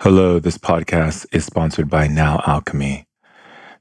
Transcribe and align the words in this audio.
Hello, 0.00 0.38
this 0.38 0.58
podcast 0.58 1.24
is 1.32 1.46
sponsored 1.46 1.88
by 1.88 2.06
Now 2.06 2.42
Alchemy. 2.46 3.06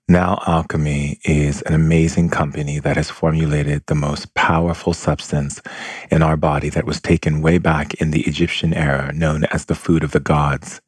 Now 0.07 0.41
Alchemy 0.47 1.19
is 1.25 1.61
an 1.63 1.73
amazing 1.73 2.29
company 2.29 2.79
that 2.79 2.95
has 2.95 3.11
formulated 3.11 3.83
the 3.85 3.95
most 3.95 4.33
powerful 4.33 4.93
substance 4.93 5.61
in 6.09 6.23
our 6.23 6.37
body 6.37 6.69
that 6.69 6.85
was 6.85 7.01
taken 7.01 7.41
way 7.41 7.57
back 7.57 7.95
in 7.95 8.11
the 8.11 8.21
Egyptian 8.21 8.73
era, 8.73 9.11
known 9.11 9.43
as 9.51 9.65
the 9.65 9.75
food 9.75 10.05
of 10.05 10.11
the 10.11 10.21
gods. 10.21 10.79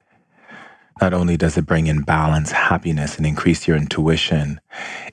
Not 1.01 1.13
only 1.13 1.37
does 1.37 1.57
it 1.57 1.65
bring 1.65 1.87
in 1.87 2.01
balance, 2.01 2.51
happiness, 2.51 3.17
and 3.17 3.25
increase 3.25 3.67
your 3.67 3.77
intuition, 3.77 4.59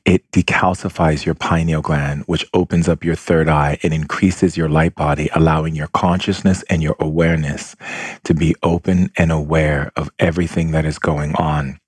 it 0.04 0.30
decalcifies 0.32 1.26
your 1.26 1.34
pineal 1.34 1.82
gland, 1.82 2.24
which 2.26 2.46
opens 2.54 2.88
up 2.88 3.04
your 3.04 3.14
third 3.16 3.48
eye 3.48 3.78
and 3.82 3.92
increases 3.92 4.56
your 4.56 4.68
light 4.68 4.94
body, 4.94 5.28
allowing 5.34 5.74
your 5.74 5.88
consciousness 5.88 6.64
and 6.70 6.82
your 6.82 6.96
awareness 7.00 7.76
to 8.24 8.34
be 8.34 8.54
open 8.62 9.10
and 9.18 9.30
aware 9.30 9.92
of 9.96 10.10
everything 10.18 10.70
that 10.70 10.86
is 10.86 10.98
going 10.98 11.34
on. 11.36 11.78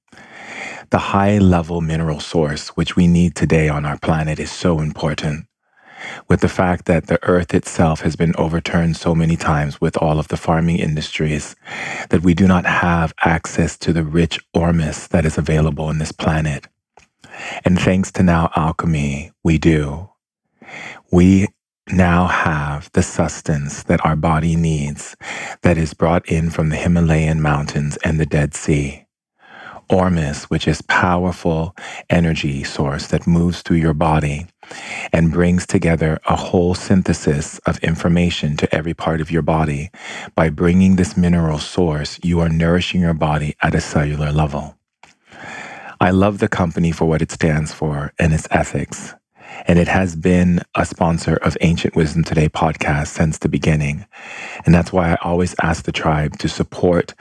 The 0.90 0.98
high 0.98 1.38
level 1.38 1.80
mineral 1.80 2.20
source, 2.20 2.68
which 2.70 2.96
we 2.96 3.06
need 3.06 3.34
today 3.34 3.68
on 3.68 3.86
our 3.86 3.98
planet, 3.98 4.38
is 4.38 4.52
so 4.52 4.80
important 4.80 5.46
with 6.28 6.40
the 6.40 6.48
fact 6.48 6.86
that 6.86 7.06
the 7.06 7.22
earth 7.24 7.54
itself 7.54 8.00
has 8.00 8.16
been 8.16 8.34
overturned 8.36 8.96
so 8.96 9.14
many 9.14 9.36
times 9.36 9.80
with 9.80 9.96
all 9.98 10.18
of 10.18 10.28
the 10.28 10.36
farming 10.36 10.78
industries 10.78 11.56
that 12.10 12.22
we 12.22 12.34
do 12.34 12.46
not 12.46 12.66
have 12.66 13.14
access 13.24 13.76
to 13.78 13.92
the 13.92 14.04
rich 14.04 14.40
ormus 14.54 15.08
that 15.08 15.24
is 15.24 15.38
available 15.38 15.86
on 15.86 15.98
this 15.98 16.12
planet. 16.12 16.68
And 17.64 17.78
thanks 17.78 18.12
to 18.12 18.22
now 18.22 18.50
alchemy, 18.56 19.32
we 19.44 19.58
do. 19.58 20.10
We 21.12 21.48
now 21.92 22.26
have 22.26 22.90
the 22.92 23.02
sustenance 23.02 23.84
that 23.84 24.04
our 24.04 24.16
body 24.16 24.56
needs 24.56 25.16
that 25.62 25.78
is 25.78 25.94
brought 25.94 26.28
in 26.28 26.50
from 26.50 26.70
the 26.70 26.76
Himalayan 26.76 27.40
mountains 27.40 27.96
and 27.98 28.18
the 28.18 28.26
Dead 28.26 28.54
Sea. 28.54 29.06
Ormus, 29.88 30.44
which 30.50 30.66
is 30.66 30.82
powerful 30.82 31.76
energy 32.10 32.64
source 32.64 33.06
that 33.08 33.26
moves 33.26 33.62
through 33.62 33.76
your 33.76 33.94
body 33.94 34.46
and 35.12 35.32
brings 35.32 35.66
together 35.66 36.18
a 36.26 36.36
whole 36.36 36.74
synthesis 36.74 37.58
of 37.60 37.78
information 37.78 38.56
to 38.56 38.74
every 38.74 38.94
part 38.94 39.20
of 39.20 39.30
your 39.30 39.42
body. 39.42 39.90
By 40.34 40.50
bringing 40.50 40.96
this 40.96 41.16
mineral 41.16 41.58
source, 41.58 42.18
you 42.22 42.40
are 42.40 42.48
nourishing 42.48 43.00
your 43.00 43.14
body 43.14 43.56
at 43.62 43.74
a 43.74 43.80
cellular 43.80 44.32
level. 44.32 44.76
I 46.00 46.10
love 46.10 46.38
the 46.38 46.48
company 46.48 46.92
for 46.92 47.06
what 47.06 47.22
it 47.22 47.30
stands 47.30 47.72
for 47.72 48.12
and 48.18 48.34
its 48.34 48.46
ethics. 48.50 49.14
And 49.66 49.78
it 49.78 49.88
has 49.88 50.14
been 50.14 50.60
a 50.74 50.84
sponsor 50.84 51.36
of 51.36 51.56
Ancient 51.60 51.96
Wisdom 51.96 52.24
Today 52.24 52.48
podcast 52.48 53.08
since 53.08 53.38
the 53.38 53.48
beginning. 53.48 54.06
And 54.64 54.74
that's 54.74 54.92
why 54.92 55.12
I 55.12 55.18
always 55.22 55.54
ask 55.62 55.84
the 55.84 55.92
tribe 55.92 56.38
to 56.38 56.48
support 56.48 57.14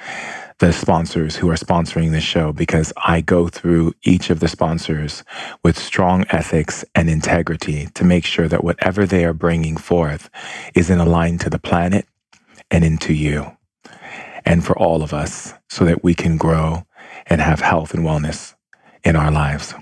the 0.60 0.72
sponsors 0.72 1.36
who 1.36 1.50
are 1.50 1.56
sponsoring 1.56 2.12
this 2.12 2.24
show 2.24 2.54
because 2.54 2.94
I 3.06 3.22
go 3.22 3.48
through 3.48 3.94
each 4.04 4.30
of 4.30 4.40
the 4.40 4.48
sponsors 4.48 5.24
with 5.64 5.78
strong 5.78 6.26
ethics 6.30 6.86
and 6.96 7.10
integrity 7.10 7.88
to 7.94 8.06
make 8.06 8.26
sure 8.26 8.48
that 8.48 8.64
whatever 8.64 9.06
they 9.06 9.26
are 9.26 9.34
bringing 9.34 9.76
forth 9.76 10.30
is 10.74 10.90
in 10.90 11.06
line 11.06 11.38
to 11.40 11.50
the 11.50 11.60
planet 11.60 12.06
and 12.72 12.86
into 12.86 13.14
you 13.14 13.56
and 14.46 14.66
for 14.66 14.78
all 14.78 15.04
of 15.04 15.14
us 15.14 15.54
so 15.70 15.84
that 15.86 16.04
we 16.04 16.14
can 16.14 16.38
grow 16.38 16.86
and 17.26 17.42
have 17.42 17.60
health 17.60 17.94
and 17.94 18.04
wellness 18.04 18.56
in 19.04 19.16
our 19.16 19.32
lives. 19.32 19.74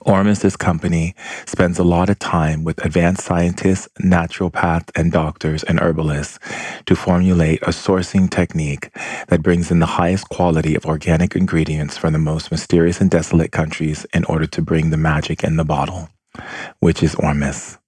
Ormus's 0.00 0.56
company 0.56 1.14
spends 1.46 1.78
a 1.78 1.84
lot 1.84 2.08
of 2.08 2.18
time 2.18 2.64
with 2.64 2.84
advanced 2.84 3.24
scientists, 3.24 3.88
naturopaths, 4.00 4.90
and 4.94 5.12
doctors 5.12 5.62
and 5.64 5.80
herbalists 5.80 6.38
to 6.86 6.94
formulate 6.96 7.62
a 7.62 7.70
sourcing 7.70 8.30
technique 8.30 8.90
that 9.28 9.42
brings 9.42 9.70
in 9.70 9.78
the 9.78 9.86
highest 9.86 10.28
quality 10.28 10.74
of 10.74 10.86
organic 10.86 11.36
ingredients 11.36 11.96
from 11.96 12.12
the 12.12 12.18
most 12.18 12.50
mysterious 12.50 13.00
and 13.00 13.10
desolate 13.10 13.52
countries 13.52 14.06
in 14.12 14.24
order 14.24 14.46
to 14.46 14.62
bring 14.62 14.90
the 14.90 14.96
magic 14.96 15.42
in 15.42 15.56
the 15.56 15.64
bottle, 15.64 16.08
which 16.80 17.02
is 17.02 17.14
Ormus. 17.16 17.78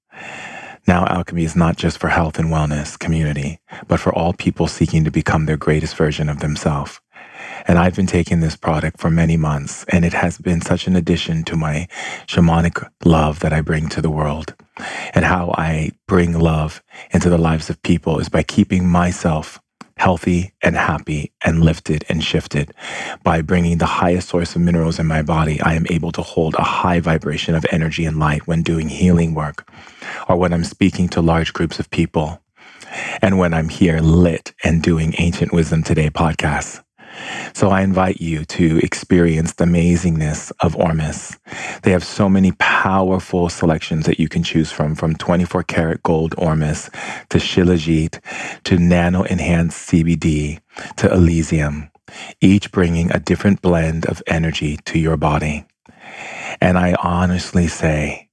Now, 0.86 1.06
alchemy 1.06 1.44
is 1.44 1.56
not 1.56 1.76
just 1.76 1.96
for 1.98 2.08
health 2.08 2.38
and 2.38 2.50
wellness 2.50 2.98
community, 2.98 3.58
but 3.88 4.00
for 4.00 4.14
all 4.14 4.34
people 4.34 4.66
seeking 4.66 5.04
to 5.04 5.10
become 5.10 5.46
their 5.46 5.56
greatest 5.56 5.96
version 5.96 6.28
of 6.28 6.40
themselves. 6.40 7.00
And 7.66 7.78
I've 7.78 7.96
been 7.96 8.06
taking 8.06 8.40
this 8.40 8.56
product 8.56 9.00
for 9.00 9.10
many 9.10 9.36
months, 9.36 9.84
and 9.88 10.04
it 10.04 10.12
has 10.12 10.38
been 10.38 10.60
such 10.60 10.86
an 10.86 10.96
addition 10.96 11.44
to 11.44 11.56
my 11.56 11.88
shamanic 12.26 12.88
love 13.04 13.40
that 13.40 13.52
I 13.52 13.60
bring 13.60 13.88
to 13.90 14.02
the 14.02 14.10
world. 14.10 14.54
And 15.14 15.24
how 15.24 15.54
I 15.56 15.92
bring 16.06 16.38
love 16.38 16.82
into 17.12 17.30
the 17.30 17.38
lives 17.38 17.70
of 17.70 17.82
people 17.82 18.18
is 18.18 18.28
by 18.28 18.42
keeping 18.42 18.88
myself 18.88 19.60
healthy 19.96 20.52
and 20.62 20.76
happy 20.76 21.32
and 21.44 21.64
lifted 21.64 22.04
and 22.08 22.22
shifted. 22.22 22.72
By 23.22 23.42
bringing 23.42 23.78
the 23.78 23.86
highest 23.86 24.28
source 24.28 24.56
of 24.56 24.62
minerals 24.62 24.98
in 24.98 25.06
my 25.06 25.22
body, 25.22 25.60
I 25.60 25.74
am 25.74 25.86
able 25.88 26.12
to 26.12 26.22
hold 26.22 26.54
a 26.54 26.62
high 26.62 27.00
vibration 27.00 27.54
of 27.54 27.64
energy 27.70 28.04
and 28.04 28.18
light 28.18 28.46
when 28.46 28.62
doing 28.62 28.88
healing 28.88 29.34
work 29.34 29.68
or 30.28 30.36
when 30.36 30.52
I'm 30.52 30.64
speaking 30.64 31.08
to 31.10 31.22
large 31.22 31.52
groups 31.52 31.78
of 31.78 31.90
people 31.90 32.40
and 33.22 33.38
when 33.38 33.54
I'm 33.54 33.68
here 33.68 34.00
lit 34.00 34.54
and 34.64 34.82
doing 34.82 35.14
Ancient 35.18 35.52
Wisdom 35.52 35.82
Today 35.82 36.10
podcasts. 36.10 36.83
So 37.52 37.70
I 37.70 37.82
invite 37.82 38.20
you 38.20 38.44
to 38.46 38.78
experience 38.78 39.54
the 39.54 39.64
amazingness 39.64 40.52
of 40.60 40.76
Ormus. 40.76 41.38
They 41.82 41.92
have 41.92 42.04
so 42.04 42.28
many 42.28 42.52
powerful 42.52 43.48
selections 43.48 44.06
that 44.06 44.18
you 44.18 44.28
can 44.28 44.42
choose 44.42 44.72
from, 44.72 44.94
from 44.94 45.14
24 45.16 45.62
karat 45.64 46.02
gold 46.02 46.34
Ormus 46.38 46.90
to 47.30 47.38
Shilajit 47.38 48.20
to 48.64 48.78
nano 48.78 49.22
enhanced 49.24 49.90
CBD 49.90 50.60
to 50.96 51.12
Elysium, 51.12 51.90
each 52.40 52.72
bringing 52.72 53.10
a 53.12 53.20
different 53.20 53.62
blend 53.62 54.06
of 54.06 54.22
energy 54.26 54.78
to 54.86 54.98
your 54.98 55.16
body. 55.16 55.64
And 56.60 56.78
I 56.78 56.94
honestly 57.02 57.68
say, 57.68 58.23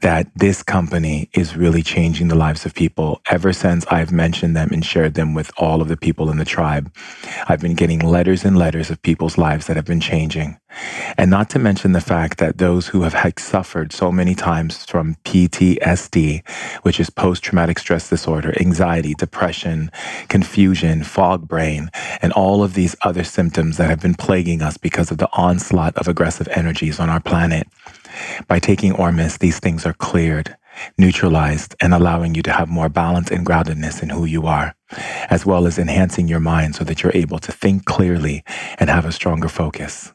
that 0.00 0.28
this 0.34 0.62
company 0.62 1.28
is 1.32 1.56
really 1.56 1.82
changing 1.82 2.28
the 2.28 2.34
lives 2.34 2.64
of 2.64 2.74
people 2.74 3.20
ever 3.30 3.52
since 3.52 3.86
I've 3.86 4.12
mentioned 4.12 4.56
them 4.56 4.70
and 4.72 4.84
shared 4.84 5.14
them 5.14 5.34
with 5.34 5.50
all 5.56 5.80
of 5.80 5.88
the 5.88 5.96
people 5.96 6.30
in 6.30 6.38
the 6.38 6.44
tribe. 6.44 6.94
I've 7.48 7.60
been 7.60 7.74
getting 7.74 8.00
letters 8.00 8.44
and 8.44 8.56
letters 8.56 8.90
of 8.90 9.02
people's 9.02 9.38
lives 9.38 9.66
that 9.66 9.76
have 9.76 9.84
been 9.84 10.00
changing. 10.00 10.58
And 11.16 11.30
not 11.30 11.50
to 11.50 11.58
mention 11.58 11.92
the 11.92 12.00
fact 12.00 12.38
that 12.38 12.58
those 12.58 12.88
who 12.88 13.02
have 13.02 13.14
suffered 13.38 13.92
so 13.92 14.10
many 14.10 14.34
times 14.34 14.84
from 14.84 15.16
PTSD, 15.24 16.46
which 16.82 16.98
is 16.98 17.10
post 17.10 17.42
traumatic 17.42 17.78
stress 17.78 18.08
disorder, 18.08 18.54
anxiety, 18.60 19.14
depression, 19.14 19.90
confusion, 20.28 21.04
fog 21.04 21.46
brain, 21.46 21.90
and 22.20 22.32
all 22.32 22.62
of 22.62 22.74
these 22.74 22.96
other 23.02 23.24
symptoms 23.24 23.76
that 23.76 23.88
have 23.88 24.00
been 24.00 24.14
plaguing 24.14 24.62
us 24.62 24.76
because 24.76 25.10
of 25.10 25.18
the 25.18 25.28
onslaught 25.32 25.96
of 25.96 26.08
aggressive 26.08 26.48
energies 26.48 26.98
on 26.98 27.08
our 27.08 27.20
planet. 27.20 27.68
By 28.48 28.58
taking 28.58 28.92
Ormus, 28.92 29.38
these 29.38 29.58
things 29.58 29.86
are 29.86 29.94
cleared, 29.94 30.56
neutralized, 30.98 31.74
and 31.80 31.94
allowing 31.94 32.34
you 32.34 32.42
to 32.42 32.52
have 32.52 32.68
more 32.68 32.88
balance 32.88 33.30
and 33.30 33.46
groundedness 33.46 34.02
in 34.02 34.10
who 34.10 34.24
you 34.24 34.46
are, 34.46 34.74
as 35.30 35.46
well 35.46 35.66
as 35.66 35.78
enhancing 35.78 36.28
your 36.28 36.40
mind 36.40 36.74
so 36.74 36.84
that 36.84 37.02
you're 37.02 37.12
able 37.14 37.38
to 37.38 37.52
think 37.52 37.84
clearly 37.84 38.42
and 38.78 38.90
have 38.90 39.06
a 39.06 39.12
stronger 39.12 39.48
focus. 39.48 40.12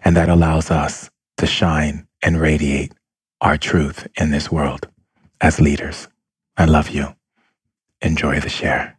And 0.05 0.17
that 0.17 0.29
allows 0.29 0.71
us 0.71 1.11
to 1.39 1.47
shine 1.47 2.07
and 2.23 2.41
radiate 2.41 2.93
our 3.41 3.57
truth 3.57 4.07
in 4.21 4.31
this 4.31 4.53
world 4.53 4.89
as 5.41 5.61
leaders. 5.61 6.09
I 6.57 6.67
love 6.67 6.91
you. 6.91 7.17
Enjoy 8.03 8.41
the 8.41 8.51
share. 8.51 8.99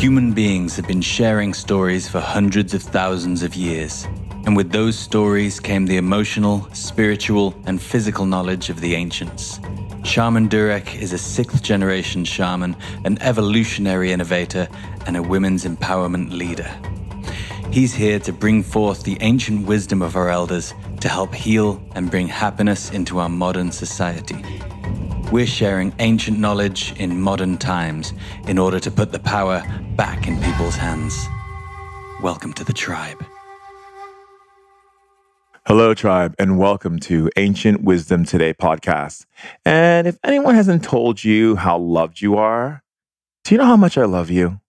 Human 0.00 0.32
beings 0.32 0.76
have 0.76 0.86
been 0.86 1.02
sharing 1.02 1.52
stories 1.52 2.08
for 2.08 2.20
hundreds 2.20 2.72
of 2.72 2.82
thousands 2.82 3.42
of 3.42 3.54
years. 3.54 4.08
And 4.46 4.56
with 4.56 4.72
those 4.72 4.98
stories 4.98 5.60
came 5.60 5.84
the 5.84 5.98
emotional, 5.98 6.66
spiritual, 6.72 7.54
and 7.66 7.82
physical 7.82 8.24
knowledge 8.24 8.70
of 8.70 8.80
the 8.80 8.94
ancients. 8.94 9.60
Shaman 10.02 10.48
Durek 10.48 10.98
is 10.98 11.12
a 11.12 11.18
sixth 11.18 11.62
generation 11.62 12.24
shaman, 12.24 12.76
an 13.04 13.20
evolutionary 13.20 14.10
innovator, 14.10 14.68
and 15.04 15.18
a 15.18 15.22
women's 15.22 15.66
empowerment 15.66 16.32
leader. 16.32 16.74
He's 17.70 17.92
here 17.92 18.18
to 18.20 18.32
bring 18.32 18.62
forth 18.62 19.02
the 19.02 19.18
ancient 19.20 19.66
wisdom 19.66 20.00
of 20.00 20.16
our 20.16 20.30
elders 20.30 20.72
to 21.00 21.10
help 21.10 21.34
heal 21.34 21.78
and 21.94 22.10
bring 22.10 22.26
happiness 22.26 22.90
into 22.90 23.18
our 23.18 23.28
modern 23.28 23.70
society. 23.70 24.42
We're 25.30 25.46
sharing 25.46 25.94
ancient 26.00 26.38
knowledge 26.38 26.92
in 26.98 27.20
modern 27.20 27.56
times 27.56 28.12
in 28.48 28.58
order 28.58 28.80
to 28.80 28.90
put 28.90 29.12
the 29.12 29.18
power 29.18 29.62
back 29.96 30.26
in 30.26 30.40
people's 30.40 30.74
hands. 30.74 31.26
Welcome 32.22 32.52
to 32.54 32.64
the 32.64 32.72
tribe. 32.72 33.24
Hello, 35.66 35.94
tribe, 35.94 36.34
and 36.38 36.58
welcome 36.58 36.98
to 37.00 37.30
Ancient 37.36 37.82
Wisdom 37.82 38.24
Today 38.24 38.54
podcast. 38.54 39.26
And 39.64 40.06
if 40.06 40.18
anyone 40.24 40.54
hasn't 40.54 40.82
told 40.82 41.22
you 41.22 41.56
how 41.56 41.78
loved 41.78 42.20
you 42.20 42.36
are, 42.36 42.82
do 43.44 43.54
you 43.54 43.58
know 43.58 43.66
how 43.66 43.76
much 43.76 43.96
I 43.96 44.06
love 44.06 44.30
you? 44.30 44.60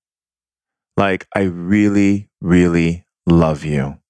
Like, 0.97 1.27
I 1.35 1.43
really, 1.43 2.29
really 2.41 3.05
love 3.25 3.63
you 3.63 4.00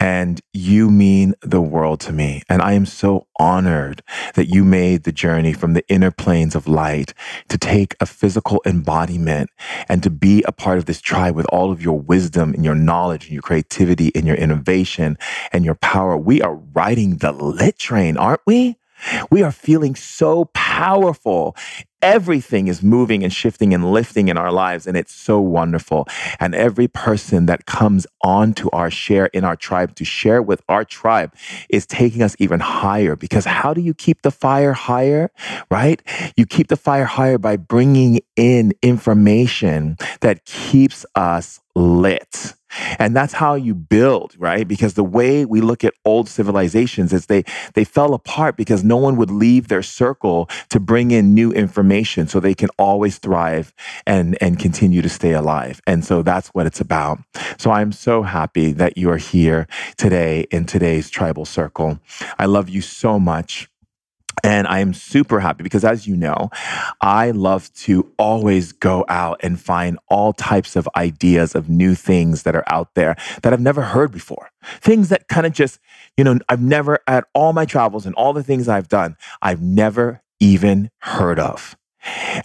and 0.00 0.40
you 0.52 0.90
mean 0.90 1.34
the 1.42 1.60
world 1.60 2.00
to 2.00 2.12
me. 2.12 2.42
And 2.48 2.62
I 2.62 2.72
am 2.72 2.86
so 2.86 3.26
honored 3.38 4.02
that 4.34 4.46
you 4.46 4.64
made 4.64 5.02
the 5.04 5.12
journey 5.12 5.52
from 5.52 5.72
the 5.72 5.86
inner 5.88 6.10
planes 6.10 6.54
of 6.54 6.68
light 6.68 7.14
to 7.48 7.58
take 7.58 7.96
a 8.00 8.06
physical 8.06 8.62
embodiment 8.64 9.50
and 9.88 10.02
to 10.02 10.10
be 10.10 10.42
a 10.44 10.52
part 10.52 10.78
of 10.78 10.86
this 10.86 11.00
tribe 11.00 11.34
with 11.34 11.46
all 11.46 11.72
of 11.72 11.82
your 11.82 11.98
wisdom 11.98 12.54
and 12.54 12.64
your 12.64 12.74
knowledge 12.74 13.24
and 13.24 13.32
your 13.32 13.42
creativity 13.42 14.12
and 14.14 14.26
your 14.26 14.36
innovation 14.36 15.18
and 15.52 15.64
your 15.64 15.74
power. 15.76 16.16
We 16.16 16.42
are 16.42 16.54
riding 16.54 17.16
the 17.16 17.32
lit 17.32 17.78
train, 17.78 18.16
aren't 18.16 18.42
we? 18.46 18.76
We 19.30 19.42
are 19.42 19.52
feeling 19.52 19.94
so 19.94 20.46
powerful 20.54 21.56
everything 22.02 22.68
is 22.68 22.82
moving 22.82 23.24
and 23.24 23.32
shifting 23.32 23.74
and 23.74 23.90
lifting 23.92 24.28
in 24.28 24.36
our 24.36 24.52
lives. 24.52 24.86
And 24.86 24.96
it's 24.96 25.12
so 25.14 25.40
wonderful. 25.40 26.06
And 26.38 26.54
every 26.54 26.88
person 26.88 27.46
that 27.46 27.66
comes 27.66 28.06
onto 28.22 28.68
our 28.70 28.90
share 28.90 29.26
in 29.26 29.44
our 29.44 29.56
tribe 29.56 29.94
to 29.96 30.04
share 30.04 30.42
with 30.42 30.62
our 30.68 30.84
tribe 30.84 31.34
is 31.68 31.86
taking 31.86 32.22
us 32.22 32.36
even 32.38 32.60
higher. 32.60 33.16
Because 33.16 33.44
how 33.44 33.74
do 33.74 33.80
you 33.80 33.94
keep 33.94 34.22
the 34.22 34.30
fire 34.30 34.72
higher? 34.72 35.30
Right? 35.70 36.02
You 36.36 36.46
keep 36.46 36.68
the 36.68 36.76
fire 36.76 37.04
higher 37.04 37.38
by 37.38 37.56
bringing 37.56 38.20
in 38.36 38.72
information 38.82 39.96
that 40.20 40.44
keeps 40.44 41.04
us 41.14 41.60
lit. 41.74 42.54
And 42.98 43.14
that's 43.14 43.32
how 43.32 43.54
you 43.54 43.74
build, 43.74 44.34
right? 44.38 44.66
Because 44.66 44.94
the 44.94 45.04
way 45.04 45.44
we 45.44 45.60
look 45.60 45.84
at 45.84 45.94
old 46.04 46.28
civilizations 46.28 47.12
is 47.12 47.26
they, 47.26 47.44
they 47.74 47.84
fell 47.84 48.14
apart 48.14 48.56
because 48.56 48.84
no 48.84 48.96
one 48.96 49.16
would 49.16 49.30
leave 49.30 49.68
their 49.68 49.82
circle 49.82 50.48
to 50.70 50.80
bring 50.80 51.10
in 51.10 51.34
new 51.34 51.52
information 51.52 52.28
so 52.28 52.40
they 52.40 52.54
can 52.54 52.68
always 52.78 53.18
thrive 53.18 53.74
and, 54.06 54.36
and 54.40 54.58
continue 54.58 55.02
to 55.02 55.08
stay 55.08 55.32
alive. 55.32 55.80
And 55.86 56.04
so 56.04 56.22
that's 56.22 56.48
what 56.48 56.66
it's 56.66 56.80
about. 56.80 57.18
So 57.58 57.70
I'm 57.70 57.92
so 57.92 58.22
happy 58.22 58.72
that 58.72 58.96
you 58.96 59.10
are 59.10 59.16
here 59.16 59.66
today 59.96 60.46
in 60.50 60.64
today's 60.64 61.10
tribal 61.10 61.44
circle. 61.44 61.98
I 62.38 62.46
love 62.46 62.68
you 62.68 62.80
so 62.80 63.18
much. 63.18 63.68
And 64.44 64.66
I 64.66 64.80
am 64.80 64.94
super 64.94 65.40
happy 65.40 65.62
because, 65.62 65.84
as 65.84 66.06
you 66.06 66.16
know, 66.16 66.50
I 67.00 67.30
love 67.30 67.72
to 67.74 68.12
always 68.18 68.72
go 68.72 69.04
out 69.08 69.40
and 69.42 69.60
find 69.60 69.98
all 70.08 70.32
types 70.32 70.76
of 70.76 70.88
ideas 70.96 71.54
of 71.54 71.68
new 71.68 71.94
things 71.94 72.42
that 72.42 72.54
are 72.54 72.64
out 72.66 72.94
there 72.94 73.16
that 73.42 73.52
I've 73.52 73.60
never 73.60 73.82
heard 73.82 74.12
before. 74.12 74.50
Things 74.80 75.08
that 75.08 75.28
kind 75.28 75.46
of 75.46 75.52
just, 75.52 75.80
you 76.16 76.24
know, 76.24 76.38
I've 76.48 76.62
never, 76.62 76.98
at 77.06 77.24
all 77.34 77.52
my 77.52 77.64
travels 77.64 78.06
and 78.06 78.14
all 78.14 78.32
the 78.32 78.42
things 78.42 78.68
I've 78.68 78.88
done, 78.88 79.16
I've 79.40 79.62
never 79.62 80.22
even 80.40 80.90
heard 81.00 81.38
of. 81.38 81.77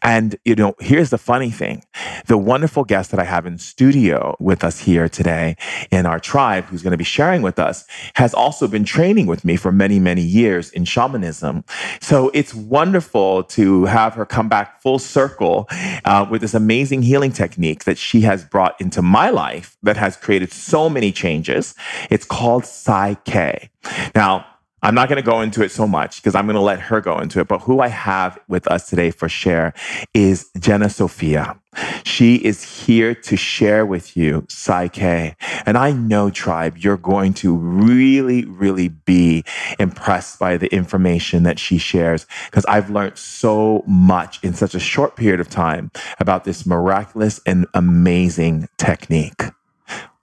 And, 0.01 0.35
you 0.45 0.55
know, 0.55 0.75
here's 0.79 1.09
the 1.09 1.17
funny 1.17 1.51
thing. 1.51 1.83
The 2.27 2.37
wonderful 2.37 2.83
guest 2.83 3.11
that 3.11 3.19
I 3.19 3.23
have 3.23 3.45
in 3.45 3.57
studio 3.57 4.35
with 4.39 4.63
us 4.63 4.79
here 4.79 5.07
today 5.07 5.55
in 5.91 6.05
our 6.05 6.19
tribe, 6.19 6.65
who's 6.65 6.81
going 6.81 6.91
to 6.91 6.97
be 6.97 7.03
sharing 7.03 7.41
with 7.41 7.59
us, 7.59 7.85
has 8.15 8.33
also 8.33 8.67
been 8.67 8.83
training 8.83 9.27
with 9.27 9.45
me 9.45 9.55
for 9.55 9.71
many, 9.71 9.99
many 9.99 10.21
years 10.21 10.71
in 10.71 10.85
shamanism. 10.85 11.63
So 12.01 12.31
it's 12.33 12.53
wonderful 12.53 13.43
to 13.43 13.85
have 13.85 14.15
her 14.15 14.25
come 14.25 14.49
back 14.49 14.81
full 14.81 14.99
circle 14.99 15.67
uh, 16.05 16.25
with 16.29 16.41
this 16.41 16.53
amazing 16.53 17.03
healing 17.03 17.31
technique 17.31 17.83
that 17.83 17.97
she 17.97 18.21
has 18.21 18.43
brought 18.43 18.79
into 18.81 19.01
my 19.01 19.29
life 19.29 19.77
that 19.83 19.97
has 19.97 20.17
created 20.17 20.51
so 20.51 20.89
many 20.89 21.11
changes. 21.11 21.75
It's 22.09 22.25
called 22.25 22.63
PSYCH-K. 22.63 23.69
Now, 24.15 24.45
I'm 24.83 24.95
not 24.95 25.07
going 25.07 25.15
to 25.15 25.25
go 25.25 25.39
into 25.39 25.63
it 25.63 25.71
so 25.71 25.87
much 25.87 26.17
because 26.17 26.35
I'm 26.35 26.45
going 26.45 26.55
to 26.55 26.61
let 26.61 26.81
her 26.81 26.99
go 26.99 27.17
into 27.19 27.39
it. 27.39 27.47
But 27.47 27.59
who 27.59 27.79
I 27.79 27.87
have 27.87 28.37
with 28.49 28.67
us 28.67 28.89
today 28.89 29.11
for 29.11 29.29
share 29.29 29.73
is 30.13 30.49
Jenna 30.59 30.89
Sophia. 30.89 31.57
She 32.03 32.35
is 32.35 32.85
here 32.85 33.15
to 33.15 33.37
share 33.37 33.85
with 33.85 34.17
you 34.17 34.41
PSYCH-K. 34.41 35.37
And 35.65 35.77
I 35.77 35.93
know, 35.93 36.29
tribe, 36.29 36.77
you're 36.77 36.97
going 36.97 37.33
to 37.35 37.55
really, 37.55 38.43
really 38.43 38.89
be 38.89 39.45
impressed 39.79 40.37
by 40.37 40.57
the 40.57 40.67
information 40.67 41.43
that 41.43 41.59
she 41.59 41.77
shares 41.77 42.27
because 42.47 42.65
I've 42.65 42.89
learned 42.89 43.17
so 43.17 43.85
much 43.87 44.43
in 44.43 44.53
such 44.53 44.75
a 44.75 44.79
short 44.79 45.15
period 45.15 45.39
of 45.39 45.49
time 45.49 45.91
about 46.19 46.43
this 46.43 46.65
miraculous 46.65 47.39
and 47.45 47.67
amazing 47.73 48.67
technique. 48.77 49.43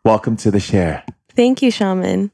Welcome 0.05 0.37
to 0.37 0.51
the 0.51 0.61
share. 0.61 1.03
Thank 1.35 1.63
you, 1.63 1.71
Shaman 1.71 2.31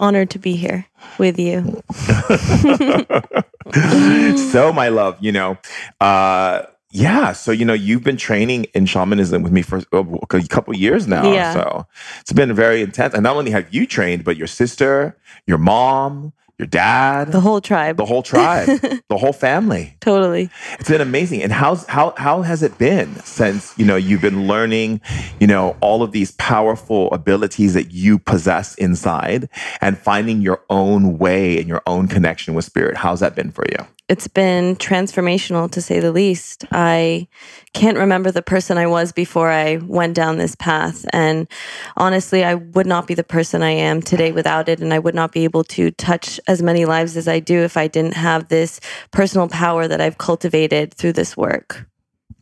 honored 0.00 0.30
to 0.30 0.38
be 0.38 0.56
here 0.56 0.86
with 1.18 1.38
you. 1.38 1.82
so, 4.52 4.72
my 4.72 4.88
love, 4.88 5.18
you 5.20 5.32
know, 5.32 5.58
uh, 6.00 6.62
yeah. 6.92 7.32
So, 7.32 7.52
you 7.52 7.64
know, 7.64 7.72
you've 7.72 8.04
been 8.04 8.18
training 8.18 8.64
in 8.74 8.86
shamanism 8.86 9.42
with 9.42 9.52
me 9.52 9.62
for 9.62 9.82
a 9.92 10.48
couple 10.48 10.76
years 10.76 11.08
now. 11.08 11.32
Yeah. 11.32 11.54
So 11.54 11.86
it's 12.20 12.32
been 12.32 12.54
very 12.54 12.82
intense. 12.82 13.14
And 13.14 13.22
not 13.22 13.36
only 13.36 13.50
have 13.50 13.72
you 13.72 13.86
trained, 13.86 14.24
but 14.24 14.36
your 14.36 14.46
sister, 14.46 15.16
your 15.46 15.58
mom, 15.58 16.34
your 16.62 16.68
dad, 16.68 17.32
the 17.32 17.40
whole 17.40 17.60
tribe, 17.60 17.96
the 17.96 18.04
whole 18.04 18.22
tribe, 18.22 18.68
the 19.08 19.16
whole 19.16 19.32
family. 19.32 19.96
Totally. 19.98 20.48
It's 20.78 20.88
been 20.88 21.00
amazing. 21.00 21.42
And 21.42 21.52
how's 21.52 21.84
how 21.86 22.14
how 22.16 22.42
has 22.42 22.62
it 22.62 22.78
been 22.78 23.16
since, 23.16 23.76
you 23.76 23.84
know, 23.84 23.96
you've 23.96 24.20
been 24.20 24.46
learning, 24.46 25.00
you 25.40 25.48
know, 25.48 25.76
all 25.80 26.04
of 26.04 26.12
these 26.12 26.30
powerful 26.32 27.10
abilities 27.12 27.74
that 27.74 27.90
you 27.90 28.16
possess 28.16 28.76
inside 28.76 29.48
and 29.80 29.98
finding 29.98 30.40
your 30.40 30.62
own 30.70 31.18
way 31.18 31.58
and 31.58 31.66
your 31.66 31.82
own 31.84 32.06
connection 32.06 32.54
with 32.54 32.64
spirit? 32.64 32.96
How's 32.96 33.18
that 33.18 33.34
been 33.34 33.50
for 33.50 33.64
you? 33.68 33.84
It's 34.12 34.28
been 34.28 34.76
transformational 34.76 35.70
to 35.70 35.80
say 35.80 35.98
the 35.98 36.12
least. 36.12 36.66
I 36.70 37.28
can't 37.72 37.96
remember 37.96 38.30
the 38.30 38.42
person 38.42 38.76
I 38.76 38.86
was 38.86 39.10
before 39.10 39.50
I 39.50 39.76
went 39.76 40.14
down 40.14 40.36
this 40.36 40.54
path. 40.54 41.06
And 41.14 41.48
honestly, 41.96 42.44
I 42.44 42.56
would 42.56 42.86
not 42.86 43.06
be 43.06 43.14
the 43.14 43.24
person 43.24 43.62
I 43.62 43.70
am 43.70 44.02
today 44.02 44.30
without 44.30 44.68
it. 44.68 44.80
And 44.80 44.92
I 44.92 44.98
would 44.98 45.14
not 45.14 45.32
be 45.32 45.44
able 45.44 45.64
to 45.64 45.90
touch 45.92 46.38
as 46.46 46.62
many 46.62 46.84
lives 46.84 47.16
as 47.16 47.26
I 47.26 47.40
do 47.40 47.60
if 47.60 47.78
I 47.78 47.88
didn't 47.88 48.14
have 48.14 48.48
this 48.48 48.80
personal 49.12 49.48
power 49.48 49.88
that 49.88 50.02
I've 50.02 50.18
cultivated 50.18 50.92
through 50.92 51.14
this 51.14 51.34
work. 51.34 51.88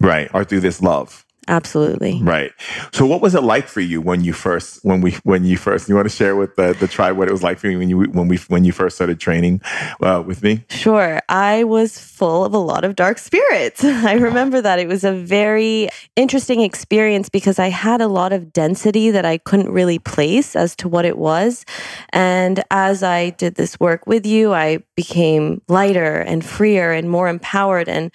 Right. 0.01 0.29
Or 0.35 0.45
through 0.45 0.61
this 0.61 0.83
love. 0.83 1.25
Absolutely. 1.51 2.23
Right. 2.23 2.53
So 2.93 3.05
what 3.05 3.21
was 3.21 3.35
it 3.35 3.43
like 3.43 3.67
for 3.67 3.81
you 3.81 4.01
when 4.01 4.23
you 4.23 4.33
first 4.33 4.85
when 4.85 5.01
we 5.01 5.13
when 5.25 5.45
you 5.45 5.57
first 5.57 5.89
you 5.89 5.97
want 5.97 6.09
to 6.09 6.15
share 6.15 6.37
with 6.37 6.55
the, 6.55 6.77
the 6.79 6.87
tribe 6.87 7.17
what 7.17 7.27
it 7.27 7.33
was 7.33 7.43
like 7.43 7.59
for 7.59 7.69
you 7.69 7.77
when 7.77 7.89
you 7.89 8.03
when 8.05 8.29
we 8.29 8.37
when 8.47 8.65
you 8.65 8.71
first 8.71 8.95
started 8.95 9.19
training 9.19 9.61
uh, 10.01 10.23
with 10.25 10.45
me? 10.45 10.65
Sure. 10.71 11.21
I 11.29 11.65
was 11.65 11.99
full 11.99 12.45
of 12.45 12.55
a 12.55 12.59
lot 12.59 12.85
of 12.85 12.95
dark 12.95 13.19
spirits. 13.19 13.83
I 13.85 14.13
remember 14.13 14.61
that 14.61 14.79
it 14.79 14.87
was 14.87 15.03
a 15.03 15.13
very 15.13 15.89
interesting 16.15 16.61
experience 16.61 17.29
because 17.29 17.59
I 17.59 17.69
had 17.69 18.01
a 18.01 18.07
lot 18.07 18.33
of 18.33 18.53
density 18.53 19.11
that 19.11 19.25
I 19.25 19.37
couldn't 19.37 19.73
really 19.73 19.99
place 19.99 20.55
as 20.55 20.77
to 20.77 20.89
what 20.89 21.05
it 21.05 21.19
was. 21.19 21.67
And 22.11 22.63
as 22.71 23.03
I 23.03 23.31
did 23.31 23.57
this 23.57 23.81
work 23.81 24.07
with 24.07 24.25
you, 24.25 24.53
I 24.53 24.85
became 24.95 25.63
lighter 25.67 26.21
and 26.21 26.45
freer 26.45 26.93
and 26.93 27.11
more 27.11 27.27
empowered 27.27 27.89
and 27.89 28.13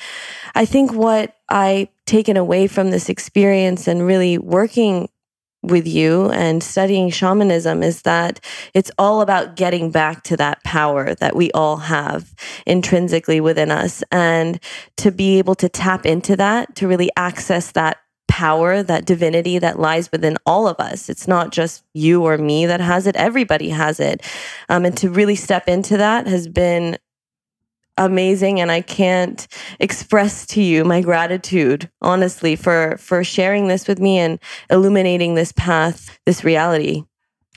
I 0.55 0.63
think 0.65 0.93
what 0.93 1.35
I 1.49 1.89
taken 2.05 2.37
away 2.37 2.67
from 2.67 2.91
this 2.91 3.09
experience 3.09 3.87
and 3.87 4.05
really 4.05 4.37
working 4.37 5.09
with 5.63 5.87
you 5.87 6.29
and 6.29 6.61
studying 6.61 7.09
shamanism 7.09 7.81
is 7.81 8.03
that 8.03 8.39
it's 8.73 8.91
all 8.97 9.21
about 9.21 9.55
getting 9.55 9.89
back 9.89 10.23
to 10.23 10.37
that 10.37 10.63
power 10.63 11.15
that 11.15 11.35
we 11.35 11.51
all 11.51 11.77
have 11.77 12.33
intrinsically 12.65 13.41
within 13.41 13.71
us. 13.71 14.03
And 14.11 14.59
to 14.97 15.11
be 15.11 15.39
able 15.39 15.55
to 15.55 15.69
tap 15.69 16.05
into 16.05 16.35
that 16.35 16.75
to 16.75 16.87
really 16.87 17.09
access 17.17 17.71
that 17.71 17.97
power 18.27 18.83
that 18.83 19.05
divinity 19.05 19.59
that 19.59 19.79
lies 19.79 20.11
within 20.11 20.37
all 20.45 20.67
of 20.67 20.77
us. 20.77 21.09
It's 21.09 21.25
not 21.25 21.53
just 21.53 21.85
you 21.93 22.25
or 22.25 22.37
me 22.37 22.65
that 22.65 22.81
has 22.81 23.07
it. 23.07 23.15
Everybody 23.15 23.69
has 23.69 23.99
it. 23.99 24.21
Um, 24.67 24.83
and 24.83 24.97
to 24.97 25.09
really 25.09 25.37
step 25.37 25.69
into 25.69 25.95
that 25.97 26.27
has 26.27 26.47
been 26.47 26.97
amazing 27.97 28.59
and 28.59 28.71
I 28.71 28.81
can't 28.81 29.47
express 29.79 30.45
to 30.47 30.61
you 30.61 30.83
my 30.83 31.01
gratitude 31.01 31.89
honestly 32.01 32.55
for 32.55 32.97
for 32.97 33.23
sharing 33.23 33.67
this 33.67 33.87
with 33.87 33.99
me 33.99 34.17
and 34.17 34.39
illuminating 34.69 35.35
this 35.35 35.51
path 35.53 36.19
this 36.25 36.43
reality 36.43 37.05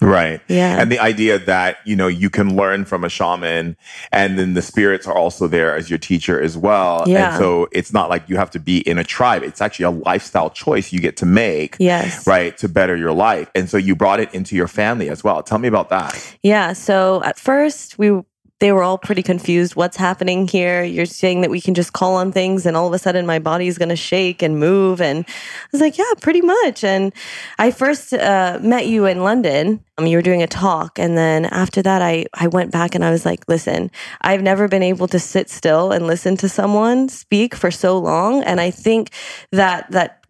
Right. 0.01 0.41
Yeah. 0.49 0.81
And 0.81 0.93
the 0.93 0.99
idea 0.99 1.39
that, 1.39 1.79
you 1.85 1.97
know, 1.97 2.07
you 2.07 2.31
can 2.31 2.55
learn 2.57 2.85
from 2.85 3.05
a 3.05 3.09
shaman 3.09 3.77
and 4.13 4.39
then 4.39 4.55
the 4.55 4.63
spirits 4.63 5.07
are 5.07 5.15
also 5.15 5.49
there 5.49 5.75
as 5.75 5.91
your 5.91 5.99
teacher 5.99 6.41
as 6.41 6.57
well. 6.57 7.05
Yeah. 7.07 7.31
And 7.31 7.39
so 7.39 7.69
it's 7.73 7.93
not 7.93 8.09
like 8.09 8.29
you 8.29 8.37
have 8.37 8.51
to 8.53 8.61
be 8.61 8.79
in 8.79 8.99
a 8.99 9.05
tribe. 9.05 9.43
It's 9.43 9.61
actually 9.61 9.87
a 9.87 9.91
lifestyle 9.91 10.51
choice 10.51 10.93
you 10.93 11.01
get 11.01 11.17
to 11.19 11.27
make. 11.27 11.77
Yes. 11.81 12.27
Right. 12.27 12.57
To 12.59 12.69
better 12.69 12.97
your 12.97 13.13
life. 13.13 13.51
And 13.55 13.69
so 13.69 13.77
you 13.77 13.97
brought 13.97 14.21
it 14.21 14.33
into 14.33 14.55
your 14.55 14.69
family 14.69 15.09
as 15.09 15.25
well. 15.25 15.43
Tell 15.43 15.59
me 15.59 15.69
about 15.69 15.91
that. 15.91 16.37
Yeah. 16.43 16.75
So 16.75 17.23
at 17.25 17.39
first 17.39 17.99
we 17.99 18.23
they 18.61 18.73
were 18.73 18.83
all 18.83 18.99
pretty 18.99 19.23
confused. 19.23 19.77
What's 19.77 19.97
happening 19.97 20.49
here? 20.49 20.83
You're 20.83 21.07
saying 21.07 21.43
that 21.43 21.51
we 21.51 21.61
can 21.61 21.75
just 21.75 21.93
call 21.93 22.17
on 22.17 22.33
things 22.33 22.67
and 22.67 22.77
all 22.77 22.89
of 22.89 22.93
a 22.93 22.99
sudden 22.99 23.25
my 23.25 23.39
body 23.39 23.69
is 23.69 23.79
going 23.79 23.89
to 23.89 23.97
shake 23.97 24.43
and 24.43 24.59
move. 24.59 25.01
And 25.01 25.25
I 25.29 25.69
was 25.71 25.81
like, 25.81 25.97
yeah, 25.97 26.13
pretty 26.21 26.41
much. 26.41 26.83
And 26.83 27.13
I 27.59 27.71
first 27.71 28.13
uh, 28.13 28.59
met 28.61 28.87
you 28.87 29.07
in 29.07 29.23
London. 29.23 29.85
Um, 29.97 30.07
you 30.07 30.17
were 30.17 30.23
doing 30.23 30.43
a 30.43 30.49
talk. 30.49 30.99
And 30.99 31.17
then 31.17 31.45
after 31.47 31.83
that, 31.83 32.03
I, 32.03 32.27
I 32.35 32.49
went 32.49 32.73
back 32.73 32.95
and 32.95 33.05
I 33.05 33.11
was 33.11 33.25
like, 33.25 33.45
listen, 33.49 33.91
I've 34.23 34.43
never 34.43 34.67
been 34.67 34.83
able 34.83 35.07
to 35.09 35.21
sit 35.21 35.51
still 35.51 35.93
and 35.93 36.07
listen 36.07 36.37
to 36.39 36.49
someone 36.49 37.09
speak 37.09 37.55
for 37.55 37.71
so 37.71 37.99
long. 37.99 38.43
And 38.43 38.61
I 38.61 38.73
think 38.73 39.11
that, 39.53 39.91
that, 39.93 40.25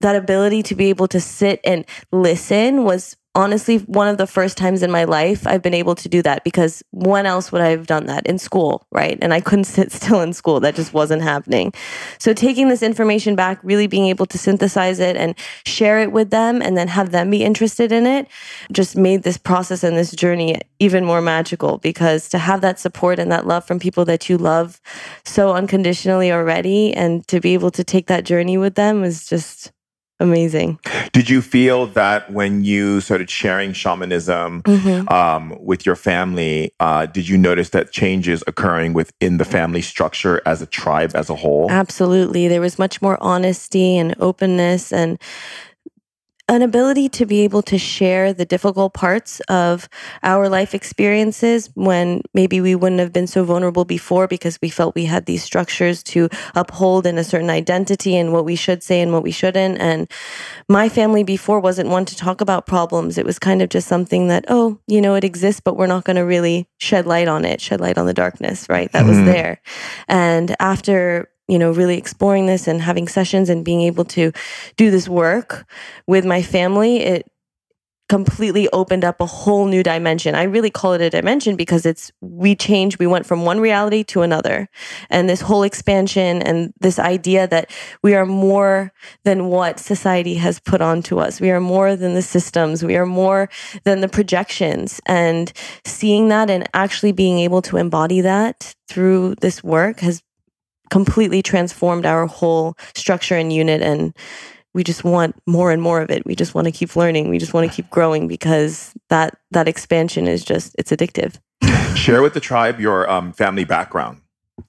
that 0.00 0.16
ability 0.16 0.62
to 0.64 0.74
be 0.74 0.90
able 0.90 1.08
to 1.08 1.20
sit 1.20 1.60
and 1.64 1.84
listen 2.12 2.84
was 2.84 3.16
honestly 3.38 3.78
one 3.78 4.08
of 4.08 4.18
the 4.18 4.26
first 4.26 4.58
times 4.58 4.82
in 4.82 4.90
my 4.90 5.04
life 5.04 5.46
I've 5.46 5.62
been 5.62 5.72
able 5.72 5.94
to 5.94 6.08
do 6.08 6.22
that 6.22 6.42
because 6.42 6.82
when 6.90 7.24
else 7.24 7.52
would 7.52 7.60
I 7.60 7.68
have 7.68 7.86
done 7.86 8.06
that 8.06 8.26
in 8.26 8.36
school, 8.36 8.84
right? 8.90 9.16
And 9.22 9.32
I 9.32 9.40
couldn't 9.40 9.64
sit 9.78 9.92
still 9.92 10.20
in 10.20 10.32
school. 10.32 10.58
That 10.58 10.74
just 10.74 10.92
wasn't 10.92 11.22
happening. 11.22 11.72
So 12.18 12.34
taking 12.34 12.68
this 12.68 12.82
information 12.82 13.36
back, 13.36 13.60
really 13.62 13.86
being 13.86 14.06
able 14.06 14.26
to 14.26 14.38
synthesize 14.38 14.98
it 14.98 15.16
and 15.16 15.36
share 15.64 16.00
it 16.00 16.10
with 16.10 16.30
them 16.30 16.60
and 16.60 16.76
then 16.76 16.88
have 16.88 17.12
them 17.12 17.30
be 17.30 17.44
interested 17.44 17.92
in 17.92 18.06
it 18.06 18.26
just 18.72 18.96
made 18.96 19.22
this 19.22 19.38
process 19.38 19.84
and 19.84 19.96
this 19.96 20.10
journey 20.10 20.60
even 20.80 21.04
more 21.04 21.22
magical 21.22 21.78
because 21.78 22.28
to 22.30 22.38
have 22.38 22.60
that 22.60 22.80
support 22.80 23.20
and 23.20 23.30
that 23.30 23.46
love 23.46 23.64
from 23.64 23.78
people 23.78 24.04
that 24.04 24.28
you 24.28 24.36
love 24.36 24.80
so 25.24 25.52
unconditionally 25.52 26.32
already 26.32 26.92
and 26.92 27.26
to 27.28 27.40
be 27.40 27.54
able 27.54 27.70
to 27.70 27.84
take 27.84 28.08
that 28.08 28.24
journey 28.24 28.58
with 28.58 28.74
them 28.74 29.04
is 29.04 29.28
just 29.28 29.70
amazing. 30.20 30.78
Did 31.12 31.30
you 31.30 31.42
feel 31.42 31.86
that 31.88 32.30
when 32.32 32.64
you 32.64 33.00
started 33.00 33.30
sharing 33.30 33.72
shamanism 33.72 34.62
mm-hmm. 34.62 35.12
um, 35.12 35.56
with 35.64 35.86
your 35.86 35.96
family, 35.96 36.72
uh, 36.80 37.06
did 37.06 37.28
you 37.28 37.38
notice 37.38 37.70
that 37.70 37.92
changes 37.92 38.42
occurring 38.46 38.92
within 38.92 39.38
the 39.38 39.44
family 39.44 39.82
structure 39.82 40.42
as 40.46 40.62
a 40.62 40.66
tribe 40.66 41.12
as 41.14 41.30
a 41.30 41.34
whole? 41.34 41.70
Absolutely. 41.70 42.48
There 42.48 42.60
was 42.60 42.78
much 42.78 43.00
more 43.00 43.18
honesty 43.22 43.96
and 43.96 44.14
openness 44.18 44.92
and 44.92 45.18
an 46.48 46.62
ability 46.62 47.10
to 47.10 47.26
be 47.26 47.40
able 47.40 47.60
to 47.62 47.76
share 47.76 48.32
the 48.32 48.46
difficult 48.46 48.94
parts 48.94 49.40
of 49.48 49.88
our 50.22 50.48
life 50.48 50.74
experiences 50.74 51.70
when 51.74 52.22
maybe 52.32 52.60
we 52.60 52.74
wouldn't 52.74 53.00
have 53.00 53.12
been 53.12 53.26
so 53.26 53.44
vulnerable 53.44 53.84
before 53.84 54.26
because 54.26 54.58
we 54.62 54.70
felt 54.70 54.94
we 54.94 55.04
had 55.04 55.26
these 55.26 55.44
structures 55.44 56.02
to 56.02 56.28
uphold 56.54 57.06
in 57.06 57.18
a 57.18 57.24
certain 57.24 57.50
identity 57.50 58.16
and 58.16 58.32
what 58.32 58.46
we 58.46 58.56
should 58.56 58.82
say 58.82 59.00
and 59.02 59.12
what 59.12 59.22
we 59.22 59.30
shouldn't. 59.30 59.78
And 59.78 60.10
my 60.68 60.88
family 60.88 61.22
before 61.22 61.60
wasn't 61.60 61.90
one 61.90 62.06
to 62.06 62.16
talk 62.16 62.40
about 62.40 62.66
problems. 62.66 63.18
It 63.18 63.26
was 63.26 63.38
kind 63.38 63.60
of 63.60 63.68
just 63.68 63.86
something 63.86 64.28
that, 64.28 64.46
oh, 64.48 64.80
you 64.86 65.02
know, 65.02 65.14
it 65.14 65.24
exists, 65.24 65.60
but 65.60 65.76
we're 65.76 65.86
not 65.86 66.04
going 66.04 66.16
to 66.16 66.24
really 66.24 66.66
shed 66.78 67.06
light 67.06 67.28
on 67.28 67.44
it, 67.44 67.60
shed 67.60 67.80
light 67.80 67.98
on 67.98 68.06
the 68.06 68.14
darkness, 68.14 68.66
right? 68.70 68.90
That 68.92 69.04
mm-hmm. 69.04 69.08
was 69.10 69.18
there. 69.18 69.60
And 70.08 70.56
after 70.60 71.28
you 71.48 71.58
know, 71.58 71.72
really 71.72 71.96
exploring 71.96 72.46
this 72.46 72.68
and 72.68 72.80
having 72.80 73.08
sessions 73.08 73.48
and 73.48 73.64
being 73.64 73.80
able 73.80 74.04
to 74.04 74.32
do 74.76 74.90
this 74.90 75.08
work 75.08 75.66
with 76.06 76.24
my 76.24 76.42
family, 76.42 76.98
it 76.98 77.26
completely 78.08 78.68
opened 78.70 79.04
up 79.04 79.20
a 79.20 79.26
whole 79.26 79.66
new 79.66 79.82
dimension. 79.82 80.34
I 80.34 80.44
really 80.44 80.70
call 80.70 80.94
it 80.94 81.02
a 81.02 81.10
dimension 81.10 81.56
because 81.56 81.84
it's 81.84 82.10
we 82.20 82.56
changed, 82.56 82.98
we 82.98 83.06
went 83.06 83.26
from 83.26 83.44
one 83.44 83.60
reality 83.60 84.02
to 84.04 84.22
another. 84.22 84.68
And 85.10 85.28
this 85.28 85.42
whole 85.42 85.62
expansion 85.62 86.42
and 86.42 86.72
this 86.80 86.98
idea 86.98 87.46
that 87.48 87.70
we 88.02 88.14
are 88.14 88.24
more 88.24 88.92
than 89.24 89.46
what 89.46 89.78
society 89.78 90.34
has 90.34 90.58
put 90.58 90.80
onto 90.80 91.18
us. 91.18 91.40
We 91.40 91.50
are 91.50 91.60
more 91.60 91.96
than 91.96 92.14
the 92.14 92.22
systems. 92.22 92.82
We 92.82 92.96
are 92.96 93.06
more 93.06 93.50
than 93.84 94.00
the 94.00 94.08
projections. 94.08 95.00
And 95.04 95.52
seeing 95.84 96.28
that 96.28 96.48
and 96.48 96.66
actually 96.72 97.12
being 97.12 97.38
able 97.40 97.60
to 97.62 97.76
embody 97.76 98.22
that 98.22 98.74
through 98.88 99.34
this 99.42 99.62
work 99.62 100.00
has 100.00 100.22
completely 100.90 101.42
transformed 101.42 102.06
our 102.06 102.26
whole 102.26 102.76
structure 102.94 103.36
and 103.36 103.52
unit 103.52 103.82
and 103.82 104.14
we 104.74 104.84
just 104.84 105.02
want 105.02 105.34
more 105.46 105.72
and 105.72 105.82
more 105.82 106.00
of 106.00 106.10
it. 106.10 106.24
We 106.24 106.36
just 106.36 106.54
want 106.54 106.66
to 106.66 106.70
keep 106.70 106.94
learning. 106.94 107.28
We 107.28 107.38
just 107.38 107.54
want 107.54 107.68
to 107.68 107.74
keep 107.74 107.90
growing 107.90 108.28
because 108.28 108.94
that 109.08 109.38
that 109.50 109.66
expansion 109.66 110.28
is 110.28 110.44
just 110.44 110.76
it's 110.78 110.90
addictive. 110.90 111.38
Share 111.96 112.22
with 112.22 112.34
the 112.34 112.40
tribe 112.40 112.78
your 112.78 113.10
um, 113.10 113.32
family 113.32 113.64
background 113.64 114.20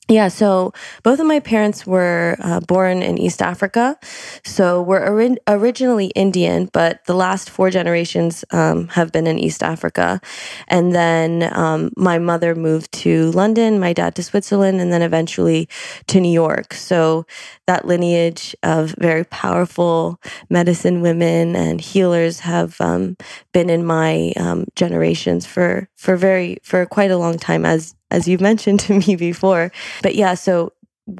yeah, 0.08 0.27
so 0.27 0.74
both 1.03 1.19
of 1.19 1.27
my 1.27 1.39
parents 1.39 1.86
were 1.86 2.36
uh, 2.39 2.60
born 2.62 3.03
in 3.03 3.19
East 3.19 3.43
Africa. 3.43 3.98
So 4.43 4.81
we're 4.81 5.08
ori- 5.08 5.38
originally 5.48 6.08
Indian, 6.08 6.67
but 6.74 7.05
the 7.05 7.13
last 7.13 7.50
four 7.50 7.69
generations 7.69 8.43
um, 8.51 8.88
have 8.89 9.12
been 9.12 9.27
in 9.27 9.38
East 9.38 9.62
Africa. 9.62 10.19
And 10.67 10.93
then 10.96 11.55
um, 11.55 11.91
my 11.96 12.17
mother 12.17 12.55
moved 12.55 12.91
to 13.03 13.29
London, 13.31 13.79
my 13.79 13.93
dad 13.93 14.15
to 14.15 14.24
Switzerland, 14.24 14.81
and 14.81 14.91
then 14.91 15.03
eventually 15.03 15.69
to 16.08 16.19
New 16.19 16.34
York. 16.34 16.74
So 16.74 17.27
that 17.67 17.86
lineage 17.86 18.55
of 18.63 18.96
very 18.98 19.25
powerful 19.25 20.19
medicine 20.50 21.01
women 21.01 21.55
and 21.55 21.79
healers 21.79 22.39
have 22.39 22.81
um, 22.81 23.15
been 23.53 23.69
in 23.69 23.86
my 23.86 24.34
um, 24.38 24.65
generations 24.75 25.46
for 25.46 25.88
for 25.96 26.15
very 26.15 26.58
for 26.63 26.86
quite 26.88 27.12
a 27.12 27.17
long 27.17 27.38
time, 27.38 27.63
as 27.63 27.93
as 28.11 28.27
you've 28.27 28.41
mentioned 28.41 28.79
to 28.81 28.99
me 28.99 29.15
before. 29.15 29.71
But 30.01 30.15
yeah, 30.15 30.33
so 30.33 30.73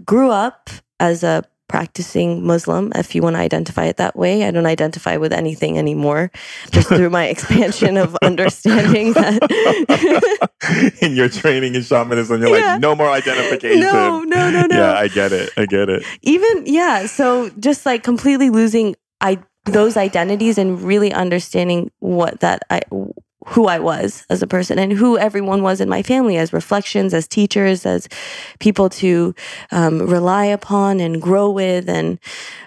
grew 0.06 0.32
up 0.32 0.70
as 1.00 1.24
a 1.24 1.44
practicing 1.70 2.46
Muslim, 2.46 2.92
if 2.96 3.14
you 3.16 3.22
want 3.22 3.36
to 3.36 3.40
identify 3.40 3.86
it 3.86 3.98
that 3.98 4.16
way. 4.16 4.44
I 4.44 4.52
don't 4.52 4.66
identify 4.66 5.18
with 5.18 5.32
anything 5.32 5.78
anymore, 5.78 6.32
just 6.72 6.90
through 6.90 7.12
my 7.12 7.28
expansion 7.28 7.96
of 7.96 8.18
understanding 8.22 9.14
that. 9.14 9.40
in 11.02 11.16
your 11.16 11.30
training 11.30 11.76
in 11.76 11.84
shamanism, 11.84 12.42
you're 12.42 12.58
yeah. 12.58 12.74
like, 12.74 12.82
no 12.82 12.96
more 12.96 13.10
identification. 13.10 13.82
No, 13.82 14.24
no, 14.24 14.50
no, 14.50 14.66
no. 14.66 14.76
Yeah, 14.76 14.94
I 14.94 15.08
get 15.08 15.32
it. 15.32 15.52
I 15.56 15.66
get 15.68 15.90
it. 15.90 16.04
Even, 16.24 16.64
yeah. 16.66 17.06
So 17.06 17.50
just 17.60 17.86
like 17.86 18.04
completely 18.04 18.50
losing 18.50 18.96
I 19.22 19.38
those 19.66 19.98
identities 19.98 20.58
and 20.58 20.82
really 20.82 21.14
understanding 21.14 21.92
what 22.00 22.40
that 22.40 22.64
I 22.70 22.82
who 23.50 23.68
I 23.68 23.80
was 23.80 24.26
as 24.30 24.42
a 24.42 24.48
person 24.48 24.78
and 24.78 24.94
who 24.94 25.18
everyone 25.18 25.64
was 25.64 25.82
in 25.82 25.90
my 25.90 26.04
family 26.04 26.38
as 26.38 26.54
reflections, 26.54 27.14
as 27.14 27.28
teachers, 27.28 27.86
as 27.86 28.08
people 28.60 28.90
to 28.90 29.34
um, 29.72 30.08
rely 30.08 30.46
upon 30.46 31.00
and 31.00 31.22
grow 31.22 31.50
with. 31.50 31.90
And 31.90 32.20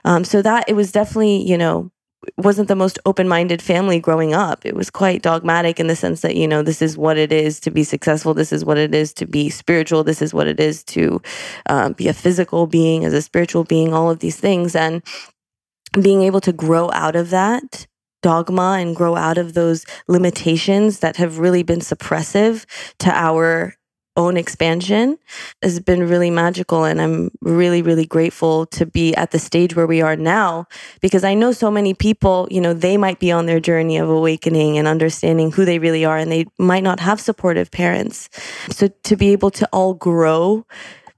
um, 0.04 0.24
so 0.24 0.42
that 0.42 0.64
it 0.68 0.74
was 0.74 0.90
definitely, 0.90 1.48
you 1.48 1.56
know, 1.56 1.90
wasn't 2.36 2.68
the 2.68 2.76
most 2.76 2.98
open-minded 3.04 3.60
family 3.60 3.98
growing 3.98 4.32
up. 4.32 4.64
It 4.64 4.76
was 4.76 4.90
quite 4.90 5.22
dogmatic 5.22 5.80
in 5.80 5.88
the 5.88 5.96
sense 5.96 6.20
that, 6.20 6.36
you 6.36 6.46
know, 6.46 6.62
this 6.62 6.80
is 6.82 6.96
what 6.96 7.16
it 7.16 7.32
is 7.32 7.58
to 7.60 7.70
be 7.70 7.84
successful. 7.84 8.34
This 8.34 8.52
is 8.52 8.64
what 8.64 8.78
it 8.78 8.94
is 8.94 9.12
to 9.14 9.26
be 9.26 9.50
spiritual. 9.50 10.04
This 10.04 10.22
is 10.22 10.32
what 10.32 10.46
it 10.46 10.60
is 10.60 10.84
to 10.84 11.20
um, 11.68 11.94
be 11.94 12.08
a 12.08 12.12
physical 12.12 12.66
being 12.66 13.04
as 13.04 13.12
a 13.12 13.22
spiritual 13.22 13.64
being, 13.64 13.92
all 13.92 14.10
of 14.10 14.20
these 14.20 14.38
things. 14.38 14.76
And 14.76 15.02
being 16.00 16.22
able 16.22 16.40
to 16.40 16.52
grow 16.52 16.90
out 16.92 17.16
of 17.16 17.30
that 17.30 17.86
dogma 18.22 18.76
and 18.80 18.96
grow 18.96 19.16
out 19.16 19.38
of 19.38 19.54
those 19.54 19.84
limitations 20.08 21.00
that 21.00 21.16
have 21.16 21.38
really 21.38 21.62
been 21.62 21.80
suppressive 21.80 22.64
to 22.98 23.10
our 23.10 23.74
own 24.16 24.36
expansion 24.36 25.18
has 25.62 25.80
been 25.80 26.06
really 26.06 26.30
magical. 26.30 26.84
And 26.84 27.00
i'm 27.00 27.30
really 27.40 27.82
really 27.82 28.06
grateful 28.06 28.66
to 28.66 28.86
be 28.86 29.14
at 29.14 29.30
the 29.30 29.38
stage 29.38 29.74
where 29.74 29.86
we 29.86 30.02
are 30.02 30.16
now 30.16 30.66
because 31.00 31.24
i 31.24 31.34
know 31.34 31.52
so 31.52 31.70
many 31.70 31.94
people 31.94 32.46
you 32.50 32.60
know 32.60 32.74
they 32.74 32.96
might 32.96 33.18
be 33.18 33.32
on 33.32 33.46
their 33.46 33.60
journey 33.60 33.96
of 33.96 34.08
awakening 34.08 34.78
and 34.78 34.86
understanding 34.86 35.50
who 35.50 35.64
they 35.64 35.78
really 35.78 36.04
are 36.04 36.18
and 36.18 36.30
they 36.30 36.44
might 36.58 36.82
not 36.82 37.00
have 37.00 37.20
supportive 37.20 37.70
parents. 37.70 38.28
So 38.70 38.88
to 38.88 39.16
be 39.16 39.32
able 39.32 39.50
to 39.52 39.68
all 39.72 39.94
grow 39.94 40.66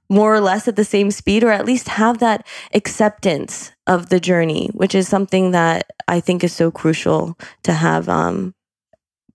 more 0.09 0.33
or 0.33 0.39
less 0.39 0.67
at 0.67 0.75
the 0.75 0.83
same 0.83 1.11
speed 1.11 1.43
or 1.43 1.49
at 1.49 1.65
least 1.65 1.87
have 1.87 2.19
that 2.19 2.45
acceptance 2.73 3.71
of 3.87 4.09
the 4.09 4.19
journey 4.19 4.69
which 4.73 4.95
is 4.95 5.07
something 5.07 5.51
that 5.51 5.91
i 6.07 6.19
think 6.19 6.43
is 6.43 6.53
so 6.53 6.71
crucial 6.71 7.37
to 7.63 7.73
have 7.73 8.07
um, 8.09 8.53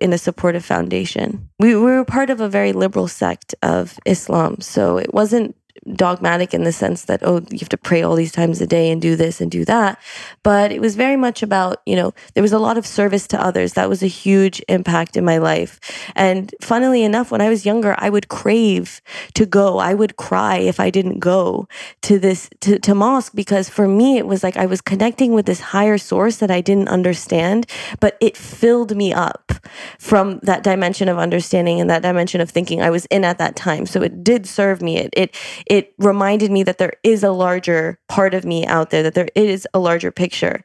in 0.00 0.12
a 0.12 0.18
supportive 0.18 0.64
foundation. 0.64 1.48
We, 1.58 1.76
we 1.76 1.82
were 1.82 2.04
part 2.04 2.30
of 2.30 2.40
a 2.40 2.48
very 2.48 2.72
liberal 2.72 3.06
sect 3.06 3.54
of 3.62 3.98
islam 4.06 4.60
so 4.60 4.96
it 4.96 5.12
wasn't 5.12 5.54
dogmatic 5.94 6.54
in 6.54 6.64
the 6.64 6.73
sense 6.73 7.04
that, 7.04 7.20
oh, 7.23 7.42
you 7.50 7.59
have 7.59 7.68
to 7.68 7.76
pray 7.76 8.02
all 8.02 8.14
these 8.14 8.32
times 8.32 8.61
a 8.61 8.66
day 8.66 8.90
and 8.90 9.00
do 9.00 9.16
this 9.16 9.40
and 9.40 9.50
do 9.50 9.64
that. 9.64 9.99
But 10.42 10.73
it 10.73 10.80
was 10.80 10.97
very 10.97 11.16
much 11.16 11.42
about, 11.42 11.82
you 11.87 11.97
know, 11.97 12.12
there 12.35 12.42
was 12.42 12.52
a 12.52 12.59
lot 12.59 12.78
of 12.78 12.87
service 12.87 13.26
to 13.28 13.42
others. 13.42 13.75
That 13.75 13.88
was 13.88 14.02
a 14.02 14.06
huge 14.06 14.62
impact 14.68 15.16
in 15.16 15.25
my 15.25 15.38
life. 15.38 15.80
And 16.14 16.54
funnily 16.61 17.02
enough, 17.02 17.30
when 17.30 17.40
I 17.40 17.49
was 17.49 17.66
younger, 17.66 17.94
I 17.99 18.11
would 18.11 18.28
crave 18.28 19.00
to 19.35 19.47
go. 19.47 19.78
I 19.78 19.94
would 19.94 20.16
cry 20.16 20.59
if 20.59 20.80
I 20.80 20.90
didn't 20.90 21.18
go 21.18 21.68
to 22.02 22.18
this, 22.18 22.49
to, 22.61 22.78
to 22.78 22.94
mosque, 22.94 23.35
because 23.35 23.68
for 23.68 23.87
me, 23.88 24.18
it 24.18 24.26
was 24.26 24.42
like 24.42 24.56
I 24.56 24.66
was 24.66 24.80
connecting 24.80 25.32
with 25.32 25.47
this 25.47 25.61
higher 25.61 25.99
source 25.99 26.37
that 26.38 26.50
I 26.50 26.61
didn't 26.61 26.88
understand, 26.88 27.66
but 28.00 28.16
it 28.20 28.37
filled 28.37 28.97
me 28.97 29.12
up 29.12 29.52
from 29.99 30.38
that 30.42 30.62
dimension 30.62 31.09
of 31.09 31.18
understanding 31.18 31.80
and 31.80 31.88
that 31.90 32.02
dimension 32.02 32.40
of 32.40 32.50
thinking 32.50 32.82
I 32.82 32.90
was 32.90 33.06
in 33.06 33.25
at 33.25 33.38
that 33.38 33.56
time. 33.56 33.87
So 33.87 34.02
it 34.02 34.23
did 34.23 34.47
serve 34.47 34.82
me. 34.82 34.99
It, 34.99 35.14
it, 35.16 35.37
it 35.66 35.79
reminded 35.99 36.50
me 36.50 36.62
that 36.64 36.78
there 36.78 36.94
is 37.02 37.22
a 37.22 37.30
larger 37.30 37.99
part 38.08 38.34
of 38.34 38.44
me 38.44 38.66
out 38.66 38.90
there, 38.90 39.02
that 39.02 39.14
there 39.14 39.28
is 39.34 39.66
a 39.75 39.78
larger 39.78 40.10
picture. 40.10 40.64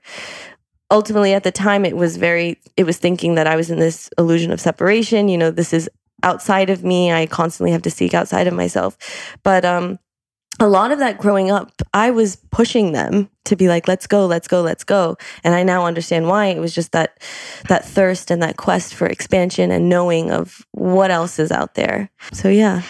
Ultimately, 0.92 1.34
at 1.34 1.44
the 1.44 1.52
time, 1.52 1.84
it 1.86 1.98
was 1.98 2.18
very, 2.18 2.60
it 2.78 2.84
was 2.84 2.98
thinking 2.98 3.36
that 3.36 3.48
I 3.48 3.56
was 3.56 3.72
in 3.72 3.80
this 3.80 4.10
illusion 4.18 4.52
of 4.52 4.62
separation. 4.62 5.30
You 5.30 5.38
know, 5.38 5.52
this 5.52 5.74
is 5.74 5.90
outside 6.24 6.70
of 6.70 6.84
me. 6.84 7.12
I 7.12 7.26
constantly 7.26 7.72
have 7.72 7.82
to 7.84 7.92
seek 7.92 8.14
outside 8.14 8.48
of 8.48 8.54
myself. 8.54 8.98
But 9.44 9.66
um, 9.66 10.00
a 10.60 10.68
lot 10.68 10.92
of 10.92 11.00
that 11.00 11.18
growing 11.18 11.52
up, 11.52 11.72
I 11.94 12.12
was 12.12 12.38
pushing 12.52 12.92
them 12.92 13.30
to 13.46 13.56
be 13.56 13.68
like, 13.68 13.88
let's 13.88 14.08
go, 14.08 14.26
let's 14.26 14.48
go, 14.48 14.62
let's 14.62 14.84
go. 14.84 15.18
And 15.44 15.54
I 15.56 15.64
now 15.64 15.86
understand 15.86 16.28
why. 16.28 16.48
It 16.48 16.60
was 16.60 16.74
just 16.76 16.92
that 16.92 17.20
that 17.70 17.86
thirst 17.86 18.30
and 18.32 18.42
that 18.44 18.58
quest 18.58 18.94
for 18.94 19.08
expansion 19.08 19.72
and 19.72 19.90
knowing 19.90 20.32
of 20.32 20.66
what 20.72 21.12
else 21.12 21.40
is 21.40 21.52
out 21.52 21.76
there. 21.76 22.10
So 22.34 22.50
yeah. 22.50 22.82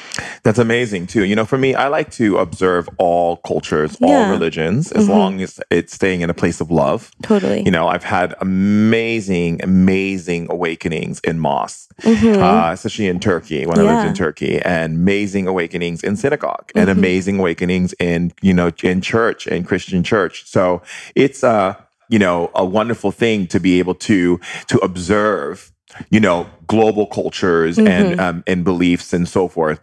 That's 0.43 0.59
amazing 0.59 1.07
too. 1.07 1.25
You 1.25 1.35
know, 1.35 1.45
for 1.45 1.57
me, 1.57 1.75
I 1.75 1.87
like 1.87 2.11
to 2.11 2.37
observe 2.37 2.87
all 2.97 3.37
cultures, 3.37 3.97
all 4.01 4.09
Yeah. 4.09 4.29
religions, 4.31 4.91
as 4.91 5.05
Mhm. 5.05 5.09
long 5.09 5.41
as 5.41 5.59
it's 5.71 5.93
staying 5.93 6.21
in 6.21 6.29
a 6.29 6.33
place 6.33 6.61
of 6.61 6.71
love. 6.71 7.11
Totally. 7.23 7.63
You 7.63 7.71
know, 7.71 7.87
I've 7.87 8.03
had 8.03 8.35
amazing, 8.41 9.59
amazing 9.63 10.47
awakenings 10.49 11.19
in 11.23 11.39
mosques, 11.39 11.87
Mhm. 12.03 12.37
uh, 12.41 12.71
especially 12.73 13.07
in 13.07 13.19
Turkey 13.19 13.65
when 13.65 13.79
I 13.79 13.83
lived 13.83 14.07
in 14.07 14.13
Turkey, 14.13 14.59
and 14.61 14.95
amazing 14.95 15.47
awakenings 15.47 16.01
in 16.03 16.15
synagogue, 16.15 16.71
and 16.75 16.87
Mhm. 16.89 16.97
amazing 16.97 17.39
awakenings 17.39 17.93
in 17.99 18.31
you 18.41 18.53
know 18.53 18.71
in 18.83 19.01
church, 19.01 19.47
in 19.47 19.63
Christian 19.63 20.03
church. 20.03 20.43
So 20.45 20.81
it's 21.15 21.43
uh, 21.43 21.75
you 22.09 22.19
know 22.19 22.51
a 22.55 22.63
wonderful 22.63 23.11
thing 23.11 23.47
to 23.47 23.59
be 23.59 23.79
able 23.79 23.95
to 24.09 24.39
to 24.67 24.77
observe 24.79 25.71
you 26.11 26.19
know 26.19 26.47
global 26.67 27.05
cultures 27.07 27.77
and 27.79 28.19
um, 28.19 28.43
and 28.47 28.63
beliefs 28.63 29.13
and 29.13 29.27
so 29.27 29.47
forth. 29.47 29.79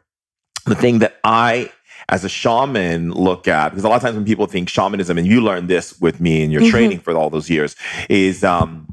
The 0.66 0.74
thing 0.76 1.00
that 1.00 1.18
I 1.24 1.70
as 2.08 2.24
a 2.24 2.28
shaman 2.28 3.10
look 3.12 3.46
at 3.48 3.70
because 3.70 3.84
a 3.84 3.88
lot 3.88 3.96
of 3.96 4.02
times 4.02 4.16
when 4.16 4.24
people 4.24 4.46
think 4.46 4.68
shamanism 4.68 5.18
and 5.18 5.26
you 5.26 5.40
learned 5.40 5.68
this 5.68 6.00
with 6.00 6.20
me 6.20 6.42
in 6.42 6.50
your 6.50 6.62
Mhm. 6.62 6.70
training 6.70 6.98
for 7.00 7.12
all 7.14 7.30
those 7.30 7.48
years 7.50 7.76
is 8.08 8.42
um 8.44 8.88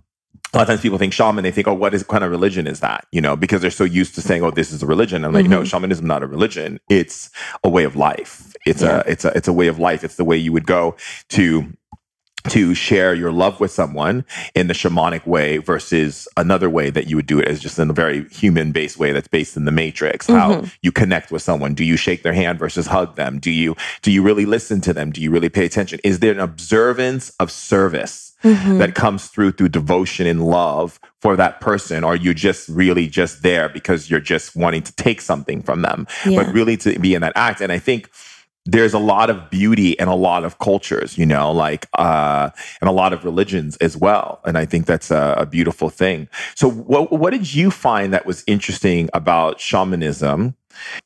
a 0.53 0.57
lot 0.57 0.63
of 0.63 0.67
times 0.67 0.81
people 0.81 0.97
think 0.99 1.13
shaman 1.13 1.43
they 1.43 1.51
think 1.51 1.67
oh 1.67 1.73
what 1.73 1.93
is 1.93 2.03
kind 2.03 2.23
of 2.23 2.29
religion 2.31 2.67
is 2.67 2.79
that 2.81 3.05
you 3.11 3.19
know 3.21 3.35
because 3.35 3.61
they're 3.61 3.71
so 3.71 3.83
used 3.83 4.13
to 4.15 4.21
saying 4.21 4.43
oh 4.43 4.51
this 4.51 4.71
is 4.71 4.83
a 4.83 4.85
religion 4.87 5.25
i'm 5.25 5.33
like 5.33 5.47
no 5.47 5.61
Mhm. 5.61 5.65
shamanism 5.67 6.05
not 6.05 6.21
a 6.23 6.27
religion 6.27 6.79
it's 6.89 7.29
a 7.63 7.69
way 7.69 7.83
of 7.83 7.95
life 7.95 8.48
it's 8.65 8.81
Yeah. 8.81 9.01
a 9.05 9.11
it's 9.11 9.25
a 9.25 9.31
it's 9.35 9.47
a 9.47 9.53
way 9.53 9.67
of 9.67 9.79
life 9.79 10.03
it's 10.03 10.15
the 10.15 10.23
way 10.25 10.37
you 10.37 10.51
would 10.53 10.65
go 10.65 10.95
to 11.29 11.65
to 12.47 12.73
share 12.73 13.13
your 13.13 13.33
love 13.33 13.59
with 13.59 13.69
someone 13.69 14.23
in 14.55 14.67
the 14.67 14.73
shamanic 14.73 15.27
way 15.27 15.57
versus 15.57 16.25
another 16.37 16.69
way 16.69 16.89
that 16.89 17.07
you 17.07 17.17
would 17.17 17.25
do 17.25 17.37
it 17.37 17.45
as 17.49 17.59
just 17.59 17.77
in 17.77 17.89
a 17.89 17.93
very 17.93 18.23
human 18.29 18.71
based 18.71 18.97
way 18.97 19.11
that's 19.11 19.27
based 19.27 19.57
in 19.57 19.65
the 19.65 19.73
matrix 19.73 20.25
how 20.27 20.53
Mhm. 20.53 20.71
you 20.81 20.91
connect 20.91 21.31
with 21.31 21.41
someone 21.41 21.73
do 21.73 21.83
you 21.83 21.97
shake 21.97 22.23
their 22.23 22.31
hand 22.33 22.57
versus 22.57 22.87
hug 22.87 23.17
them 23.17 23.39
do 23.39 23.51
you 23.51 23.75
do 24.03 24.09
you 24.09 24.21
really 24.23 24.45
listen 24.45 24.79
to 24.81 24.93
them 24.93 25.11
do 25.11 25.19
you 25.21 25.31
really 25.31 25.49
pay 25.49 25.65
attention 25.65 25.99
is 26.03 26.19
there 26.19 26.31
an 26.31 26.39
observance 26.39 27.31
of 27.41 27.51
service 27.51 28.31
Mhm. 28.45 28.77
that 28.79 28.95
comes 28.95 29.25
through 29.25 29.51
through 29.51 29.67
devotion 29.69 30.25
and 30.25 30.41
love 30.41 30.97
for 31.21 31.35
that 31.35 31.59
person 31.59 32.05
or 32.05 32.15
you 32.15 32.33
just 32.33 32.69
really 32.69 33.07
just 33.07 33.43
there 33.43 33.67
because 33.67 34.09
you're 34.09 34.21
just 34.21 34.55
wanting 34.55 34.81
to 34.83 34.93
take 34.95 35.19
something 35.19 35.61
from 35.61 35.81
them 35.81 36.07
Yeah. 36.25 36.41
but 36.41 36.53
really 36.53 36.77
to 36.77 36.97
be 36.99 37.13
in 37.15 37.21
that 37.21 37.33
act 37.35 37.59
and 37.59 37.69
i 37.69 37.79
think 37.79 38.09
there's 38.71 38.93
a 38.93 38.99
lot 38.99 39.29
of 39.29 39.49
beauty 39.49 39.99
and 39.99 40.09
a 40.09 40.15
lot 40.15 40.43
of 40.43 40.59
cultures 40.59 41.17
you 41.17 41.25
know 41.25 41.51
like 41.51 41.87
uh 41.97 42.49
and 42.81 42.89
a 42.89 42.91
lot 42.91 43.13
of 43.13 43.23
religions 43.25 43.75
as 43.77 43.97
well 43.97 44.39
and 44.45 44.57
i 44.57 44.65
think 44.65 44.85
that's 44.85 45.09
a, 45.11 45.33
a 45.37 45.45
beautiful 45.45 45.89
thing 45.89 46.27
so 46.55 46.69
what 46.69 47.11
what 47.11 47.31
did 47.31 47.53
you 47.53 47.71
find 47.71 48.13
that 48.13 48.25
was 48.25 48.43
interesting 48.47 49.09
about 49.13 49.59
shamanism 49.59 50.55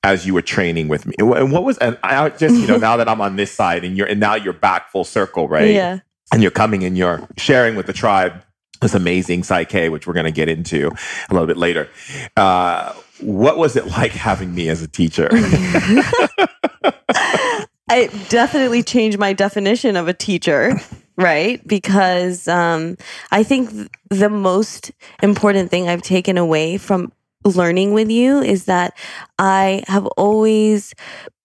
as 0.03 0.27
you 0.27 0.33
were 0.33 0.41
training 0.41 0.87
with 0.89 1.05
me 1.05 1.13
and 1.17 1.51
what 1.51 1.63
was 1.63 1.77
and 1.77 1.97
i 2.03 2.27
just 2.29 2.55
you 2.55 2.67
know 2.67 2.77
now 2.77 2.97
that 2.97 3.07
i'm 3.07 3.21
on 3.21 3.37
this 3.37 3.51
side 3.51 3.83
and 3.85 3.97
you're 3.97 4.07
and 4.07 4.19
now 4.19 4.35
you're 4.35 4.53
back 4.53 4.89
full 4.91 5.03
circle 5.05 5.47
right 5.47 5.71
Yeah. 5.71 5.99
and 6.33 6.41
you're 6.41 6.51
coming 6.51 6.83
and 6.83 6.97
you're 6.97 7.27
sharing 7.37 7.75
with 7.75 7.85
the 7.87 7.93
tribe 7.93 8.43
this 8.81 8.93
amazing 8.93 9.43
PSYCH-K, 9.43 9.87
which 9.87 10.07
we're 10.07 10.13
going 10.13 10.25
to 10.25 10.31
get 10.31 10.49
into 10.49 10.91
a 11.29 11.33
little 11.33 11.47
bit 11.47 11.55
later. 11.55 11.87
Uh, 12.35 12.91
what 13.21 13.57
was 13.57 13.77
it 13.77 13.87
like 13.87 14.11
having 14.29 14.53
me 14.53 14.67
as 14.67 14.81
a 14.81 14.89
teacher? 14.89 15.29
it 17.95 18.29
definitely 18.29 18.83
changed 18.83 19.17
my 19.17 19.33
definition 19.33 19.95
of 19.95 20.07
a 20.07 20.13
teacher 20.13 20.79
right 21.17 21.65
because 21.67 22.47
um, 22.47 22.97
i 23.31 23.43
think 23.43 23.69
th- 23.69 23.87
the 24.09 24.29
most 24.29 24.91
important 25.21 25.69
thing 25.69 25.87
i've 25.87 26.01
taken 26.01 26.37
away 26.37 26.77
from 26.77 27.11
learning 27.45 27.93
with 27.93 28.09
you 28.09 28.39
is 28.39 28.65
that 28.65 28.97
i 29.37 29.83
have 29.87 30.05
always 30.17 30.93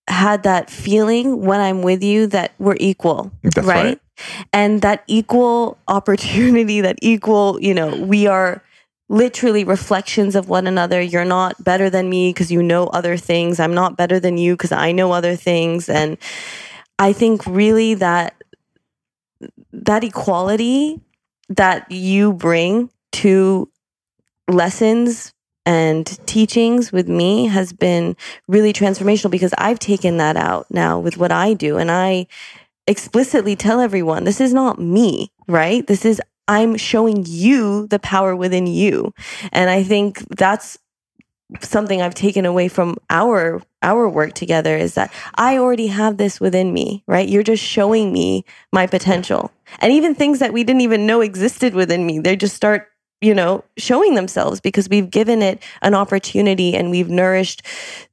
had 0.08 0.42
that 0.42 0.70
feeling 0.70 1.42
when 1.44 1.60
i'm 1.60 1.82
with 1.82 2.02
you 2.02 2.26
that 2.26 2.52
we're 2.58 2.76
equal 2.80 3.30
That's 3.42 3.66
right. 3.66 4.00
and 4.52 4.80
that 4.82 5.04
equal 5.06 5.76
opportunity 5.86 6.80
that 6.80 6.96
equal 7.02 7.58
you 7.60 7.74
know 7.74 7.94
we 7.96 8.26
are 8.26 8.62
literally 9.08 9.64
reflections 9.64 10.36
of 10.36 10.48
one 10.48 10.66
another. 10.66 11.00
You're 11.00 11.24
not 11.24 11.62
better 11.62 11.88
than 11.88 12.08
me 12.10 12.30
because 12.30 12.52
you 12.52 12.62
know 12.62 12.86
other 12.88 13.16
things. 13.16 13.58
I'm 13.58 13.74
not 13.74 13.96
better 13.96 14.20
than 14.20 14.36
you 14.36 14.54
because 14.54 14.72
i 14.72 14.92
know 14.92 15.12
other 15.12 15.36
things. 15.36 15.88
And 15.88 16.18
i 16.98 17.12
think 17.12 17.46
really 17.46 17.94
that 17.94 18.34
that 19.72 20.04
equality 20.04 21.00
that 21.48 21.90
you 21.90 22.32
bring 22.32 22.90
to 23.12 23.70
lessons 24.48 25.32
and 25.64 26.06
teachings 26.26 26.92
with 26.92 27.08
me 27.08 27.46
has 27.46 27.72
been 27.72 28.16
really 28.46 28.72
transformational 28.72 29.30
because 29.30 29.52
I've 29.58 29.78
taken 29.78 30.16
that 30.16 30.36
out 30.36 30.66
now 30.70 30.98
with 30.98 31.18
what 31.18 31.30
I 31.30 31.52
do. 31.52 31.76
And 31.76 31.90
I 31.90 32.26
explicitly 32.86 33.54
tell 33.54 33.78
everyone 33.78 34.24
this 34.24 34.40
is 34.40 34.54
not 34.54 34.78
me, 34.78 35.30
right? 35.46 35.86
This 35.86 36.06
is 36.06 36.22
I'm 36.48 36.76
showing 36.76 37.24
you 37.26 37.86
the 37.86 37.98
power 37.98 38.34
within 38.34 38.66
you. 38.66 39.12
And 39.52 39.70
I 39.70 39.82
think 39.82 40.26
that's 40.36 40.78
something 41.60 42.02
I've 42.02 42.14
taken 42.14 42.44
away 42.44 42.68
from 42.68 42.96
our 43.08 43.62
our 43.82 44.08
work 44.08 44.34
together 44.34 44.76
is 44.76 44.94
that 44.94 45.12
I 45.36 45.58
already 45.58 45.86
have 45.86 46.16
this 46.16 46.40
within 46.40 46.72
me, 46.72 47.04
right? 47.06 47.28
You're 47.28 47.44
just 47.44 47.62
showing 47.62 48.12
me 48.12 48.44
my 48.72 48.86
potential. 48.86 49.52
And 49.78 49.92
even 49.92 50.14
things 50.14 50.40
that 50.40 50.52
we 50.52 50.64
didn't 50.64 50.80
even 50.80 51.06
know 51.06 51.20
existed 51.20 51.74
within 51.74 52.04
me, 52.04 52.18
they 52.18 52.34
just 52.34 52.56
start, 52.56 52.88
you 53.20 53.34
know, 53.34 53.64
showing 53.76 54.14
themselves 54.14 54.60
because 54.60 54.88
we've 54.88 55.10
given 55.10 55.42
it 55.42 55.62
an 55.82 55.94
opportunity 55.94 56.74
and 56.74 56.90
we've 56.90 57.08
nourished 57.08 57.62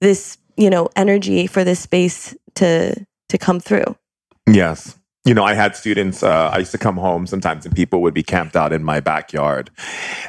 this, 0.02 0.38
you 0.56 0.70
know, 0.70 0.90
energy 0.96 1.48
for 1.48 1.64
this 1.64 1.80
space 1.80 2.36
to 2.56 3.06
to 3.30 3.38
come 3.38 3.60
through. 3.60 3.96
yes. 4.48 4.98
You 5.26 5.34
know, 5.34 5.44
I 5.44 5.56
had 5.56 5.76
students, 5.76 6.22
uh, 6.22 6.50
I 6.54 6.60
used 6.60 6.72
to 6.72 6.78
come 6.78 6.98
home 6.98 7.26
sometimes 7.26 7.66
and 7.66 7.76
people 7.76 8.02
would 8.04 8.14
be 8.14 8.24
camped 8.24 8.56
out 8.56 8.72
in 8.72 8.84
my 8.84 9.00
backyard 9.00 9.72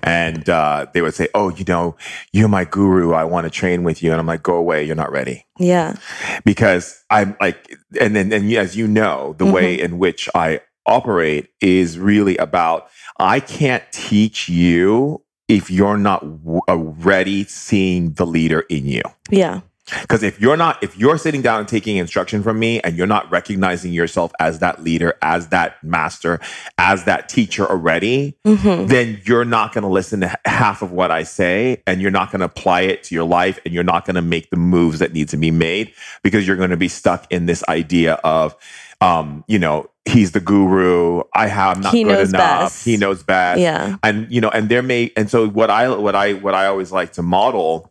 and 0.03 0.49
uh, 0.49 0.87
they 0.95 1.03
would 1.03 1.15
say, 1.15 1.29
Oh, 1.35 1.51
you 1.51 1.65
know, 1.69 1.97
you're 2.33 2.49
my 2.49 2.65
guru. 2.65 3.13
I 3.13 3.25
want 3.25 3.45
to 3.45 3.51
train 3.51 3.85
with 3.85 4.03
you. 4.03 4.11
And 4.11 4.19
I'm 4.19 4.27
like, 4.27 4.43
Go 4.43 4.55
away. 4.57 4.85
You're 4.85 4.97
not 4.97 5.13
ready. 5.13 5.45
Yeah. 5.59 5.97
because 6.45 7.03
I'm 7.11 7.37
like, 7.41 7.77
and 8.01 8.17
then, 8.17 8.33
and 8.33 8.51
as 8.55 8.77
you 8.77 8.87
know, 8.89 9.35
the 9.39 9.47
way 9.47 9.79
in 9.79 9.99
which 9.99 10.29
I 10.35 10.61
operate 10.87 11.49
is 11.61 11.99
really 11.99 12.37
about 12.39 12.89
I 13.19 13.41
can't 13.41 13.83
teach 13.93 14.49
you 14.49 15.23
if 15.49 15.71
you're 15.71 15.97
not 15.99 16.21
w- 16.45 16.61
already 16.69 17.45
seeing 17.45 18.13
the 18.15 18.27
leader 18.27 18.61
in 18.69 18.87
you. 18.87 19.03
Yeah. 19.31 19.61
Because 20.01 20.23
if 20.25 20.41
you're 20.41 20.57
not, 20.57 20.83
if 20.83 20.99
you're 20.99 21.17
sitting 21.17 21.43
down 21.43 21.61
and 21.61 21.69
taking 21.69 21.97
instruction 21.97 22.43
from 22.43 22.59
me 22.59 22.81
and 22.81 22.97
you're 22.97 23.07
not 23.07 23.31
recognizing 23.31 23.93
yourself 23.93 24.33
as 24.41 24.59
that 24.59 24.83
leader, 24.83 25.15
as 25.23 25.49
that 25.49 25.83
master, 25.85 26.41
as 26.77 27.05
that 27.05 27.29
teacher 27.29 27.65
already, 27.67 28.37
Mhm. 28.45 28.89
then 28.89 29.21
you're 29.25 29.45
not 29.45 29.73
going 29.73 29.83
to 29.83 29.89
listen 29.89 30.21
to 30.23 30.37
half 30.45 30.83
of 30.83 30.91
what 30.91 31.11
I 31.13 31.23
say 31.23 31.83
and 31.87 32.03
you're 32.03 32.11
not 32.11 32.33
going 32.33 32.41
to 32.41 32.47
apply 32.47 32.81
it 32.83 33.05
to 33.05 33.15
your 33.15 33.25
life 33.25 33.61
and 33.65 33.73
you're 33.73 33.85
not 33.85 34.05
going 34.07 34.17
to 34.17 34.23
make 34.23 34.51
the 34.51 34.57
moves 34.57 34.99
that 34.99 35.13
need 35.13 35.29
to 35.29 35.37
be 35.37 35.53
made 35.53 35.93
because 36.25 36.47
you're 36.49 36.57
going 36.57 36.71
to 36.71 36.77
be 36.77 36.89
stuck 36.89 37.31
in 37.31 37.47
this 37.47 37.63
idea 37.69 38.15
of, 38.25 38.57
um, 39.01 39.45
you 39.47 39.59
know, 39.59 39.89
he's 40.05 40.33
the 40.33 40.41
guru. 40.41 41.23
I 41.35 41.47
have 41.47 41.81
not 41.83 41.93
He 41.95 42.03
good 42.03 42.29
enough. 42.29 42.33
best. 42.73 42.85
He 42.85 42.97
knows 42.97 43.23
best 43.23 43.61
Yeah. 43.61 43.97
and 44.03 44.27
you 44.31 44.41
know 44.41 44.49
and 44.51 44.69
there 44.69 44.83
may 44.83 45.13
and 45.17 45.29
so 45.31 45.49
what 45.49 45.69
i 45.71 45.89
what 45.89 46.15
i 46.15 46.33
what 46.35 46.55
i 46.55 46.67
always 46.67 46.93
like 46.93 47.13
to 47.15 47.23
model 47.23 47.91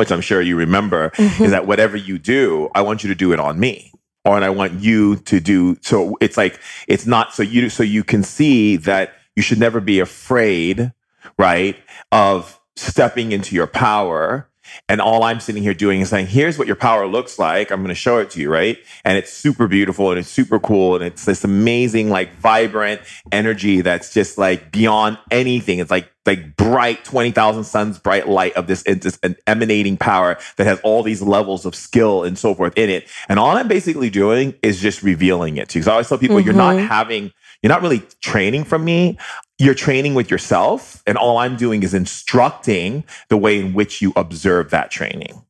which 0.00 0.10
i'm 0.10 0.20
sure 0.20 0.40
you 0.40 0.56
remember 0.56 1.10
Mhm. 1.10 1.40
is 1.46 1.50
that 1.52 1.66
whatever 1.66 1.96
you 1.96 2.18
do 2.18 2.68
i 2.74 2.82
want 2.82 3.04
you 3.04 3.08
to 3.08 3.14
do 3.14 3.32
it 3.32 3.38
on 3.40 3.60
me 3.60 3.92
or 4.24 4.34
and 4.36 4.44
i 4.44 4.50
want 4.50 4.80
you 4.80 5.16
to 5.16 5.38
do 5.40 5.76
so 5.82 6.16
it's 6.20 6.36
like 6.36 6.58
it's 6.88 7.06
not 7.06 7.32
so 7.34 7.42
you 7.42 7.68
so 7.70 7.82
you 7.82 8.02
can 8.02 8.22
see 8.22 8.76
that 8.76 9.12
you 9.36 9.42
should 9.42 9.58
never 9.60 9.80
be 9.80 10.00
afraid 10.00 10.92
right 11.38 11.76
of 12.12 12.58
stepping 12.76 13.32
into 13.32 13.54
your 13.54 13.66
power 13.66 14.48
and 14.88 15.00
all 15.00 15.22
I'm 15.22 15.40
sitting 15.40 15.62
here 15.62 15.74
doing 15.74 16.00
is 16.00 16.10
saying, 16.10 16.26
here's 16.26 16.58
what 16.58 16.66
your 16.66 16.76
power 16.76 17.06
looks 17.06 17.38
like. 17.38 17.70
I'm 17.70 17.80
going 17.80 17.88
to 17.88 17.94
show 17.94 18.18
it 18.18 18.30
to 18.30 18.40
you, 18.40 18.50
right? 18.50 18.78
And 19.04 19.16
it's 19.16 19.32
super 19.32 19.68
beautiful 19.68 20.10
and 20.10 20.18
it's 20.18 20.28
super 20.28 20.58
cool. 20.58 20.96
And 20.96 21.04
it's 21.04 21.24
this 21.24 21.44
amazing, 21.44 22.10
like 22.10 22.34
vibrant 22.36 23.00
energy 23.32 23.80
that's 23.80 24.12
just 24.12 24.38
like 24.38 24.72
beyond 24.72 25.18
anything. 25.30 25.78
It's 25.78 25.90
like, 25.90 26.10
like 26.26 26.54
bright 26.56 27.02
20,000 27.04 27.64
suns, 27.64 27.98
bright 27.98 28.28
light 28.28 28.52
of 28.54 28.66
this, 28.66 28.82
this 28.82 29.18
an 29.22 29.36
emanating 29.46 29.96
power 29.96 30.38
that 30.56 30.66
has 30.66 30.78
all 30.80 31.02
these 31.02 31.22
levels 31.22 31.64
of 31.64 31.74
skill 31.74 32.24
and 32.24 32.38
so 32.38 32.54
forth 32.54 32.74
in 32.76 32.90
it. 32.90 33.08
And 33.28 33.38
all 33.38 33.56
I'm 33.56 33.68
basically 33.68 34.10
doing 34.10 34.54
is 34.62 34.80
just 34.80 35.02
revealing 35.02 35.56
it 35.56 35.70
to 35.70 35.78
you. 35.78 35.80
Because 35.80 35.88
I 35.88 35.92
always 35.92 36.08
tell 36.08 36.18
people, 36.18 36.38
you're 36.38 36.52
not 36.54 36.76
Mhm. 36.76 36.88
having, 36.88 37.32
you're 37.62 37.70
not 37.70 37.82
really 37.82 38.02
training 38.20 38.64
from 38.64 38.84
me 38.84 39.18
you're 39.60 39.74
training 39.74 40.14
with 40.14 40.30
yourself, 40.30 41.02
and 41.06 41.18
all 41.18 41.36
I'm 41.36 41.54
doing 41.54 41.82
is 41.82 41.92
instructing 41.92 43.04
the 43.28 43.36
way 43.36 43.60
in 43.60 43.74
which 43.74 44.00
you 44.00 44.12
observe 44.16 44.70
that 44.70 44.90
training. 44.90 45.42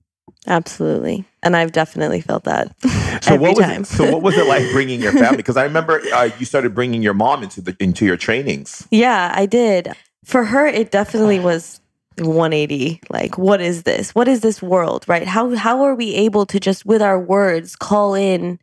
Absolutely. 0.48 1.24
And 1.44 1.54
I've 1.54 1.70
definitely 1.70 2.20
felt 2.20 2.44
that. 2.44 2.74
So 3.22 3.36
what 3.36 3.54
was 3.54 3.66
time. 3.66 3.82
it, 3.82 3.86
so 3.86 4.10
what 4.10 4.22
was 4.22 4.38
it 4.38 4.46
like 4.46 4.62
bringing 4.72 4.98
your 4.98 5.12
family? 5.12 5.36
Because 5.36 5.58
I 5.58 5.64
remember 5.64 6.00
uh, 6.14 6.30
you 6.38 6.46
started 6.46 6.74
bringing 6.74 7.02
your 7.02 7.12
mom 7.12 7.42
into 7.42 7.60
the 7.60 7.76
into 7.78 8.06
your 8.06 8.16
trainings. 8.16 8.88
Yeah, 8.90 9.30
I 9.34 9.44
did. 9.44 9.92
For 10.24 10.44
her, 10.44 10.66
it 10.66 10.90
definitely 10.90 11.38
was 11.38 11.82
180. 12.18 13.00
Like, 13.08 13.38
what 13.38 13.60
is 13.60 13.84
this? 13.84 14.14
What 14.14 14.28
is 14.28 14.40
this 14.40 14.60
world? 14.60 15.04
Right? 15.08 15.26
How 15.26 15.54
how 15.54 15.82
are 15.82 15.94
we 15.94 16.14
able 16.14 16.46
to 16.46 16.60
just 16.60 16.84
with 16.84 17.02
our 17.02 17.18
words 17.18 17.76
call 17.76 18.14
in 18.14 18.58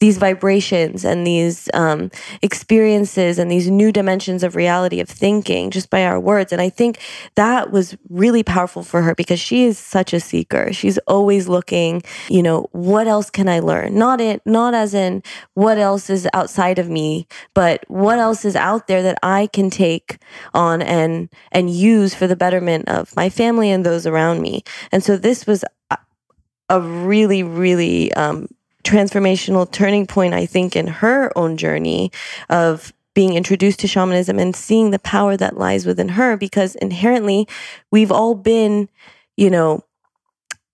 these 0.00 0.18
vibrations 0.18 1.04
and 1.04 1.26
these 1.26 1.68
um, 1.74 2.10
experiences 2.40 3.38
and 3.38 3.50
these 3.50 3.68
new 3.68 3.90
dimensions 3.90 4.44
of 4.44 4.54
reality 4.54 5.00
of 5.00 5.08
thinking 5.08 5.70
just 5.70 5.90
by 5.90 6.04
our 6.04 6.20
words? 6.20 6.52
And 6.52 6.60
I 6.60 6.68
think 6.68 6.98
that 7.34 7.70
was 7.70 7.96
really 8.10 8.42
powerful 8.42 8.82
for 8.82 9.02
her 9.02 9.14
because 9.14 9.40
she 9.40 9.64
is 9.64 9.78
such 9.78 10.12
a 10.12 10.20
seeker. 10.20 10.72
She's 10.72 10.98
always 11.06 11.48
looking. 11.48 12.02
You 12.28 12.42
know, 12.42 12.68
what 12.72 13.06
else 13.06 13.30
can 13.30 13.48
I 13.48 13.60
learn? 13.60 13.94
Not 13.94 14.20
it. 14.20 14.42
Not 14.44 14.74
as 14.74 14.92
in 14.92 15.22
what 15.54 15.78
else 15.78 16.10
is 16.10 16.28
outside 16.34 16.78
of 16.78 16.88
me, 16.88 17.26
but 17.54 17.84
what 17.88 18.18
else 18.18 18.44
is 18.44 18.56
out 18.56 18.86
there 18.86 19.02
that 19.02 19.18
I 19.22 19.46
can 19.46 19.70
take 19.70 20.18
on 20.52 20.82
and 20.82 21.28
and 21.52 21.70
use 21.70 22.14
for 22.14 22.26
the 22.26 22.36
betterment 22.36 22.88
of 22.88 22.97
my 23.16 23.28
family 23.28 23.70
and 23.70 23.84
those 23.84 24.06
around 24.06 24.40
me. 24.40 24.62
And 24.92 25.02
so 25.02 25.16
this 25.16 25.46
was 25.46 25.64
a- 25.90 25.98
a 26.68 26.80
really, 26.80 27.42
really 27.42 28.12
um, 28.14 28.48
transformational 28.84 29.70
turning 29.70 30.06
point, 30.06 30.34
I 30.34 30.46
think, 30.46 30.76
in 30.76 30.86
her 30.86 31.36
own 31.36 31.56
journey 31.56 32.10
of 32.48 32.92
being 33.14 33.34
introduced 33.34 33.80
to 33.80 33.88
shamanism 33.88 34.38
and 34.38 34.54
seeing 34.54 34.90
the 34.90 34.98
power 35.00 35.36
that 35.36 35.58
lies 35.58 35.84
within 35.84 36.10
her 36.10 36.36
because 36.36 36.76
inherently 36.76 37.48
we've 37.90 38.12
all 38.12 38.34
been, 38.34 38.88
you 39.36 39.50
know, 39.50 39.84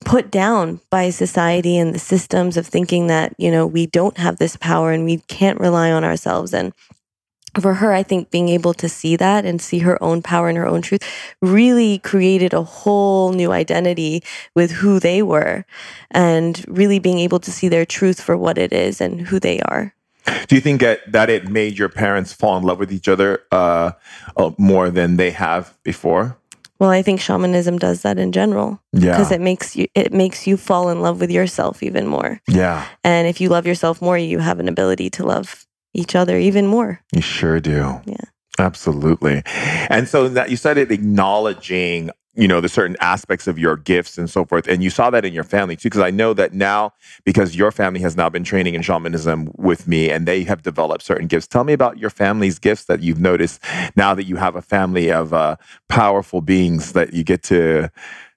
put 0.04 0.30
down 0.30 0.80
by 0.90 1.08
society 1.10 1.78
and 1.78 1.94
the 1.94 1.98
systems 1.98 2.56
of 2.56 2.66
thinking 2.66 3.06
that, 3.06 3.34
you 3.38 3.50
know, 3.50 3.66
we 3.66 3.86
don't 3.86 4.18
have 4.18 4.36
this 4.36 4.56
power 4.56 4.92
and 4.92 5.04
we 5.04 5.18
can't 5.28 5.58
rely 5.58 5.90
on 5.90 6.04
ourselves. 6.04 6.52
And 6.52 6.74
for 7.60 7.74
her, 7.74 7.92
I 7.92 8.02
think 8.02 8.30
being 8.30 8.48
able 8.48 8.74
to 8.74 8.88
see 8.88 9.16
that 9.16 9.44
and 9.44 9.60
see 9.60 9.80
her 9.80 10.02
own 10.02 10.22
power 10.22 10.48
and 10.48 10.58
her 10.58 10.66
own 10.66 10.82
truth 10.82 11.02
really 11.40 11.98
created 11.98 12.52
a 12.52 12.62
whole 12.62 13.32
new 13.32 13.52
identity 13.52 14.22
with 14.54 14.70
who 14.72 14.98
they 14.98 15.22
were 15.22 15.64
and 16.10 16.64
really 16.68 16.98
being 16.98 17.18
able 17.18 17.40
to 17.40 17.50
see 17.50 17.68
their 17.68 17.86
truth 17.86 18.20
for 18.20 18.36
what 18.36 18.58
it 18.58 18.72
is 18.72 19.00
and 19.00 19.28
who 19.28 19.38
they 19.38 19.60
are. 19.60 19.94
Do 20.48 20.54
you 20.54 20.60
think 20.60 20.80
that, 20.80 21.00
that 21.12 21.28
it 21.28 21.48
made 21.50 21.78
your 21.78 21.88
parents 21.90 22.32
fall 22.32 22.56
in 22.56 22.64
love 22.64 22.78
with 22.78 22.92
each 22.92 23.08
other 23.08 23.42
uh, 23.52 23.92
uh, 24.36 24.50
more 24.58 24.90
than 24.90 25.16
they 25.16 25.30
have 25.30 25.76
before? 25.82 26.36
Well, 26.78 26.90
I 26.90 27.02
think 27.02 27.20
shamanism 27.20 27.78
does 27.78 28.02
that 28.02 28.18
in 28.18 28.32
general 28.32 28.80
Yeah. 28.92 29.12
because 29.12 29.30
it 29.30 29.40
makes 29.40 29.76
you 29.76 29.86
it 29.94 30.12
makes 30.12 30.46
you 30.46 30.56
fall 30.56 30.88
in 30.88 31.00
love 31.00 31.20
with 31.20 31.30
yourself 31.30 31.82
even 31.82 32.06
more. 32.06 32.40
Yeah, 32.48 32.84
And 33.04 33.28
if 33.28 33.40
you 33.40 33.48
love 33.48 33.66
yourself 33.66 34.02
more, 34.02 34.18
you 34.18 34.40
have 34.40 34.58
an 34.60 34.68
ability 34.68 35.08
to 35.10 35.24
love 35.24 35.66
each 35.94 36.14
other 36.14 36.38
even 36.38 36.66
more. 36.66 37.00
you 37.14 37.22
sure 37.22 37.60
do. 37.60 38.00
Yeah. 38.04 38.16
Absolutely. 38.58 39.42
And 39.90 40.08
so 40.08 40.28
that 40.28 40.50
you 40.50 40.56
started 40.56 40.92
acknowledging, 40.92 42.10
you 42.34 42.46
know, 42.46 42.60
the 42.60 42.68
certain 42.68 42.96
aspects 43.00 43.48
of 43.48 43.58
your 43.58 43.76
gifts 43.76 44.16
and 44.16 44.30
so 44.30 44.44
forth. 44.44 44.68
And 44.68 44.82
you 44.82 44.90
saw 44.90 45.10
that 45.10 45.24
in 45.24 45.32
your 45.32 45.44
family 45.44 45.76
too, 45.76 45.88
because 45.88 46.00
I 46.00 46.10
know 46.10 46.34
that 46.34 46.52
now, 46.52 46.92
because 47.24 47.56
your 47.56 47.72
family 47.72 48.00
has 48.00 48.16
now 48.16 48.28
been 48.28 48.44
training 48.44 48.74
in 48.74 48.82
shamanism 48.82 49.50
with 49.56 49.88
me 49.88 50.10
and 50.10 50.26
they 50.26 50.44
have 50.44 50.62
developed 50.62 51.04
certain 51.04 51.26
gifts. 51.26 51.48
Tell 51.48 51.64
me 51.64 51.72
about 51.72 51.98
your 51.98 52.10
family's 52.10 52.58
gifts 52.60 52.84
that 52.84 53.02
you've 53.02 53.20
noticed 53.20 53.60
now 53.96 54.14
that 54.14 54.24
you 54.24 54.36
have 54.36 54.54
a 54.54 54.62
family 54.62 55.10
of 55.10 55.32
uh, 55.32 55.56
powerful 55.88 56.40
beings 56.40 56.92
that 56.92 57.12
you 57.12 57.24
get 57.24 57.42
to 57.44 57.90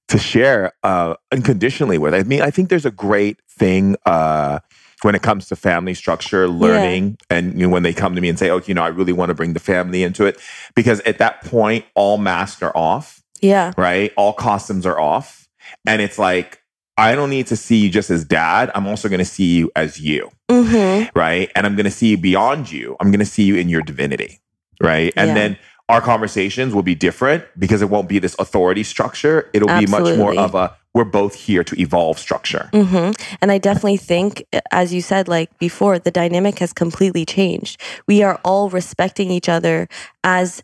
to 0.08 0.18
share 0.18 0.72
uh, 0.84 1.16
unconditionally 1.34 1.98
with. 1.98 2.14
I 2.14 2.24
mean, 2.24 2.42
I 2.42 2.50
think 2.50 2.70
there's 2.70 2.86
a 2.86 2.92
great 2.92 3.42
thing 3.50 3.98
uh, 4.06 4.60
when 5.04 5.16
it 5.16 5.22
comes 5.22 5.48
to 5.48 5.56
family 5.56 5.94
structure, 5.94 6.48
learning, 6.48 7.18
and 7.30 7.54
you 7.60 7.68
know, 7.68 7.70
when 7.74 7.84
they 7.84 7.94
come 7.94 8.16
to 8.16 8.22
me 8.22 8.30
and 8.30 8.40
say, 8.40 8.50
"Oh, 8.50 8.62
you 8.66 8.74
know, 8.74 8.84
I 8.84 8.88
really 8.88 9.14
want 9.14 9.30
to 9.30 9.36
bring 9.36 9.54
the 9.54 9.60
family 9.60 10.04
into 10.04 10.26
it," 10.26 10.40
because 10.76 11.00
at 11.02 11.18
that 11.20 11.42
point, 11.44 11.86
all 11.96 12.18
masks 12.18 12.62
are 12.64 12.76
off, 12.76 13.22
Yeah. 13.42 13.74
right? 13.78 14.12
All 14.18 14.34
costumes 14.34 14.86
are 14.86 15.00
off, 15.00 15.48
and 15.86 16.02
it's 16.02 16.18
like. 16.20 16.62
I 17.00 17.14
don't 17.14 17.30
need 17.30 17.46
to 17.46 17.56
see 17.56 17.76
you 17.78 17.92
just 17.92 18.10
as 18.10 18.26
dad. 18.26 18.72
I'm 18.74 18.88
also 18.88 19.08
going 19.08 19.20
to 19.20 19.24
see 19.26 19.56
you 19.56 19.70
as 19.76 20.02
you, 20.02 20.32
Mhm. 20.50 21.12
right? 21.14 21.52
And 21.56 21.68
I'm 21.68 21.76
going 21.76 21.84
to 21.86 21.92
see 21.92 22.08
you 22.08 22.18
beyond 22.18 22.72
you. 22.72 22.96
I'm 23.00 23.12
going 23.12 23.20
to 23.20 23.26
see 23.26 23.44
you 23.44 23.56
in 23.56 23.70
your 23.70 23.84
divinity, 23.84 24.40
right? 24.82 25.14
And 25.16 25.28
Yeah. 25.28 25.34
then 25.36 25.58
our 25.90 26.02
conversations 26.02 26.74
will 26.74 26.84
be 26.84 26.96
different 26.96 27.46
because 27.58 27.82
it 27.82 27.90
won't 27.90 28.10
be 28.10 28.20
this 28.20 28.36
authority 28.40 28.84
structure. 28.84 29.50
It'll 29.54 29.70
be 29.70 29.88
much 29.88 30.18
more 30.18 30.38
of 30.38 30.54
a 30.56 30.76
we're 30.94 31.04
both 31.04 31.36
here 31.36 31.64
to 31.64 31.80
evolve 31.80 32.18
structure. 32.18 32.70
hmm 32.74 33.12
And 33.40 33.52
I 33.52 33.60
definitely 33.60 33.98
think, 33.98 34.44
as 34.72 34.94
you 34.94 35.02
said, 35.02 35.28
like 35.28 35.56
before, 35.60 36.00
the 36.00 36.10
dynamic 36.10 36.58
has 36.58 36.74
completely 36.74 37.24
changed. 37.24 37.80
We 38.08 38.24
are 38.24 38.42
all 38.44 38.70
respecting 38.70 39.30
each 39.30 39.48
other 39.48 39.88
as 40.24 40.64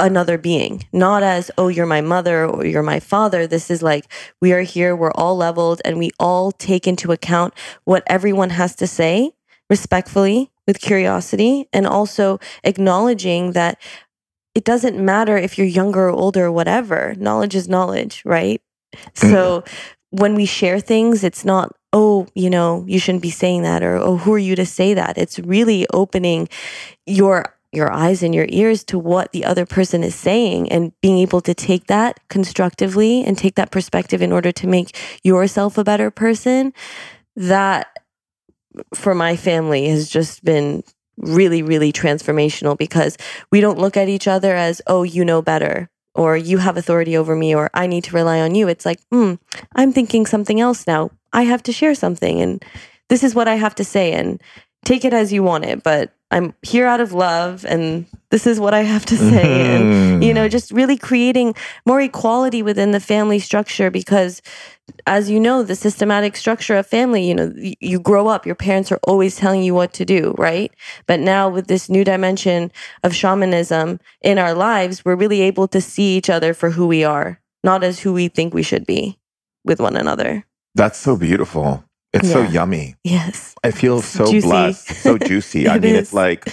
another 0.00 0.38
being, 0.38 0.84
not 0.92 1.22
as, 1.22 1.50
oh, 1.58 1.68
you're 1.68 1.86
my 1.86 2.00
mother 2.00 2.46
or 2.46 2.64
you're 2.64 2.82
my 2.82 2.98
father. 2.98 3.46
This 3.46 3.70
is 3.70 3.82
like, 3.82 4.10
we 4.40 4.52
are 4.52 4.62
here, 4.62 4.96
we're 4.96 5.12
all 5.12 5.36
leveled, 5.36 5.82
and 5.84 5.98
we 5.98 6.10
all 6.18 6.50
take 6.50 6.86
into 6.86 7.12
account 7.12 7.52
what 7.84 8.02
everyone 8.06 8.50
has 8.50 8.74
to 8.76 8.86
say 8.86 9.32
respectfully, 9.68 10.50
with 10.66 10.80
curiosity, 10.80 11.68
and 11.72 11.86
also 11.86 12.38
acknowledging 12.64 13.52
that 13.52 13.78
it 14.54 14.64
doesn't 14.64 15.02
matter 15.02 15.36
if 15.36 15.58
you're 15.58 15.66
younger 15.66 16.08
or 16.08 16.10
older 16.10 16.46
or 16.46 16.52
whatever. 16.52 17.14
Knowledge 17.18 17.54
is 17.54 17.68
knowledge, 17.68 18.22
right? 18.24 18.60
So 19.14 19.64
when 20.10 20.36
we 20.36 20.46
share 20.46 20.78
things, 20.78 21.24
it's 21.24 21.44
not, 21.44 21.74
oh, 21.92 22.28
you 22.36 22.48
know, 22.48 22.84
you 22.86 23.00
shouldn't 23.00 23.22
be 23.22 23.30
saying 23.30 23.62
that 23.62 23.82
or 23.82 23.96
oh, 23.96 24.16
who 24.18 24.32
are 24.32 24.38
you 24.38 24.54
to 24.54 24.64
say 24.64 24.94
that? 24.94 25.18
It's 25.18 25.40
really 25.40 25.86
opening 25.92 26.48
your 27.04 27.56
your 27.72 27.92
eyes 27.92 28.22
and 28.22 28.32
your 28.32 28.46
ears 28.50 28.84
to 28.84 28.96
what 28.96 29.32
the 29.32 29.44
other 29.44 29.66
person 29.66 30.04
is 30.04 30.14
saying 30.14 30.70
and 30.70 30.92
being 31.00 31.18
able 31.18 31.40
to 31.40 31.52
take 31.52 31.88
that 31.88 32.20
constructively 32.28 33.24
and 33.24 33.36
take 33.36 33.56
that 33.56 33.72
perspective 33.72 34.22
in 34.22 34.30
order 34.30 34.52
to 34.52 34.68
make 34.68 34.96
yourself 35.24 35.76
a 35.76 35.82
better 35.82 36.08
person. 36.08 36.72
That 37.34 37.88
for 38.94 39.14
my 39.14 39.34
family 39.34 39.88
has 39.88 40.08
just 40.08 40.44
been 40.44 40.84
really, 41.16 41.62
really 41.62 41.92
transformational 41.92 42.76
because 42.76 43.16
we 43.50 43.60
don't 43.60 43.78
look 43.78 43.96
at 43.96 44.08
each 44.08 44.26
other 44.26 44.54
as, 44.54 44.82
oh, 44.86 45.02
you 45.02 45.24
know 45.24 45.42
better, 45.42 45.88
or 46.14 46.36
you 46.36 46.58
have 46.58 46.76
authority 46.76 47.16
over 47.16 47.34
me, 47.34 47.54
or 47.54 47.70
I 47.74 47.86
need 47.86 48.04
to 48.04 48.16
rely 48.16 48.40
on 48.40 48.54
you. 48.54 48.68
It's 48.68 48.86
like, 48.86 49.00
hmm, 49.10 49.34
I'm 49.74 49.92
thinking 49.92 50.26
something 50.26 50.60
else 50.60 50.86
now. 50.86 51.10
I 51.32 51.42
have 51.42 51.62
to 51.64 51.72
share 51.72 51.94
something, 51.94 52.40
and 52.40 52.64
this 53.08 53.24
is 53.24 53.34
what 53.34 53.48
I 53.48 53.56
have 53.56 53.74
to 53.76 53.84
say, 53.84 54.12
and 54.12 54.40
take 54.84 55.04
it 55.04 55.12
as 55.12 55.32
you 55.32 55.42
want 55.42 55.64
it. 55.64 55.82
But 55.82 56.12
I'm 56.30 56.54
here 56.62 56.86
out 56.86 57.00
of 57.00 57.12
love, 57.12 57.64
and 57.64 58.06
this 58.30 58.46
is 58.46 58.58
what 58.58 58.74
I 58.74 58.82
have 58.82 59.06
to 59.06 59.16
say. 59.16 59.74
And, 59.74 59.84
mm-hmm. 59.84 60.22
you 60.22 60.34
know, 60.34 60.48
just 60.48 60.72
really 60.72 60.96
creating 60.96 61.54
more 61.86 62.00
equality 62.00 62.62
within 62.62 62.90
the 62.90 62.98
family 62.98 63.38
structure 63.38 63.90
because 63.90 64.42
as 65.06 65.30
you 65.30 65.38
know, 65.38 65.62
the 65.62 65.76
systematic 65.76 66.36
structure 66.36 66.76
of 66.76 66.86
family, 66.86 67.26
you 67.26 67.34
know, 67.34 67.52
you 67.80 68.00
grow 68.00 68.26
up, 68.26 68.46
your 68.46 68.54
parents 68.54 68.90
are 68.90 68.98
always 69.04 69.36
telling 69.36 69.62
you 69.62 69.74
what 69.74 69.92
to 69.94 70.04
do, 70.04 70.34
right? 70.36 70.72
But 71.06 71.20
now 71.20 71.48
with 71.48 71.68
this 71.68 71.88
new 71.88 72.04
dimension 72.04 72.72
of 73.02 73.14
shamanism 73.14 74.00
in 74.20 74.38
our 74.38 74.54
lives, 74.54 75.04
we're 75.04 75.16
really 75.16 75.40
able 75.42 75.68
to 75.68 75.80
see 75.80 76.16
each 76.16 76.28
other 76.28 76.52
for 76.52 76.70
who 76.70 76.86
we 76.86 77.04
are, 77.04 77.40
not 77.62 77.84
as 77.84 78.00
who 78.00 78.12
we 78.12 78.28
think 78.28 78.52
we 78.52 78.62
should 78.62 78.86
be 78.86 79.18
with 79.64 79.80
one 79.80 79.96
another. 79.96 80.44
That's 80.74 80.98
so 80.98 81.16
beautiful. 81.16 81.84
It's 82.14 82.30
so 82.30 82.42
yummy. 82.42 82.94
Yes. 83.04 83.54
I 83.64 83.70
feel 83.70 84.00
so 84.00 84.26
Juicy. 84.26 84.46
blessed, 84.46 84.88
so 85.02 85.18
juicy. 85.28 85.68
I 85.68 85.78
mean, 85.78 85.94
is. 85.94 86.00
it's 86.02 86.12
like, 86.12 86.48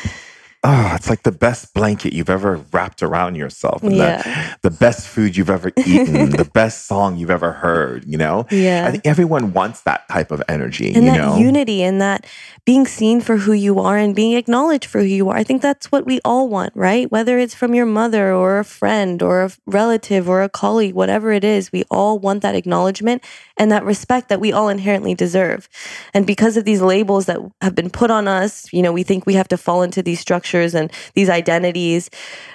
oh, 0.63 0.91
it's 0.95 1.10
like 1.10 1.24
the 1.24 1.32
best 1.32 1.74
blanket 1.74 2.13
you've 2.13 2.30
ever 2.30 2.58
wrapped 2.71 3.02
around 3.02 3.34
yourself, 3.36 3.82
and 3.82 3.95
Yeah. 3.95 4.21
the, 4.62 4.69
the 4.69 4.76
best 4.78 5.08
food 5.08 5.36
you've 5.36 5.50
ever 5.50 5.71
eaten, 5.86 6.30
the 6.43 6.45
best 6.54 6.86
song 6.86 7.17
you've 7.17 7.32
ever 7.32 7.52
heard. 7.52 8.06
You 8.06 8.17
know, 8.19 8.45
Yeah. 8.52 8.86
I 8.88 8.91
think 8.91 9.08
everyone 9.08 9.54
wants 9.54 9.82
that 9.82 10.08
type 10.08 10.30
of 10.30 10.43
energy. 10.47 10.93
and 10.93 11.06
you 11.06 11.12
that 11.12 11.17
know, 11.17 11.38
unity 11.38 11.82
and 11.82 12.00
that 12.00 12.28
being 12.65 12.86
seen 12.86 13.21
for 13.21 13.38
who 13.38 13.54
you 13.54 13.80
are 13.80 13.97
and 13.97 14.15
being 14.15 14.34
acknowledged 14.34 14.86
for 14.86 15.00
who 15.00 15.06
you 15.06 15.30
are. 15.30 15.36
I 15.38 15.43
think 15.43 15.63
that's 15.63 15.91
what 15.91 16.06
we 16.06 16.19
all 16.24 16.47
want, 16.47 16.74
right? 16.76 17.12
Whether 17.12 17.39
it's 17.39 17.56
from 17.56 17.74
your 17.74 17.88
mother 17.88 18.32
or 18.32 18.60
a 18.60 18.63
friend 18.65 19.24
or 19.24 19.43
a 19.45 19.52
relative 19.65 20.30
or 20.30 20.43
a 20.43 20.50
colleague, 20.50 20.93
whatever 20.93 21.32
it 21.32 21.43
is, 21.43 21.71
we 21.71 21.86
all 21.89 22.19
want 22.19 22.43
that 22.43 22.54
acknowledgement 22.54 23.24
and 23.58 23.71
that 23.71 23.84
respect 23.84 24.30
that 24.30 24.39
we 24.39 24.52
all 24.52 24.69
inherently 24.69 25.15
deserve. 25.15 25.67
And 26.13 26.28
because 26.28 26.56
of 26.56 26.65
these 26.65 26.82
labels 26.82 27.26
that 27.26 27.39
have 27.62 27.74
been 27.74 27.89
put 27.89 28.12
on 28.12 28.28
us, 28.28 28.71
you 28.71 28.84
know, 28.84 28.91
we 28.93 29.02
think 29.02 29.26
we 29.26 29.34
have 29.34 29.47
to 29.47 29.58
fall 29.58 29.82
into 29.82 30.04
these 30.04 30.19
structures 30.19 30.50
and 30.53 30.91
these 31.13 31.29
identities. 31.29 32.09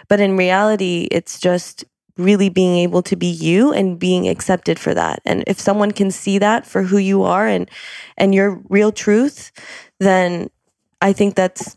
But 0.09 0.21
in 0.21 0.37
reality, 0.37 1.09
it's 1.11 1.41
just 1.41 1.85
really 2.17 2.49
being 2.49 2.79
able 2.79 3.03
to 3.03 3.17
be 3.17 3.27
you 3.27 3.73
and 3.73 3.99
being 3.99 4.29
accepted 4.29 4.79
for 4.79 4.95
that. 4.95 5.21
And 5.25 5.45
if 5.47 5.61
someone 5.61 5.91
can 5.91 6.11
see 6.11 6.39
that 6.39 6.67
for 6.67 6.83
who 6.83 6.99
you 6.99 7.23
are 7.23 7.47
and 7.47 7.71
and 8.17 8.35
your 8.35 8.61
real 8.69 8.93
truth, 8.93 9.53
then 10.01 10.51
I 11.01 11.13
think 11.13 11.35
that's 11.35 11.77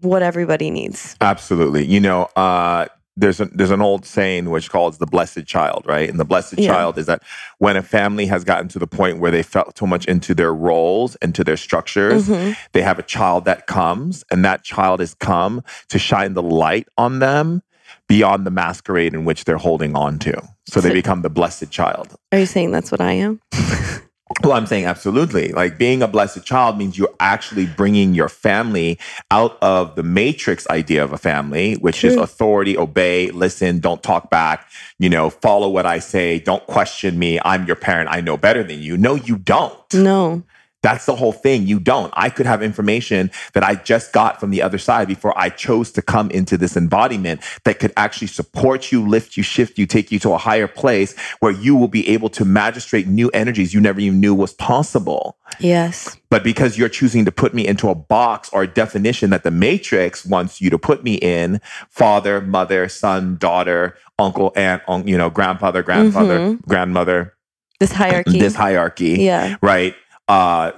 what 0.00 0.22
everybody 0.22 0.70
needs. 0.70 1.16
Absolutely. 1.20 1.84
You 1.84 2.00
know, 2.00 2.28
uh, 2.36 2.86
there's 3.16 3.40
a, 3.40 3.46
there's 3.46 3.70
an 3.70 3.82
old 3.82 4.06
saying 4.06 4.48
which 4.50 4.70
calls 4.70 4.98
the 4.98 5.06
blessed 5.06 5.44
child, 5.46 5.84
right? 5.86 6.08
And 6.08 6.18
the 6.18 6.24
blessed 6.24 6.58
Yeah. 6.58 6.68
child 6.72 6.96
is 6.98 7.06
that 7.06 7.22
when 7.58 7.76
a 7.76 7.82
family 7.82 8.26
has 8.26 8.44
gotten 8.44 8.68
to 8.68 8.78
the 8.78 8.86
point 8.86 9.18
where 9.18 9.30
they 9.30 9.42
felt 9.42 9.74
too 9.74 9.86
much 9.86 10.06
into 10.06 10.34
their 10.34 10.54
roles, 10.54 11.16
into 11.16 11.44
their 11.44 11.56
structures, 11.56 12.28
Mhm. 12.28 12.56
they 12.72 12.82
have 12.82 12.98
a 12.98 13.02
child 13.02 13.44
that 13.44 13.66
comes, 13.66 14.24
and 14.30 14.44
that 14.44 14.64
child 14.64 15.00
has 15.00 15.14
come 15.14 15.62
to 15.88 15.98
shine 15.98 16.34
the 16.34 16.42
light 16.42 16.88
on 16.96 17.18
them 17.18 17.62
beyond 18.08 18.46
the 18.46 18.50
masquerade 18.50 19.12
in 19.14 19.24
which 19.24 19.44
they're 19.44 19.56
holding 19.58 19.94
on 19.96 20.18
to. 20.20 20.40
So 20.66 20.80
they 20.80 20.92
become 20.92 21.22
the 21.22 21.30
blessed 21.30 21.70
child. 21.70 22.14
Are 22.32 22.38
you 22.38 22.46
saying 22.46 22.70
that's 22.70 22.90
what 22.92 23.00
I 23.00 23.12
am? 23.12 23.40
Well, 24.42 24.52
I'm 24.52 24.66
saying 24.66 24.86
absolutely. 24.86 25.52
Like 25.52 25.76
being 25.76 26.02
a 26.02 26.08
blessed 26.08 26.44
child 26.44 26.78
means 26.78 26.96
you're 26.96 27.14
actually 27.20 27.66
bringing 27.66 28.14
your 28.14 28.30
family 28.30 28.98
out 29.30 29.58
of 29.60 29.96
the 29.96 30.02
matrix 30.02 30.66
idea 30.70 31.04
of 31.04 31.12
a 31.12 31.18
family, 31.18 31.74
which 31.74 32.04
is 32.04 32.16
authority, 32.16 32.76
obey, 32.78 33.30
listen, 33.30 33.80
don't 33.80 34.02
talk 34.02 34.30
back, 34.30 34.66
you 34.98 35.10
know, 35.10 35.28
follow 35.28 35.68
what 35.68 35.84
I 35.84 35.98
say, 35.98 36.38
don't 36.38 36.66
question 36.66 37.18
me. 37.18 37.38
I'm 37.44 37.66
your 37.66 37.76
parent. 37.76 38.08
I 38.10 38.22
know 38.22 38.38
better 38.38 38.62
than 38.62 38.80
you. 38.80 38.96
No, 38.96 39.14
you 39.14 39.36
don't. 39.36 39.94
No. 39.94 40.42
That's 40.82 41.04
the 41.04 41.14
whole 41.14 41.32
thing. 41.32 41.66
You 41.66 41.78
don't. 41.78 42.12
I 42.16 42.30
could 42.30 42.46
have 42.46 42.62
information 42.62 43.30
that 43.52 43.62
I 43.62 43.74
just 43.74 44.12
got 44.12 44.40
from 44.40 44.50
the 44.50 44.62
other 44.62 44.78
side 44.78 45.08
before 45.08 45.36
I 45.38 45.50
chose 45.50 45.92
to 45.92 46.02
come 46.02 46.30
into 46.30 46.56
this 46.56 46.76
embodiment 46.76 47.42
that 47.64 47.78
could 47.78 47.92
actually 47.96 48.28
support 48.28 48.90
you, 48.90 49.06
lift 49.06 49.36
you, 49.36 49.42
shift 49.42 49.78
you, 49.78 49.86
take 49.86 50.10
you 50.10 50.18
to 50.20 50.32
a 50.32 50.38
higher 50.38 50.68
place 50.68 51.14
where 51.40 51.52
you 51.52 51.76
will 51.76 51.88
be 51.88 52.08
able 52.08 52.30
to 52.30 52.44
magistrate 52.44 53.06
new 53.06 53.28
energies 53.30 53.74
you 53.74 53.80
never 53.80 54.00
even 54.00 54.20
knew 54.20 54.34
was 54.34 54.54
possible. 54.54 55.36
Yes. 55.58 56.16
But 56.30 56.44
because 56.44 56.78
you're 56.78 56.88
choosing 56.88 57.24
to 57.26 57.32
put 57.32 57.52
me 57.52 57.66
into 57.66 57.88
a 57.90 57.94
box 57.94 58.48
or 58.52 58.62
a 58.62 58.66
definition 58.66 59.30
that 59.30 59.42
the 59.42 59.50
matrix 59.50 60.24
wants 60.24 60.60
you 60.60 60.70
to 60.70 60.78
put 60.78 61.04
me 61.04 61.14
in, 61.14 61.60
father, 61.90 62.40
mother, 62.40 62.88
son, 62.88 63.36
daughter, 63.36 63.96
uncle, 64.18 64.52
aunt, 64.56 64.82
un- 64.88 65.06
you 65.06 65.18
know, 65.18 65.28
grandfather, 65.28 65.82
grandfather, 65.82 66.38
mm-hmm. 66.38 66.68
grandmother, 66.68 67.34
This 67.80 67.92
hierarchy. 67.92 68.38
this 68.38 68.54
hierarchy 68.54 69.22
yeah. 69.22 69.56
right? 69.60 69.94
Uh, 70.30 70.70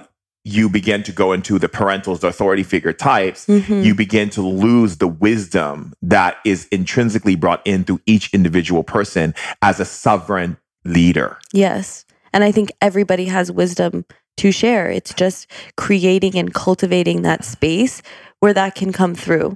you 0.43 0.67
begin 0.67 1.03
to 1.03 1.11
go 1.11 1.31
into 1.31 1.57
the 1.59 1.69
parentals, 1.69 2.19
the 2.19 2.27
authority 2.27 2.63
figure 2.63 2.91
types. 2.91 3.45
Mhm. 3.45 3.85
You 3.85 3.93
begin 3.95 4.29
to 4.31 4.41
lose 4.41 4.97
the 4.97 5.07
wisdom 5.07 5.93
that 6.01 6.37
is 6.43 6.67
intrinsically 6.71 7.35
brought 7.35 7.61
in 7.63 7.83
through 7.83 8.01
each 8.05 8.33
individual 8.33 8.83
person 8.83 9.33
as 9.61 9.79
a 9.79 9.85
sovereign 9.85 10.57
leader. 10.83 11.37
Yes. 11.53 12.03
And 12.33 12.43
I 12.43 12.51
think 12.51 12.71
everybody 12.81 13.25
has 13.25 13.51
wisdom 13.51 14.05
to 14.37 14.51
share. 14.51 14.89
It's 14.89 15.13
just 15.13 15.47
creating 15.77 16.35
and 16.35 16.53
cultivating 16.53 17.21
that 17.21 17.45
space 17.45 18.01
where 18.39 18.53
that 18.53 18.75
can 18.75 18.91
come 18.91 19.15
through. 19.15 19.55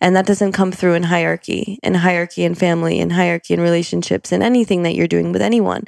And 0.00 0.14
that 0.14 0.26
doesn't 0.26 0.52
come 0.52 0.72
through 0.72 0.94
in 0.94 1.04
hierarchy, 1.04 1.78
in 1.82 1.94
hierarchy 1.94 2.44
in 2.44 2.54
family, 2.54 3.00
in 3.00 3.10
hierarchy 3.10 3.54
in 3.54 3.60
relationships, 3.60 4.30
and 4.30 4.42
anything 4.42 4.82
that 4.82 4.94
you're 4.94 5.08
doing 5.08 5.32
with 5.32 5.42
anyone. 5.42 5.84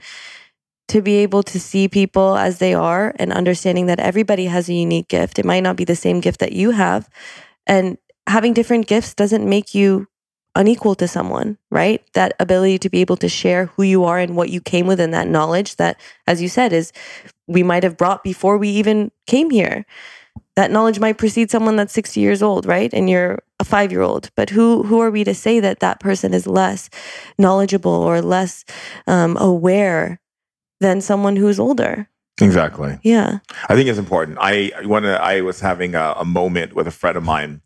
To 0.90 1.02
be 1.02 1.16
able 1.18 1.44
to 1.44 1.60
see 1.60 1.86
people 1.86 2.36
as 2.36 2.58
they 2.58 2.74
are 2.74 3.14
and 3.16 3.32
understanding 3.32 3.86
that 3.86 4.00
everybody 4.00 4.46
has 4.46 4.68
a 4.68 4.74
unique 4.74 5.06
gift. 5.06 5.38
It 5.38 5.44
might 5.44 5.62
not 5.62 5.76
be 5.76 5.84
the 5.84 5.94
same 5.94 6.20
gift 6.20 6.40
that 6.40 6.52
you 6.52 6.72
have. 6.72 7.08
And 7.64 7.96
having 8.26 8.54
different 8.54 8.88
gifts 8.88 9.14
doesn't 9.14 9.48
make 9.48 9.72
you 9.72 10.08
unequal 10.54 10.94
to 10.96 11.06
someone, 11.06 11.58
right? 11.70 12.02
That 12.14 12.34
ability 12.40 12.78
to 12.80 12.90
be 12.90 13.00
able 13.00 13.16
to 13.18 13.28
share 13.28 13.66
who 13.66 13.82
you 13.82 14.04
are 14.04 14.18
and 14.18 14.36
what 14.36 14.50
you 14.50 14.60
came 14.60 14.86
with 14.86 15.00
and 15.00 15.14
that 15.14 15.28
knowledge 15.28 15.76
that, 15.76 16.00
as 16.26 16.42
you 16.42 16.48
said, 16.48 16.72
is 16.72 16.92
we 17.46 17.62
might 17.62 17.82
have 17.82 17.96
brought 17.96 18.24
before 18.24 18.58
we 18.58 18.68
even 18.68 19.10
came 19.26 19.50
here. 19.50 19.86
That 20.56 20.70
knowledge 20.70 20.98
might 20.98 21.18
precede 21.18 21.50
someone 21.50 21.76
that's 21.76 21.92
60 21.92 22.20
years 22.20 22.42
old, 22.42 22.66
right? 22.66 22.92
And 22.92 23.08
you're 23.08 23.38
a 23.60 23.64
five 23.64 23.92
year 23.92 24.02
old. 24.02 24.30
But 24.34 24.50
who, 24.50 24.82
who 24.82 25.00
are 25.00 25.10
we 25.10 25.24
to 25.24 25.34
say 25.34 25.60
that 25.60 25.80
that 25.80 26.00
person 26.00 26.34
is 26.34 26.46
less 26.46 26.90
knowledgeable 27.38 27.92
or 27.92 28.20
less 28.20 28.64
um, 29.06 29.36
aware 29.36 30.19
than 30.80 31.00
someone 31.00 31.36
who's 31.36 31.60
older? 31.60 32.08
Exactly. 32.40 32.98
Yeah. 33.02 33.38
I 33.68 33.74
think 33.74 33.88
it's 33.88 33.98
important. 33.98 34.38
I 34.40 34.72
when 34.84 35.04
I 35.04 35.42
was 35.42 35.60
having 35.60 35.94
a, 35.94 36.14
a 36.16 36.24
moment 36.24 36.74
with 36.74 36.86
a 36.86 36.90
friend 36.90 37.16
of 37.16 37.22
mine 37.22 37.60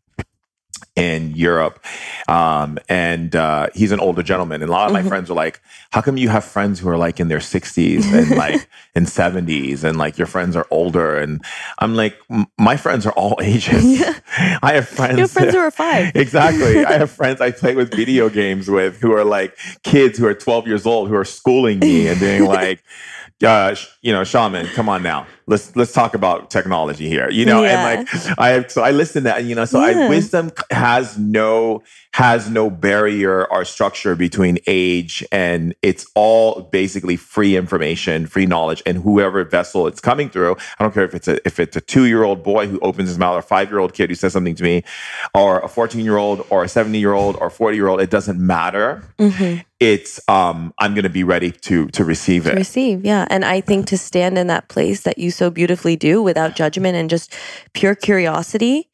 in 0.97 1.33
Europe, 1.35 1.85
um, 2.29 2.79
and 2.89 3.35
uh, 3.35 3.69
he's 3.75 3.93
an 3.93 4.01
older 4.01 4.23
gentleman, 4.23 4.63
and 4.63 4.69
a 4.71 4.73
lot 4.73 4.87
of 4.87 4.93
my 4.93 5.03
Mhm. 5.03 5.09
friends 5.09 5.29
were 5.29 5.35
like, 5.35 5.61
"How 5.91 6.01
come 6.01 6.17
you 6.17 6.29
have 6.29 6.45
friends 6.45 6.79
who 6.81 6.89
are 6.89 6.97
like 6.97 7.19
in 7.21 7.29
their 7.29 7.41
sixties 7.41 8.11
and 8.13 8.31
like 8.45 8.69
in 8.95 9.07
seventies, 9.07 9.83
and 9.85 9.99
like 9.99 10.19
your 10.19 10.27
friends 10.27 10.57
are 10.57 10.67
older?" 10.71 11.17
And 11.19 11.41
I'm 11.79 11.95
like, 11.97 12.17
"My 12.59 12.77
friends 12.77 13.07
are 13.07 13.13
all 13.13 13.39
ages. 13.43 13.85
Yeah. 13.85 14.15
I 14.63 14.75
have 14.75 14.89
friends. 14.89 15.15
You 15.17 15.23
have 15.23 15.31
friends 15.31 15.55
who 15.55 15.61
are 15.61 15.71
five. 15.71 16.13
Exactly. 16.25 16.85
I 16.85 16.93
have 16.99 17.11
friends 17.11 17.41
I 17.41 17.51
play 17.51 17.75
with 17.75 17.95
video 17.95 18.29
games 18.29 18.69
with 18.69 19.01
who 19.01 19.13
are 19.13 19.25
like 19.25 19.57
kids 19.83 20.19
who 20.19 20.27
are 20.27 20.35
12 20.35 20.67
years 20.67 20.87
old 20.87 21.09
who 21.09 21.15
are 21.15 21.25
schooling 21.25 21.79
me 21.81 22.09
and 22.09 22.19
being 22.21 22.45
like, 22.47 22.83
uh, 23.45 23.75
you 24.01 24.13
know, 24.13 24.25
shaman, 24.25 24.67
come 24.69 24.89
on 24.89 25.03
now. 25.03 25.27
Let's 25.47 25.77
let's 25.77 25.93
talk 25.93 26.15
about 26.15 26.51
technology 26.51 27.09
here. 27.09 27.29
You 27.31 27.45
know, 27.45 27.63
Yeah. 27.63 27.71
and 27.73 27.83
like 27.83 28.39
I 28.39 28.49
have 28.51 28.71
so 28.71 28.83
I 28.83 28.93
listen 28.93 29.25
to 29.25 29.29
that, 29.31 29.45
you 29.45 29.55
know, 29.55 29.65
so 29.67 29.79
Yeah. 29.81 30.07
I 30.07 30.09
wisdom 30.09 30.51
has 30.71 31.19
no 31.19 31.83
has 32.13 32.49
no 32.49 32.71
barrier 32.71 33.45
or 33.51 33.65
structure 33.65 34.15
between 34.15 34.57
age 34.67 35.25
and 35.33 35.75
it's 35.83 36.07
all 36.15 36.63
basically 36.73 37.17
free 37.17 37.57
information, 37.57 38.27
free 38.27 38.47
knowledge, 38.47 38.83
and 38.87 38.99
whoever 38.99 39.45
vessel 39.45 39.87
it's 39.87 40.01
coming 40.01 40.31
through. 40.31 40.57
I 40.79 40.85
don't 40.85 40.95
care 40.95 41.05
if 41.05 41.15
it's 41.15 41.29
a 41.29 41.37
if 41.47 41.61
it's 41.61 41.77
a 41.77 41.81
two 41.81 42.05
year 42.07 42.23
old 42.25 42.43
boy 42.43 42.67
who 42.67 42.79
opens 42.81 43.09
his 43.11 43.19
mouth 43.19 43.35
or 43.37 43.41
a 43.41 43.43
five 43.43 43.69
year 43.71 43.81
old 43.81 43.93
kid 43.93 44.09
who 44.11 44.15
says 44.15 44.33
something 44.33 44.55
to 44.55 44.63
me, 44.63 44.83
or 45.35 45.61
a 45.61 45.69
14 45.69 46.05
year 46.05 46.17
old 46.17 46.47
or 46.51 46.65
a 46.65 46.69
70 46.69 46.99
year 46.99 47.13
old 47.13 47.37
or 47.41 47.51
40 47.51 47.77
year 47.77 47.89
old, 47.89 48.01
it 48.01 48.11
doesn't 48.11 48.39
matter. 48.39 49.03
hmm 49.19 49.57
It's 49.81 50.21
um 50.29 50.73
I'm 50.79 50.95
gonna 50.95 51.09
be 51.11 51.25
ready 51.25 51.51
to 51.51 51.89
to 51.89 52.05
receive 52.05 52.45
to 52.45 52.53
it. 52.53 52.55
receive 52.55 53.05
yeah 53.05 53.27
and 53.29 53.45
i 53.45 53.61
think 53.61 53.87
to 53.89 53.99
stand 53.99 54.39
in 54.39 54.47
that 54.47 54.69
place 54.69 55.03
that 55.03 55.19
you 55.19 55.31
so 55.35 55.51
beautifully 55.51 55.97
do 55.97 56.23
without 56.23 56.57
judgment 56.57 56.97
and 56.97 57.11
just 57.11 57.33
pure 57.73 57.95
curiosity 57.95 58.89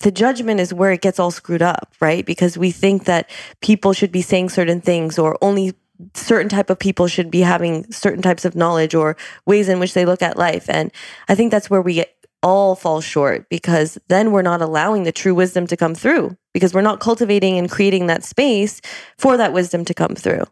the 0.00 0.10
judgment 0.10 0.60
is 0.60 0.72
where 0.72 0.92
it 0.92 1.02
gets 1.02 1.18
all 1.18 1.30
screwed 1.30 1.62
up 1.62 1.94
right? 2.00 2.24
Because 2.24 2.56
we 2.56 2.70
think 2.70 3.04
that 3.04 3.30
people 3.60 3.92
should 3.92 4.10
be 4.10 4.22
saying 4.22 4.48
certain 4.48 4.80
things 4.80 5.18
or 5.18 5.36
only 5.42 5.74
certain 6.14 6.48
type 6.48 6.70
of 6.70 6.78
people 6.78 7.06
should 7.06 7.30
be 7.30 7.40
having 7.40 7.90
certain 7.92 8.22
types 8.22 8.44
of 8.44 8.56
knowledge 8.56 8.94
or 8.94 9.16
ways 9.46 9.68
in 9.68 9.78
which 9.78 9.94
they 9.94 10.06
look 10.06 10.22
at 10.22 10.36
life. 10.36 10.64
And 10.68 10.90
i 11.28 11.34
think 11.34 11.50
that's 11.50 11.68
where 11.68 11.82
we 11.82 11.94
get 11.94 12.14
all 12.42 12.74
fall 12.74 13.02
short 13.02 13.48
because 13.50 13.98
then 14.08 14.32
we're 14.32 14.40
not 14.40 14.62
allowing 14.62 15.02
the 15.02 15.12
true 15.12 15.34
wisdom 15.34 15.66
to 15.66 15.76
come 15.76 15.94
through 15.94 16.34
because 16.54 16.72
we're 16.72 16.80
not 16.80 16.98
cultivating 16.98 17.58
and 17.58 17.70
creating 17.70 18.06
that 18.06 18.24
space 18.24 18.80
for 19.18 19.36
that 19.36 19.52
wisdom 19.52 19.84
to 19.84 19.92
come 19.92 20.14
through. 20.14 20.44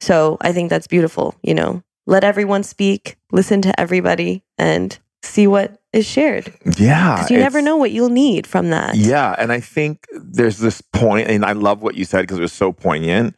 So 0.00 0.38
I 0.40 0.52
think 0.52 0.70
that's 0.70 0.86
beautiful, 0.86 1.34
you 1.42 1.54
know. 1.54 1.82
Let 2.06 2.24
everyone 2.24 2.62
speak, 2.62 3.16
listen 3.32 3.62
to 3.62 3.78
everybody, 3.80 4.44
and 4.58 4.96
see 5.22 5.46
what 5.46 5.80
is 5.92 6.06
shared. 6.06 6.52
Yeah. 6.78 7.16
Because 7.16 7.30
you 7.30 7.38
never 7.38 7.60
know 7.60 7.76
what 7.76 7.90
you'll 7.90 8.10
need 8.10 8.46
from 8.46 8.70
that. 8.70 8.94
Yeah, 8.96 9.34
and 9.38 9.50
I 9.50 9.58
think 9.60 10.06
there's 10.12 10.58
this 10.58 10.80
point, 10.80 11.28
and 11.28 11.44
I 11.44 11.52
love 11.52 11.82
what 11.82 11.96
you 11.96 12.04
said 12.04 12.20
because 12.22 12.38
it 12.38 12.42
was 12.42 12.52
so 12.52 12.72
poignant, 12.72 13.34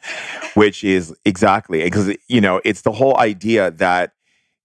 which 0.55 0.85
is 0.85 1.15
exactly 1.25 1.83
because 1.83 2.15
you 2.29 2.41
know 2.41 2.61
it's 2.65 2.83
the 2.83 2.93
whole 2.93 3.17
idea 3.19 3.71
that 3.73 4.13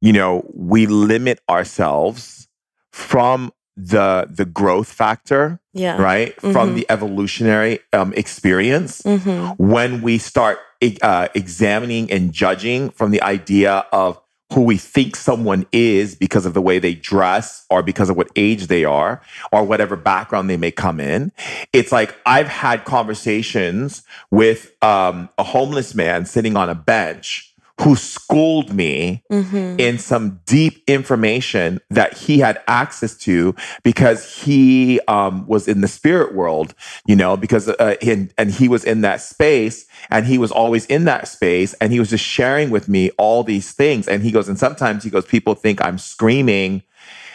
you 0.01 0.11
know 0.11 0.43
we 0.53 0.85
limit 0.85 1.39
ourselves 1.49 2.47
from 2.91 3.51
the 3.77 4.27
the 4.29 4.45
growth 4.45 4.91
factor, 4.91 5.59
Yeah. 5.73 5.99
right? 6.01 6.39
From 6.41 6.71
Mhm. 6.71 6.75
the 6.75 6.85
evolutionary 6.89 7.79
um, 7.93 8.13
experience 8.15 9.01
hmm 9.05 9.51
when 9.57 10.01
we 10.01 10.17
start 10.19 10.59
uh, 11.02 11.28
examining 11.36 12.12
and 12.12 12.34
judging 12.34 12.89
from 12.89 13.12
the 13.12 13.22
idea 13.22 13.86
of 13.91 14.19
who 14.54 14.62
we 14.62 14.78
think 14.78 15.15
someone 15.15 15.65
is 15.72 16.15
because 16.15 16.46
of 16.46 16.54
the 16.54 16.62
way 16.62 16.78
they 16.78 16.93
dress 16.93 17.65
or 17.69 17.82
because 17.82 18.10
of 18.10 18.15
what 18.15 18.30
age 18.36 18.67
they 18.67 18.86
are 18.86 19.22
or 19.52 19.63
whatever 19.63 19.96
background 19.96 20.50
they 20.50 20.58
may 20.58 20.72
come 20.72 21.00
in. 21.00 21.32
It's 21.72 21.91
like 21.91 22.15
I've 22.26 22.48
had 22.48 22.86
conversations 22.86 24.04
with 24.30 24.72
um, 24.84 25.30
a 25.38 25.43
homeless 25.43 25.96
man 25.96 26.26
sitting 26.26 26.56
on 26.56 26.69
a 26.69 26.76
bench 26.76 27.52
who 27.81 27.95
schooled 27.95 28.73
me 28.73 29.23
hmm 29.29 29.75
in 29.79 29.97
some 29.97 30.39
deep 30.45 30.83
information 30.88 31.79
that 31.89 32.13
he 32.15 32.38
had 32.38 32.62
access 32.67 33.17
to 33.17 33.55
because 33.83 34.43
he 34.43 34.99
um, 35.07 35.47
was 35.47 35.67
in 35.67 35.81
the 35.81 35.88
spirit 35.88 36.36
world, 36.36 36.75
you 37.07 37.15
know, 37.15 37.36
because 37.36 37.67
uh, 37.67 37.95
and, 38.03 38.31
and 38.38 38.51
he 38.51 38.67
was 38.67 38.83
in 38.83 39.01
that 39.01 39.19
space 39.19 39.88
and 40.12 40.27
he 40.27 40.38
was 40.38 40.51
always 40.51 40.86
in 40.86 41.05
that 41.05 41.27
space 41.27 41.73
and 41.81 41.91
he 41.91 41.99
was 41.99 42.12
just 42.12 42.23
sharing 42.23 42.69
with 42.69 42.88
me 42.88 43.09
all 43.17 43.43
these 43.43 43.71
things. 43.71 44.07
And 44.07 44.21
he 44.21 44.31
goes, 44.31 44.47
and 44.47 44.59
sometimes 44.59 45.03
he 45.03 45.09
goes, 45.09 45.25
people 45.25 45.55
think 45.55 45.83
I'm 45.83 45.97
screaming 45.97 46.83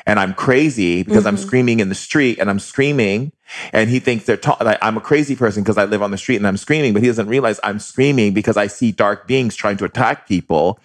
and 0.06 0.20
I'm 0.20 0.32
crazy 0.32 1.02
because 1.02 1.26
I'm 1.26 1.36
Mhm. 1.36 1.40
screaming 1.46 1.80
in 1.80 1.88
the 1.88 1.94
street 1.96 2.38
and 2.38 2.48
I'm 2.48 2.60
screaming 2.60 3.32
And 3.72 3.90
he 3.90 3.98
thinks 3.98 4.24
they're 4.24 4.36
ta- 4.36 4.56
like 4.60 4.78
I'm 4.82 4.96
a 4.96 5.00
crazy 5.00 5.36
person 5.36 5.62
because 5.62 5.78
I 5.78 5.84
live 5.84 6.02
on 6.02 6.10
the 6.10 6.18
street 6.18 6.36
and 6.36 6.46
I'm 6.46 6.56
screaming, 6.56 6.92
but 6.92 7.02
he 7.02 7.08
doesn't 7.08 7.28
realize 7.28 7.60
I'm 7.62 7.78
screaming 7.78 8.34
because 8.34 8.56
I 8.56 8.66
see 8.66 8.92
dark 8.92 9.26
beings 9.26 9.54
trying 9.56 9.76
to 9.78 9.84
attack 9.84 10.28
people 10.28 10.78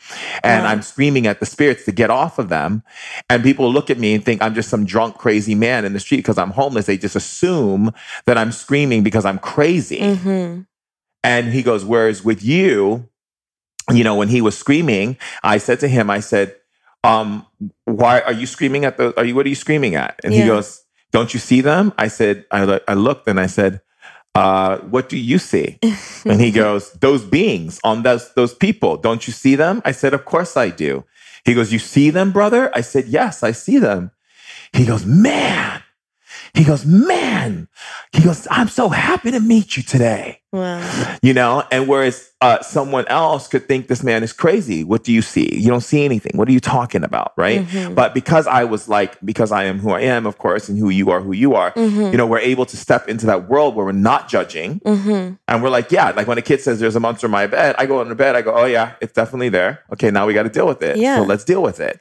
and 0.43 0.63
Wow. 0.63 0.69
I'm 0.71 0.81
screaming 0.81 1.27
at 1.27 1.39
the 1.39 1.45
spirits 1.45 1.85
to 1.85 1.91
get 1.91 2.09
off 2.09 2.39
of 2.39 2.49
them. 2.49 2.83
And 3.29 3.43
people 3.43 3.71
look 3.71 3.89
at 3.89 3.99
me 3.99 4.13
and 4.13 4.23
think 4.23 4.41
I'm 4.41 4.53
just 4.53 4.69
some 4.69 4.85
drunk, 4.85 5.17
crazy 5.17 5.55
man 5.55 5.85
in 5.85 5.93
the 5.93 5.99
street 5.99 6.17
because 6.17 6.37
I'm 6.37 6.51
homeless. 6.51 6.85
They 6.85 6.97
just 6.97 7.15
assume 7.15 7.93
that 8.25 8.37
I'm 8.37 8.51
screaming 8.51 9.03
because 9.03 9.25
I'm 9.25 9.39
crazy. 9.39 9.99
Mm-hmm. 9.99 10.61
And 11.23 11.53
he 11.53 11.63
goes, 11.63 11.85
Whereas 11.85 12.23
with 12.23 12.43
you, 12.43 13.09
you 13.91 14.03
know, 14.03 14.15
when 14.15 14.29
he 14.29 14.41
was 14.41 14.57
screaming, 14.57 15.17
I 15.43 15.57
said 15.57 15.79
to 15.81 15.87
him, 15.87 16.09
I 16.09 16.19
said, 16.21 16.55
um, 17.03 17.45
why 17.85 18.21
are 18.21 18.31
you 18.31 18.45
screaming 18.45 18.85
at 18.85 18.97
the 18.97 19.17
are 19.19 19.25
you 19.25 19.35
what 19.35 19.45
are 19.45 19.49
you 19.49 19.55
screaming 19.55 19.95
at? 19.95 20.19
And 20.23 20.33
he 20.33 20.45
goes, 20.45 20.82
Don't 21.13 21.33
you 21.33 21.41
see 21.41 21.61
them? 21.61 21.93
I 21.97 22.09
said, 22.09 22.45
I, 22.51 22.65
lo- 22.65 22.81
I 22.87 22.95
looked 22.95 23.27
and 23.29 23.39
I 23.39 23.47
said, 23.47 23.81
uh, 24.35 24.79
what 24.79 25.09
do 25.09 25.17
you 25.17 25.39
see? 25.39 25.79
And 26.29 26.41
he 26.41 26.51
goes, 26.51 26.93
Those 26.93 27.25
beings 27.25 27.81
on 27.83 28.03
those 28.03 28.33
those 28.35 28.55
people, 28.55 28.97
don't 28.97 29.27
you 29.27 29.33
see 29.33 29.55
them? 29.57 29.81
I 29.85 29.93
said, 29.93 30.15
Of 30.15 30.25
course 30.25 30.57
I 30.57 30.69
do. 30.71 31.05
He 31.45 31.53
goes, 31.55 31.73
You 31.73 31.79
see 31.79 32.11
them, 32.11 32.31
brother? 32.31 32.71
I 32.75 32.81
said, 32.81 33.07
Yes, 33.07 33.43
I 33.43 33.51
see 33.53 33.79
them. 33.79 34.11
He 34.73 34.85
goes, 34.87 35.05
Man. 35.05 35.82
He 36.53 36.63
goes, 36.63 36.85
Man. 36.85 37.67
He 38.11 38.21
goes, 38.23 38.47
I'm 38.51 38.67
so 38.67 38.89
happy 38.89 39.31
to 39.31 39.39
meet 39.39 39.75
you 39.75 39.83
today 39.83 40.39
Wow. 40.51 41.17
you 41.23 41.33
know 41.33 41.63
and 41.71 41.87
whereas 41.87 42.29
uh, 42.39 42.61
someone 42.61 43.05
else 43.07 43.47
could 43.47 43.67
think 43.67 43.87
this 43.87 44.03
man 44.03 44.21
is 44.21 44.31
crazy 44.31 44.83
what 44.83 45.03
do 45.03 45.11
you 45.11 45.23
see 45.23 45.49
you 45.57 45.67
don't 45.67 45.81
see 45.81 46.05
anything 46.05 46.33
what 46.35 46.47
are 46.47 46.51
you 46.51 46.59
talking 46.59 47.03
about 47.03 47.33
right 47.37 47.61
Mhm. 47.65 47.95
but 47.95 48.13
because 48.13 48.45
i 48.45 48.63
was 48.63 48.87
like 48.87 49.17
because 49.25 49.51
i 49.51 49.63
am 49.63 49.79
who 49.79 49.89
i 49.89 50.01
am 50.01 50.27
of 50.27 50.37
course 50.37 50.69
and 50.69 50.77
who 50.77 50.89
you 50.91 51.09
are 51.09 51.21
who 51.21 51.31
you 51.33 51.55
are 51.55 51.71
Mm-hmm. 51.71 52.11
you 52.11 52.17
know 52.17 52.27
we're 52.27 52.37
able 52.37 52.67
to 52.67 52.77
step 52.77 53.09
into 53.09 53.25
that 53.25 53.49
world 53.49 53.73
where 53.75 53.83
we're 53.83 53.93
not 53.93 54.29
judging 54.29 54.79
Mm-hmm. 54.81 55.33
and 55.47 55.63
we're 55.63 55.71
like 55.71 55.91
yeah 55.91 56.11
like 56.11 56.27
when 56.27 56.37
a 56.37 56.43
kid 56.43 56.61
says 56.61 56.79
there's 56.79 56.95
a 56.95 56.99
monster 56.99 57.25
in 57.25 57.31
my 57.31 57.47
bed 57.47 57.73
i 57.79 57.87
go 57.87 57.99
into 58.03 58.13
bed 58.13 58.35
i 58.35 58.43
go 58.43 58.53
oh 58.53 58.65
yeah 58.65 58.93
it's 59.01 59.13
definitely 59.13 59.49
there 59.49 59.79
okay 59.91 60.11
now 60.11 60.27
we 60.27 60.35
got 60.35 60.43
to 60.43 60.49
deal 60.49 60.67
with 60.67 60.83
it 60.83 60.97
Yeah. 60.97 61.15
so 61.17 61.23
let's 61.23 61.43
deal 61.43 61.63
with 61.63 61.79
it 61.79 61.99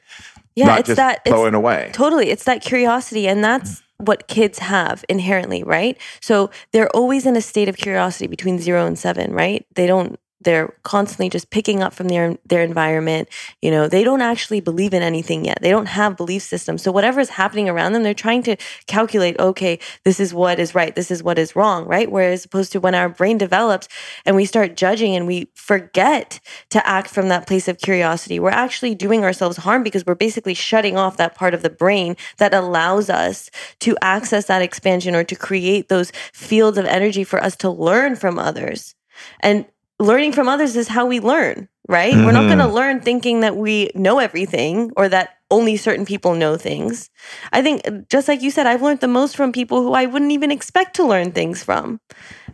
Yeah, 0.53 0.67
not 0.67 0.79
it's 0.81 0.87
just 0.89 0.97
that. 0.97 1.21
It's, 1.25 1.33
throwing 1.33 1.55
away 1.55 1.89
Totally. 1.93 2.29
It's 2.29 2.43
that 2.43 2.61
curiosity. 2.61 3.27
And 3.27 3.43
that's 3.43 3.81
what 4.07 4.27
kids 4.27 4.59
have 4.59 5.03
inherently, 5.09 5.63
right? 5.63 5.99
So 6.21 6.49
they're 6.71 6.89
always 6.95 7.25
in 7.25 7.35
a 7.35 7.41
state 7.41 7.69
of 7.69 7.77
curiosity 7.77 8.27
between 8.27 8.59
zero 8.59 8.85
and 8.85 8.97
seven, 8.97 9.33
right? 9.33 9.65
They 9.75 9.87
don't, 9.87 10.19
they're 10.43 10.73
constantly 10.83 11.29
just 11.29 11.49
picking 11.49 11.81
up 11.81 11.93
from 11.93 12.07
their 12.07 12.37
their 12.45 12.63
environment. 12.63 13.29
You 13.61 13.71
know, 13.71 13.87
they 13.87 14.03
don't 14.03 14.21
actually 14.21 14.59
believe 14.59 14.93
in 14.93 15.03
anything 15.03 15.45
yet. 15.45 15.59
They 15.61 15.69
don't 15.69 15.87
have 15.87 16.17
belief 16.17 16.43
systems. 16.43 16.81
So 16.81 16.91
whatever 16.91 17.19
is 17.19 17.29
happening 17.29 17.69
around 17.69 17.93
them, 17.93 18.03
they're 18.03 18.13
trying 18.13 18.43
to 18.43 18.55
calculate, 18.87 19.39
okay, 19.39 19.79
this 20.03 20.19
is 20.19 20.33
what 20.33 20.59
is 20.59 20.75
right, 20.75 20.93
this 20.95 21.11
is 21.11 21.23
what 21.23 21.37
is 21.39 21.55
wrong, 21.55 21.85
right? 21.85 22.11
Whereas 22.11 22.45
opposed 22.45 22.71
to 22.73 22.79
when 22.79 22.95
our 22.95 23.09
brain 23.09 23.37
develops 23.37 23.87
and 24.25 24.35
we 24.35 24.45
start 24.45 24.77
judging 24.77 25.15
and 25.15 25.27
we 25.27 25.49
forget 25.55 26.39
to 26.69 26.85
act 26.87 27.09
from 27.09 27.29
that 27.29 27.47
place 27.47 27.67
of 27.67 27.77
curiosity, 27.77 28.39
we're 28.39 28.49
actually 28.49 28.95
doing 28.95 29.23
ourselves 29.23 29.57
harm 29.57 29.83
because 29.83 30.05
we're 30.05 30.15
basically 30.15 30.53
shutting 30.53 30.97
off 30.97 31.17
that 31.17 31.35
part 31.35 31.53
of 31.53 31.61
the 31.61 31.69
brain 31.69 32.15
that 32.37 32.53
allows 32.53 33.09
us 33.09 33.49
to 33.79 33.97
access 34.01 34.45
that 34.45 34.61
expansion 34.61 35.15
or 35.15 35.23
to 35.23 35.35
create 35.35 35.89
those 35.89 36.11
fields 36.33 36.77
of 36.77 36.85
energy 36.85 37.23
for 37.23 37.41
us 37.43 37.55
to 37.55 37.69
learn 37.69 38.15
from 38.15 38.39
others. 38.39 38.95
And 39.39 39.65
learning 40.03 40.33
from 40.33 40.49
others 40.49 40.75
is 40.75 40.87
how 40.87 41.05
we 41.05 41.19
learn, 41.19 41.69
right? 41.87 42.13
We're 42.13 42.33
not 42.33 42.47
going 42.47 42.57
to 42.57 42.65
mm-hmm. 42.65 42.73
learn 42.73 43.01
thinking 43.01 43.39
that 43.39 43.55
we 43.55 43.89
know 43.95 44.19
everything 44.19 44.91
or 44.97 45.07
that 45.07 45.37
only 45.49 45.77
certain 45.77 46.05
people 46.05 46.35
know 46.35 46.57
things. 46.57 47.09
I 47.53 47.61
think, 47.61 47.83
just 48.09 48.27
like 48.27 48.41
you 48.41 48.51
said, 48.51 48.67
I've 48.67 48.81
learned 48.81 48.99
the 48.99 49.07
most 49.07 49.37
from 49.37 49.51
people 49.51 49.81
who 49.81 49.93
I 49.93 50.05
wouldn't 50.05 50.31
even 50.31 50.51
expect 50.51 50.95
to 50.97 51.05
learn 51.05 51.31
things 51.31 51.63
from. 51.63 51.99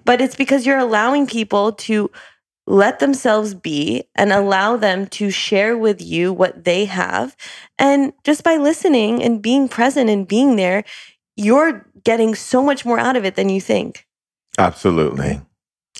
But 0.05 0.21
it's 0.21 0.35
because 0.35 0.65
you're 0.65 0.77
allowing 0.77 1.25
people 1.25 1.73
to 1.73 2.11
let 2.67 2.99
themselves 2.99 3.55
be 3.55 4.03
and 4.15 4.31
allow 4.31 4.77
them 4.77 5.07
to 5.07 5.31
share 5.31 5.75
with 5.75 6.01
you 6.01 6.31
what 6.31 6.65
they 6.65 6.85
have. 6.85 7.35
And 7.79 8.13
just 8.23 8.43
by 8.43 8.57
listening 8.57 9.23
and 9.23 9.41
being 9.41 9.67
present 9.67 10.09
and 10.09 10.27
being 10.27 10.55
there, 10.55 10.83
you're 11.35 11.87
getting 12.03 12.35
so 12.35 12.61
much 12.61 12.85
more 12.85 12.99
out 12.99 13.15
of 13.15 13.25
it 13.25 13.35
than 13.35 13.49
you 13.49 13.59
think. 13.59 14.05
absolutely 14.59 15.41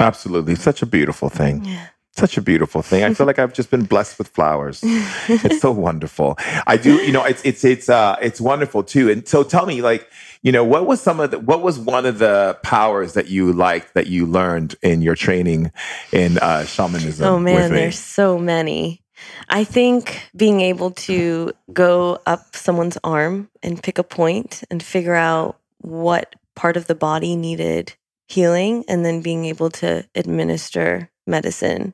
absolutely 0.02 0.56
such 0.56 0.82
a 0.82 0.86
beautiful 0.86 1.30
thing 1.30 1.66
Yeah. 1.66 1.88
such 2.16 2.38
a 2.38 2.42
beautiful 2.42 2.82
thing. 2.82 3.04
I 3.04 3.14
feel 3.14 3.26
like 3.28 3.40
I've 3.40 3.54
just 3.54 3.72
been 3.72 3.86
blessed 3.86 4.18
with 4.20 4.28
flowers. 4.28 4.84
It's 5.30 5.62
so 5.62 5.72
wonderful. 5.72 6.38
I 6.68 6.76
do, 6.76 6.96
you 6.96 7.12
know, 7.14 7.24
it's 7.24 7.42
it's 7.46 7.64
it's 7.64 7.88
uh 7.90 8.18
it's 8.22 8.42
wonderful 8.42 8.84
too. 8.84 9.10
And 9.10 9.26
so 9.28 9.44
tell 9.44 9.66
me, 9.66 9.82
like, 9.82 10.10
you 10.42 10.52
know, 10.52 10.64
what 10.66 10.86
was 10.86 11.00
some 11.02 11.20
of 11.22 11.32
the 11.32 11.40
what 11.40 11.62
was 11.62 11.80
one 11.80 12.06
of 12.06 12.20
the 12.20 12.58
powers 12.64 13.14
that 13.14 13.28
you 13.30 13.54
liked 13.54 13.94
that 13.94 14.08
you 14.08 14.26
learned 14.26 14.76
in 14.82 15.02
your 15.02 15.16
training 15.16 15.72
in 16.12 16.38
uh 16.40 16.66
shamanism? 16.66 17.26
Oh 17.26 17.40
man, 17.40 17.72
there's 17.72 18.00
so 18.00 18.38
many. 18.38 19.02
I 19.50 19.64
think 19.64 20.22
being 20.36 20.60
able 20.62 20.92
to 21.08 21.52
go 21.72 22.20
up 22.26 22.56
someone's 22.56 22.98
arm 23.04 23.50
and 23.64 23.82
pick 23.82 23.98
a 23.98 24.04
point 24.04 24.64
and 24.72 24.82
figure 24.84 25.16
out 25.16 25.58
what 25.82 26.36
part 26.56 26.76
of 26.78 26.88
the 26.88 26.96
body 26.96 27.36
needed 27.36 27.94
healing 28.30 28.86
and 28.88 29.04
then 29.04 29.22
being 29.22 29.46
able 29.46 29.70
to 29.70 30.08
administer 30.16 31.10
medicine 31.28 31.94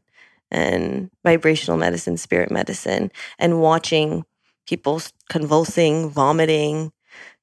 and 0.51 1.09
vibrational 1.23 1.77
medicine, 1.77 2.17
spirit 2.17 2.51
medicine, 2.51 3.11
and 3.39 3.61
watching 3.61 4.25
people 4.67 5.01
convulsing, 5.29 6.09
vomiting, 6.09 6.91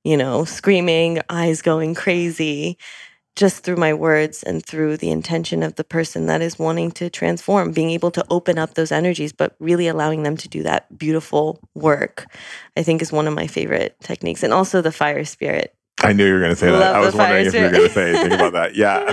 you 0.05 0.17
know, 0.17 0.45
screaming, 0.45 1.21
eyes 1.29 1.63
going 1.63 1.95
crazy, 1.95 2.77
just 3.35 3.65
through 3.65 3.77
my 3.77 3.95
words 3.95 4.43
and 4.43 4.65
through 4.65 4.97
the 4.99 5.11
intention 5.11 5.63
of 5.63 5.77
the 5.77 5.85
person 5.85 6.27
that 6.27 6.43
is 6.43 6.59
wanting 6.59 6.91
to 6.91 7.09
transform, 7.09 7.73
being 7.73 7.91
able 7.91 8.11
to 8.11 8.25
open 8.29 8.59
up 8.59 8.75
those 8.75 8.93
energies, 8.93 9.33
but 9.33 9.57
really 9.59 9.89
allowing 9.89 10.23
them 10.23 10.37
to 10.37 10.49
do 10.49 10.63
that 10.63 10.97
beautiful 10.99 11.59
work, 11.75 12.27
I 12.77 12.83
think 12.83 13.01
is 13.01 13.11
one 13.11 13.27
of 13.27 13.35
my 13.35 13.47
favorite 13.47 13.97
techniques. 14.03 14.43
And 14.43 14.53
also 14.53 14.83
the 14.83 14.93
fire 14.93 15.25
spirit. 15.25 15.75
I 16.03 16.13
knew 16.13 16.27
you 16.27 16.35
were 16.35 16.41
going 16.41 16.51
to 16.53 16.57
say 16.57 16.71
that. 16.71 16.79
Love 16.79 16.97
I 16.97 17.01
was 17.01 17.15
wondering 17.15 17.47
if 17.47 17.55
you 17.55 17.63
were 17.63 17.71
going 17.71 17.89
to 17.89 17.95
say 17.95 18.11
anything 18.11 18.33
about 18.33 18.53
that. 18.53 18.75
Yeah. 18.75 19.11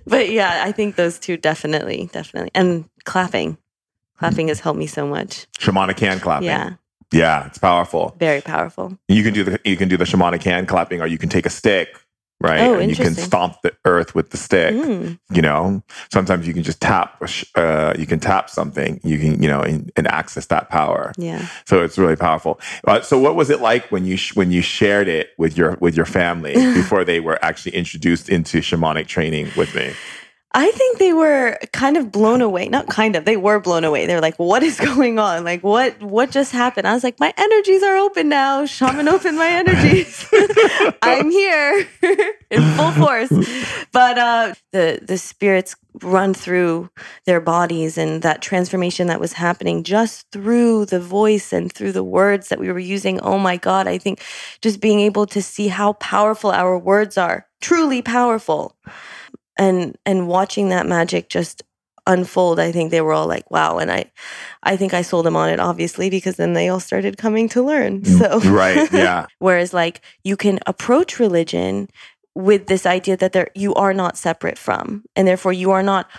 but 0.06 0.30
yeah, 0.30 0.62
I 0.64 0.72
think 0.72 0.96
those 0.96 1.18
two 1.18 1.36
definitely, 1.36 2.08
definitely. 2.12 2.50
And 2.54 2.88
clapping. 3.04 3.58
Clapping 4.18 4.48
has 4.48 4.60
helped 4.60 4.78
me 4.78 4.86
so 4.86 5.06
much. 5.06 5.46
Shamanic 5.58 5.98
hand 5.98 6.22
clapping. 6.22 6.46
Yeah, 6.46 6.74
Yeah, 7.12 7.46
it's 7.46 7.58
powerful. 7.58 8.14
very 8.18 8.40
powerful. 8.40 8.96
You 9.08 9.22
can 9.22 9.34
do 9.34 9.44
the 9.44 9.60
you 9.64 9.76
can 9.76 9.88
do 9.88 9.96
the 9.96 10.04
shamanic 10.04 10.42
hand 10.42 10.68
clapping, 10.68 11.00
or 11.00 11.06
you 11.06 11.18
can 11.18 11.28
take 11.28 11.46
a 11.46 11.50
stick, 11.50 11.98
right? 12.44 12.60
Oh, 12.60 12.74
and 12.74 12.90
you 12.90 12.96
can 12.96 13.14
stomp 13.14 13.62
the 13.62 13.72
earth 13.84 14.14
with 14.14 14.30
the 14.30 14.36
stick. 14.36 14.74
Mm, 14.74 15.18
you 15.30 15.42
know 15.42 15.82
sometimes 16.10 16.46
you 16.46 16.54
can 16.54 16.62
just 16.62 16.80
tap 16.80 17.20
uh, 17.56 17.94
you 17.98 18.06
can 18.06 18.20
tap 18.20 18.50
something 18.50 19.00
you 19.02 19.18
can 19.18 19.42
you 19.42 19.48
know 19.48 19.60
and, 19.60 19.90
and 19.96 20.06
access 20.08 20.46
that 20.46 20.68
power 20.68 21.12
yeah. 21.16 21.48
so 21.64 21.82
it's 21.82 21.98
really 21.98 22.16
powerful 22.16 22.60
uh, 22.86 23.00
so 23.00 23.18
what 23.18 23.34
was 23.34 23.50
it 23.50 23.60
like 23.60 23.90
when 23.90 24.04
you 24.04 24.16
sh- 24.16 24.34
when 24.36 24.50
you 24.50 24.62
shared 24.62 25.08
it 25.08 25.30
with 25.38 25.56
your 25.56 25.76
with 25.80 25.96
your 25.96 26.06
family 26.06 26.54
before 26.74 27.04
they 27.04 27.20
were 27.20 27.42
actually 27.44 27.74
introduced 27.74 28.28
into 28.28 28.58
shamanic 28.58 29.06
training 29.06 29.48
with 29.56 29.74
me 29.74 29.92
I 30.56 30.70
think 30.70 30.98
they 30.98 31.12
were 31.12 31.58
kind 31.72 31.96
of 31.96 32.12
blown 32.12 32.40
away. 32.40 32.68
Not 32.68 32.86
kind 32.86 33.16
of, 33.16 33.24
they 33.24 33.36
were 33.36 33.58
blown 33.58 33.82
away. 33.82 34.06
They're 34.06 34.20
like, 34.20 34.38
what 34.38 34.62
is 34.62 34.78
going 34.94 35.18
on? 35.18 35.42
Like, 35.42 35.64
what 35.64 36.00
what 36.00 36.30
just 36.30 36.52
happened? 36.52 36.86
I 36.86 36.94
was 36.94 37.02
like, 37.02 37.18
my 37.18 37.34
energies 37.36 37.82
are 37.82 37.96
open 37.96 38.28
now. 38.28 38.64
Shaman 38.64 39.08
opened 39.08 39.36
my 39.36 39.48
energies. 39.48 40.26
I'm 41.02 41.30
here 41.30 41.88
in 42.50 42.62
full 42.76 42.92
force. 42.92 43.32
But 43.92 44.16
uh 44.16 44.54
the 44.70 45.00
the 45.02 45.18
spirits 45.18 45.74
run 46.02 46.34
through 46.34 46.90
their 47.24 47.40
bodies 47.40 47.98
and 47.98 48.22
that 48.22 48.42
transformation 48.42 49.08
that 49.08 49.20
was 49.20 49.32
happening 49.32 49.82
just 49.82 50.30
through 50.30 50.86
the 50.86 51.00
voice 51.00 51.52
and 51.52 51.72
through 51.72 51.92
the 51.92 52.04
words 52.04 52.48
that 52.48 52.60
we 52.60 52.70
were 52.70 52.78
using. 52.78 53.20
Oh 53.20 53.38
my 53.38 53.56
God. 53.56 53.88
I 53.88 53.98
think 53.98 54.22
just 54.60 54.80
being 54.80 55.00
able 55.00 55.26
to 55.26 55.42
see 55.42 55.68
how 55.68 55.94
powerful 55.94 56.50
our 56.50 56.78
words 56.78 57.18
are, 57.18 57.46
truly 57.60 58.02
powerful 58.02 58.76
and 59.56 59.96
and 60.04 60.28
watching 60.28 60.68
that 60.68 60.86
magic 60.86 61.28
just 61.28 61.62
unfold 62.06 62.60
i 62.60 62.70
think 62.70 62.90
they 62.90 63.00
were 63.00 63.12
all 63.12 63.26
like 63.26 63.50
wow 63.50 63.78
and 63.78 63.90
i 63.90 64.04
i 64.62 64.76
think 64.76 64.92
i 64.92 65.00
sold 65.00 65.24
them 65.24 65.36
on 65.36 65.48
it 65.48 65.58
obviously 65.58 66.10
because 66.10 66.36
then 66.36 66.52
they 66.52 66.68
all 66.68 66.80
started 66.80 67.16
coming 67.16 67.48
to 67.48 67.62
learn 67.62 68.02
mm, 68.02 68.18
so. 68.18 68.50
right 68.50 68.92
yeah. 68.92 69.26
Whereas 69.38 69.72
like 69.72 70.02
you 70.22 70.36
can 70.36 70.58
approach 70.66 71.18
religion 71.18 71.88
with 72.34 72.66
this 72.66 72.84
idea 72.84 73.16
that 73.16 73.32
there 73.32 73.48
you 73.54 73.74
are 73.74 73.94
not 73.94 74.18
separate 74.18 74.58
from 74.58 75.04
and 75.16 75.26
therefore 75.26 75.52
you 75.52 75.70
are 75.70 75.82
not 75.82 76.10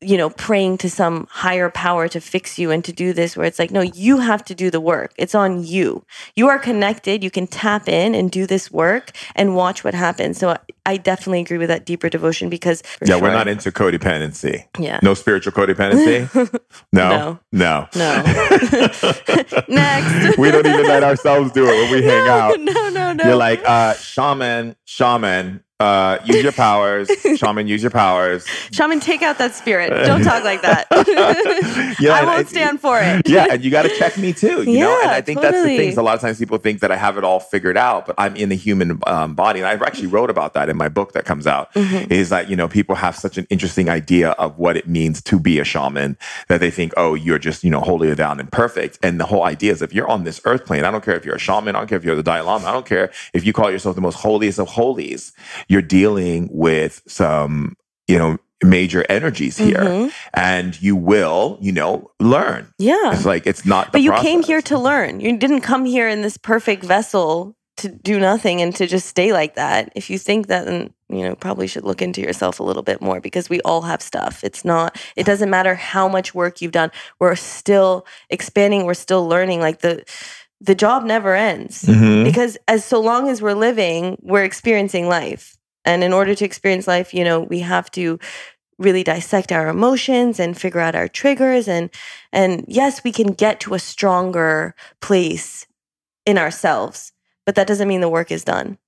you 0.00 0.16
know 0.16 0.30
praying 0.30 0.78
to 0.78 0.90
some 0.90 1.26
higher 1.30 1.70
power 1.70 2.08
to 2.08 2.20
fix 2.20 2.58
you 2.58 2.70
and 2.70 2.84
to 2.84 2.92
do 2.92 3.12
this 3.12 3.36
where 3.36 3.46
it's 3.46 3.58
like 3.58 3.70
no 3.70 3.80
you 3.80 4.18
have 4.18 4.44
to 4.44 4.54
do 4.54 4.70
the 4.70 4.80
work. 4.80 5.12
It's 5.16 5.34
on 5.34 5.64
you. 5.64 6.04
You 6.36 6.48
are 6.48 6.58
connected. 6.58 7.22
You 7.22 7.30
can 7.30 7.46
tap 7.46 7.88
in 7.88 8.14
and 8.14 8.30
do 8.30 8.46
this 8.46 8.70
work 8.70 9.12
and 9.34 9.54
watch 9.54 9.84
what 9.84 9.94
happens. 9.94 10.38
So 10.38 10.50
i, 10.50 10.58
I 10.86 10.96
definitely 10.96 11.40
agree 11.40 11.58
with 11.58 11.68
that 11.68 11.84
deeper 11.84 12.08
devotion 12.08 12.48
because 12.48 12.82
for 12.82 13.06
yeah 13.06 13.20
we're 13.20 13.32
not 13.32 13.48
into 13.48 13.70
codependency. 13.70 14.64
Yeah. 14.78 15.00
No 15.02 15.14
spiritual 15.14 15.52
codependency? 15.52 16.28
No? 16.92 17.38
No. 17.52 17.88
No. 17.94 18.22
Next. 19.68 20.38
we 20.38 20.50
don't 20.50 20.66
even 20.66 20.86
let 20.86 21.02
ourselves 21.02 21.52
do 21.52 21.64
it 21.66 21.72
when 21.72 21.92
we 21.92 22.02
hang 22.02 22.24
no, 22.24 22.32
out. 22.32 22.60
no 22.60 22.88
no 22.90 23.08
no, 23.08 23.12
no. 23.12 23.24
You're 23.24 23.36
like, 23.36 23.62
uh, 23.64 23.94
shaman, 23.94 24.76
shaman, 24.84 25.62
uh, 25.80 26.18
use 26.24 26.42
your 26.42 26.52
powers. 26.52 27.08
shaman, 27.36 27.68
use 27.68 27.82
your 27.82 27.90
powers. 27.90 28.46
Shaman, 28.72 28.98
take 28.98 29.22
out 29.22 29.38
that 29.38 29.54
spirit. 29.54 29.90
Don't 30.06 30.22
talk 30.22 30.44
like 30.44 30.62
that. 30.62 30.86
Yeah, 32.00 32.12
I 32.12 32.24
won't 32.24 32.48
stand 32.48 32.80
for 32.80 33.00
it. 33.00 33.28
yeah, 33.28 33.46
and 33.50 33.64
you 33.64 33.70
got 33.70 33.82
to 33.82 33.88
check 33.96 34.16
me 34.18 34.32
too, 34.32 34.62
you 34.62 34.78
know. 34.80 35.00
And 35.02 35.10
I 35.10 35.20
think 35.20 35.40
that's 35.40 35.56
the 35.56 35.62
totally. 35.62 35.76
thing. 35.90 35.98
A 35.98 36.02
lot 36.02 36.14
of 36.14 36.20
times 36.20 36.38
people 36.38 36.58
think 36.58 36.80
that 36.80 36.92
I 36.92 36.96
have 36.96 37.18
it 37.18 37.24
all 37.24 37.40
figured 37.40 37.76
out, 37.76 38.06
but 38.06 38.14
I'm 38.18 38.36
in 38.36 38.50
the 38.50 38.56
human 38.56 39.00
um, 39.06 39.34
body, 39.34 39.60
and 39.60 39.66
I 39.66 39.72
actually 39.72 40.06
wrote 40.06 40.30
about 40.30 40.54
that 40.54 40.68
in 40.68 40.76
my 40.76 40.88
book 40.88 41.12
that 41.12 41.24
comes 41.24 41.46
out. 41.46 41.72
Mm-hmm. 41.74 42.12
Is 42.12 42.28
that 42.28 42.48
you 42.48 42.56
know 42.56 42.68
people 42.68 42.94
have 42.94 43.16
such 43.16 43.36
an 43.36 43.46
interesting 43.50 43.88
idea 43.88 44.30
of 44.32 44.58
what 44.58 44.76
it 44.76 44.86
means 44.86 45.22
to 45.22 45.40
be 45.40 45.58
a 45.58 45.64
shaman 45.64 46.16
that 46.48 46.60
they 46.60 46.70
think, 46.70 46.92
oh, 46.96 47.14
you're 47.14 47.38
just 47.38 47.64
you 47.64 47.70
know 47.70 47.80
holier 47.80 48.14
down 48.14 48.38
and 48.38 48.50
perfect. 48.52 48.98
And 49.02 49.18
the 49.18 49.26
whole 49.26 49.42
idea 49.42 49.72
is 49.72 49.82
if 49.82 49.92
you're 49.92 50.08
on 50.08 50.24
this 50.24 50.40
earth 50.44 50.66
plane, 50.66 50.84
I 50.84 50.90
don't 50.90 51.04
care 51.04 51.16
if 51.16 51.24
you're 51.24 51.36
a 51.36 51.40
shaman, 51.40 51.74
I 51.74 51.80
don't 51.80 51.88
care 51.88 51.98
if 51.98 52.04
you're 52.04 52.16
the 52.16 52.22
Dalai 52.22 52.42
Lama, 52.42 52.66
I 52.68 52.72
don't 52.72 52.86
care 52.86 53.10
if 53.32 53.44
you 53.44 53.52
call 53.52 53.70
yourself 53.70 53.94
the 53.96 54.02
most 54.02 54.16
holiest 54.16 54.58
of 54.58 54.68
holies, 54.68 55.32
you're 55.68 55.82
dealing 55.82 56.48
with 56.52 57.02
some 57.06 57.76
you 58.06 58.18
know 58.18 58.38
major 58.64 59.04
energies 59.08 59.56
here, 59.56 59.76
Mhm. 59.84 60.12
and 60.34 60.80
you 60.82 60.96
will 60.96 61.58
you 61.60 61.72
know 61.72 62.10
learn. 62.18 62.72
Yeah. 62.78 63.12
It's 63.12 63.24
like 63.24 63.46
it's 63.46 63.64
not. 63.64 63.92
But 63.92 64.02
you 64.02 64.12
came 64.14 64.42
here 64.42 64.62
to 64.62 64.78
learn. 64.78 65.20
You 65.20 65.36
didn't 65.36 65.60
come 65.60 65.84
here 65.84 66.08
in 66.08 66.22
this 66.22 66.36
perfect 66.36 66.82
vessel 66.84 67.54
to 67.76 67.88
do 67.88 68.18
nothing 68.18 68.60
and 68.60 68.74
to 68.74 68.88
just 68.88 69.06
stay 69.06 69.32
like 69.32 69.54
that. 69.54 69.92
If 69.94 70.10
you 70.10 70.18
think 70.18 70.48
that, 70.48 70.64
then 70.66 70.92
you 71.08 71.22
know 71.22 71.36
probably 71.36 71.68
should 71.68 71.84
look 71.84 72.02
into 72.02 72.20
yourself 72.20 72.58
a 72.58 72.64
little 72.64 72.82
bit 72.82 73.00
more 73.00 73.20
because 73.20 73.48
we 73.48 73.60
all 73.60 73.82
have 73.82 74.02
stuff. 74.02 74.42
It's 74.42 74.64
not. 74.64 74.98
It 75.14 75.24
doesn't 75.26 75.50
matter 75.50 75.76
how 75.76 76.08
much 76.08 76.34
work 76.34 76.60
you've 76.60 76.72
done. 76.72 76.90
We're 77.20 77.36
still 77.36 78.04
expanding. 78.30 78.84
We're 78.84 78.94
still 78.94 79.28
learning. 79.28 79.60
Like 79.60 79.80
the 79.82 80.02
the 80.60 80.74
job 80.74 81.04
never 81.04 81.36
ends 81.36 81.84
Mhm. 81.84 82.24
because 82.24 82.58
as 82.66 82.84
so 82.84 82.98
long 83.00 83.28
as 83.28 83.40
we're 83.40 83.54
living, 83.54 84.16
we're 84.22 84.42
experiencing 84.42 85.06
life. 85.08 85.56
And 85.88 86.04
in 86.04 86.12
order 86.12 86.34
to 86.34 86.44
experience 86.44 86.86
life, 86.86 87.14
you 87.14 87.24
know, 87.24 87.40
we 87.40 87.60
have 87.60 87.90
to 87.92 88.18
really 88.78 89.02
dissect 89.02 89.52
our 89.52 89.68
emotions 89.68 90.38
and 90.38 90.56
figure 90.56 90.80
out 90.80 90.94
our 90.94 91.08
triggers 91.08 91.66
and 91.66 91.90
and 92.32 92.64
yes, 92.68 93.02
we 93.02 93.10
can 93.10 93.32
get 93.32 93.58
to 93.60 93.74
a 93.74 93.78
stronger 93.78 94.74
place 95.00 95.66
in 96.26 96.38
ourselves, 96.38 97.12
but 97.46 97.54
that 97.56 97.66
doesn't 97.66 97.88
mean 97.88 98.02
the 98.02 98.08
work 98.10 98.30
is 98.30 98.44
done. 98.44 98.78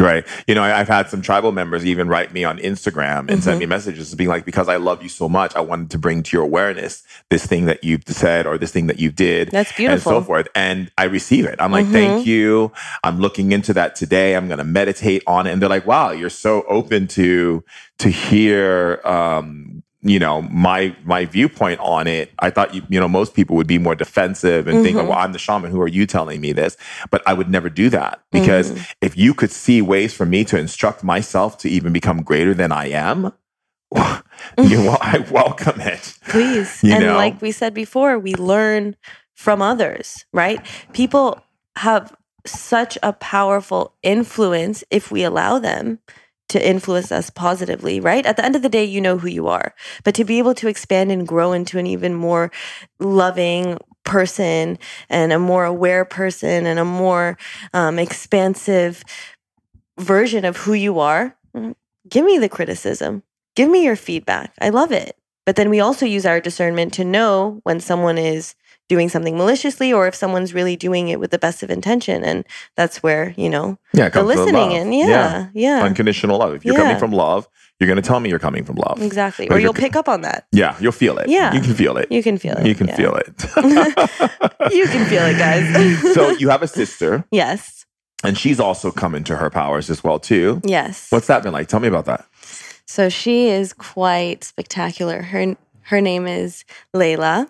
Right. 0.00 0.26
You 0.48 0.56
know, 0.56 0.62
I've 0.64 0.88
had 0.88 1.08
some 1.08 1.22
tribal 1.22 1.52
members 1.52 1.86
even 1.86 2.08
write 2.08 2.32
me 2.32 2.42
on 2.42 2.58
Instagram 2.58 3.30
and 3.30 3.44
send 3.44 3.58
Mhm. 3.58 3.60
me 3.60 3.66
messages 3.66 4.12
being 4.16 4.28
like, 4.28 4.44
because 4.44 4.68
I 4.68 4.74
love 4.76 5.04
you 5.04 5.08
so 5.08 5.28
much, 5.28 5.54
I 5.54 5.60
wanted 5.60 5.90
to 5.90 5.98
bring 5.98 6.24
to 6.24 6.36
your 6.36 6.42
awareness 6.42 7.04
this 7.30 7.46
thing 7.46 7.66
that 7.66 7.84
you've 7.84 8.02
said 8.08 8.44
or 8.44 8.58
this 8.58 8.72
thing 8.72 8.88
that 8.88 8.98
you 8.98 9.12
did. 9.12 9.50
That's 9.52 9.70
beautiful. 9.70 9.92
And 10.16 10.22
so 10.22 10.26
forth. 10.26 10.48
And 10.56 10.90
I 10.98 11.04
receive 11.04 11.44
it. 11.44 11.54
I'm 11.60 11.70
like, 11.70 11.86
Mhm. 11.86 11.92
thank 11.92 12.26
you. 12.26 12.72
I'm 13.04 13.20
looking 13.20 13.52
into 13.52 13.72
that 13.74 13.94
today. 13.94 14.34
I'm 14.34 14.48
going 14.48 14.58
to 14.58 14.64
meditate 14.64 15.22
on 15.28 15.46
it. 15.46 15.52
And 15.52 15.62
they're 15.62 15.68
like, 15.68 15.86
wow, 15.86 16.10
you're 16.10 16.28
so 16.28 16.64
open 16.68 17.06
to, 17.08 17.62
to 17.98 18.08
hear, 18.08 19.00
um, 19.04 19.83
you 20.04 20.18
know, 20.18 20.42
my, 20.42 20.94
my 21.04 21.24
viewpoint 21.24 21.80
on 21.80 22.06
it. 22.06 22.30
I 22.38 22.50
thought 22.50 22.74
you, 22.74 22.82
you 22.90 23.00
know, 23.00 23.08
most 23.08 23.34
people 23.34 23.56
would 23.56 23.66
be 23.66 23.78
more 23.78 23.94
defensive 23.94 24.68
and 24.68 24.84
think, 24.84 24.98
Mhm. 24.98 25.08
well, 25.08 25.18
I'm 25.18 25.32
the 25.32 25.38
shaman. 25.38 25.70
Who 25.70 25.80
are 25.80 25.88
you 25.88 26.06
telling 26.06 26.40
me 26.42 26.52
this? 26.52 26.76
But 27.10 27.22
I 27.26 27.32
would 27.32 27.48
never 27.50 27.70
do 27.70 27.88
that 27.88 28.20
because 28.30 28.70
Mhm. 28.70 28.86
if 29.00 29.16
you 29.16 29.32
could 29.34 29.50
see 29.50 29.80
ways 29.82 30.12
for 30.12 30.26
me 30.26 30.44
to 30.44 30.58
instruct 30.58 31.02
myself 31.02 31.56
to 31.58 31.70
even 31.70 31.92
become 31.92 32.22
greater 32.22 32.52
than 32.54 32.70
I 32.70 32.90
am, 32.90 33.32
you 34.58 34.76
know, 34.84 34.98
I 35.00 35.18
welcome 35.30 35.80
it. 35.80 36.14
Please. 36.28 36.82
You 36.82 36.94
and 36.94 37.06
know? 37.06 37.16
like 37.16 37.40
we 37.40 37.50
said 37.50 37.72
before, 37.74 38.18
we 38.18 38.34
learn 38.34 38.96
from 39.34 39.62
others, 39.62 40.26
right? 40.32 40.60
People 40.92 41.40
have 41.76 42.14
such 42.46 42.98
a 43.02 43.12
powerful 43.14 43.94
influence 44.02 44.84
if 44.90 45.10
we 45.10 45.22
allow 45.24 45.58
them 45.58 45.98
to 46.48 46.68
influence 46.68 47.10
us 47.10 47.30
positively, 47.30 48.00
right? 48.00 48.26
At 48.26 48.36
the 48.36 48.44
end 48.44 48.56
of 48.56 48.62
the 48.62 48.68
day, 48.68 48.84
you 48.84 49.00
know 49.00 49.18
who 49.18 49.28
you 49.28 49.48
are. 49.48 49.74
But 50.04 50.14
to 50.16 50.24
be 50.24 50.38
able 50.38 50.54
to 50.54 50.68
expand 50.68 51.10
and 51.10 51.26
grow 51.26 51.52
into 51.52 51.78
an 51.78 51.86
even 51.86 52.14
more 52.14 52.50
loving 52.98 53.78
person 54.04 54.78
and 55.08 55.32
a 55.32 55.38
more 55.38 55.64
aware 55.64 56.04
person 56.04 56.66
and 56.66 56.78
a 56.78 56.84
more 56.84 57.38
um, 57.72 57.98
expansive 57.98 59.02
version 59.98 60.44
of 60.44 60.58
who 60.58 60.74
you 60.74 60.98
are, 60.98 61.36
mm, 61.56 61.74
give 62.08 62.24
me 62.24 62.38
the 62.38 62.48
criticism. 62.48 63.22
Give 63.56 63.70
me 63.70 63.84
your 63.84 63.96
feedback. 63.96 64.52
I 64.60 64.68
love 64.70 64.92
it. 64.92 65.16
But 65.46 65.56
then 65.56 65.70
we 65.70 65.80
also 65.80 66.06
use 66.06 66.26
our 66.26 66.40
discernment 66.40 66.92
to 66.94 67.04
know 67.04 67.60
when 67.64 67.80
someone 67.80 68.18
is 68.18 68.54
doing 68.88 69.08
something 69.08 69.36
maliciously 69.36 69.92
or 69.92 70.06
if 70.06 70.14
someone's 70.14 70.52
really 70.52 70.76
doing 70.76 71.08
it 71.08 71.18
with 71.18 71.30
the 71.30 71.38
best 71.38 71.62
of 71.62 71.70
intention. 71.70 72.22
And 72.22 72.44
that's 72.76 73.02
where, 73.02 73.32
you 73.36 73.48
know, 73.48 73.78
Yeah, 73.94 74.10
the 74.10 74.22
listening 74.22 74.54
love. 74.54 74.72
in. 74.72 74.92
Yeah. 74.92 75.46
Yeah. 75.54 75.82
unconditional 75.84 76.38
love. 76.38 76.54
If 76.54 76.64
you're 76.64 76.74
Yeah. 76.74 76.82
coming 76.82 76.98
from 76.98 77.12
love, 77.12 77.48
you're 77.80 77.88
going 77.88 78.00
to 78.00 78.06
tell 78.06 78.20
me 78.20 78.28
you're 78.30 78.38
coming 78.38 78.64
from 78.64 78.76
love. 78.76 79.00
Exactly. 79.02 79.48
But 79.48 79.56
Or 79.56 79.58
you'll 79.60 79.72
pick 79.74 79.96
up 79.96 80.08
on 80.08 80.20
that. 80.20 80.46
Yeah, 80.52 80.76
you'll 80.80 80.92
feel 80.92 81.18
it. 81.18 81.28
Yeah. 81.28 81.54
you 81.54 81.60
can 81.60 81.74
feel 81.74 81.96
it. 81.96 82.12
You 82.12 82.22
can 82.22 82.38
feel 82.38 82.56
it. 82.56 82.66
You 82.66 82.74
can 82.74 82.88
Yeah. 82.88 82.96
feel 82.96 83.14
it. 83.16 83.26
You 84.72 84.86
can 84.86 85.04
feel 85.06 85.24
it, 85.26 85.38
guys. 85.38 86.14
so 86.14 86.30
you 86.30 86.48
have 86.48 86.62
a 86.62 86.68
sister, 86.68 87.24
yes. 87.30 87.84
and 88.22 88.36
she's 88.38 88.58
also 88.60 88.90
come 88.90 89.14
into 89.14 89.36
her 89.36 89.50
powers 89.50 89.90
as 89.90 90.02
well 90.02 90.18
too. 90.18 90.60
Yes. 90.64 91.06
What's 91.10 91.26
that 91.26 91.42
been 91.42 91.52
like? 91.52 91.68
Tell 91.68 91.80
me 91.80 91.88
about 91.88 92.06
that. 92.06 92.24
So 92.86 93.08
she 93.08 93.48
is 93.48 93.72
quite 93.72 94.44
spectacular. 94.44 95.22
Her 95.22 95.56
her 95.88 96.00
name 96.00 96.26
is 96.26 96.64
Layla, 96.94 97.48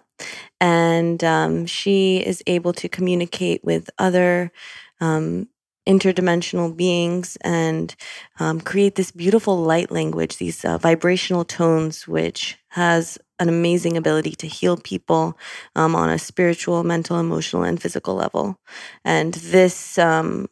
and 0.60 1.22
um, 1.24 1.66
she 1.66 2.18
is 2.18 2.42
able 2.46 2.72
to 2.74 2.88
communicate 2.88 3.64
with 3.64 3.90
other 3.98 4.52
um, 5.00 5.48
interdimensional 5.86 6.74
beings 6.74 7.36
and 7.42 7.94
um, 8.40 8.60
create 8.60 8.94
this 8.94 9.10
beautiful 9.10 9.56
light 9.58 9.90
language, 9.90 10.38
these 10.38 10.64
uh, 10.64 10.78
vibrational 10.78 11.44
tones, 11.44 12.08
which 12.08 12.58
has 12.68 13.18
an 13.38 13.48
amazing 13.48 13.96
ability 13.96 14.34
to 14.36 14.46
heal 14.46 14.76
people 14.76 15.36
um, 15.76 15.94
on 15.94 16.08
a 16.08 16.18
spiritual, 16.18 16.84
mental, 16.84 17.18
emotional, 17.18 17.64
and 17.64 17.82
physical 17.82 18.14
level. 18.14 18.58
And 19.04 19.34
this 19.34 19.98
um, 19.98 20.48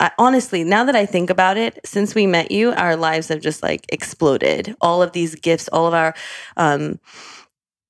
I, 0.00 0.10
honestly, 0.18 0.64
now 0.64 0.84
that 0.84 0.96
I 0.96 1.06
think 1.06 1.30
about 1.30 1.56
it, 1.56 1.78
since 1.84 2.14
we 2.14 2.26
met 2.26 2.50
you, 2.50 2.72
our 2.72 2.96
lives 2.96 3.28
have 3.28 3.40
just 3.40 3.62
like 3.62 3.86
exploded. 3.90 4.74
All 4.80 5.02
of 5.02 5.12
these 5.12 5.36
gifts, 5.36 5.68
all 5.68 5.86
of 5.86 5.94
our, 5.94 6.14
um, 6.56 6.98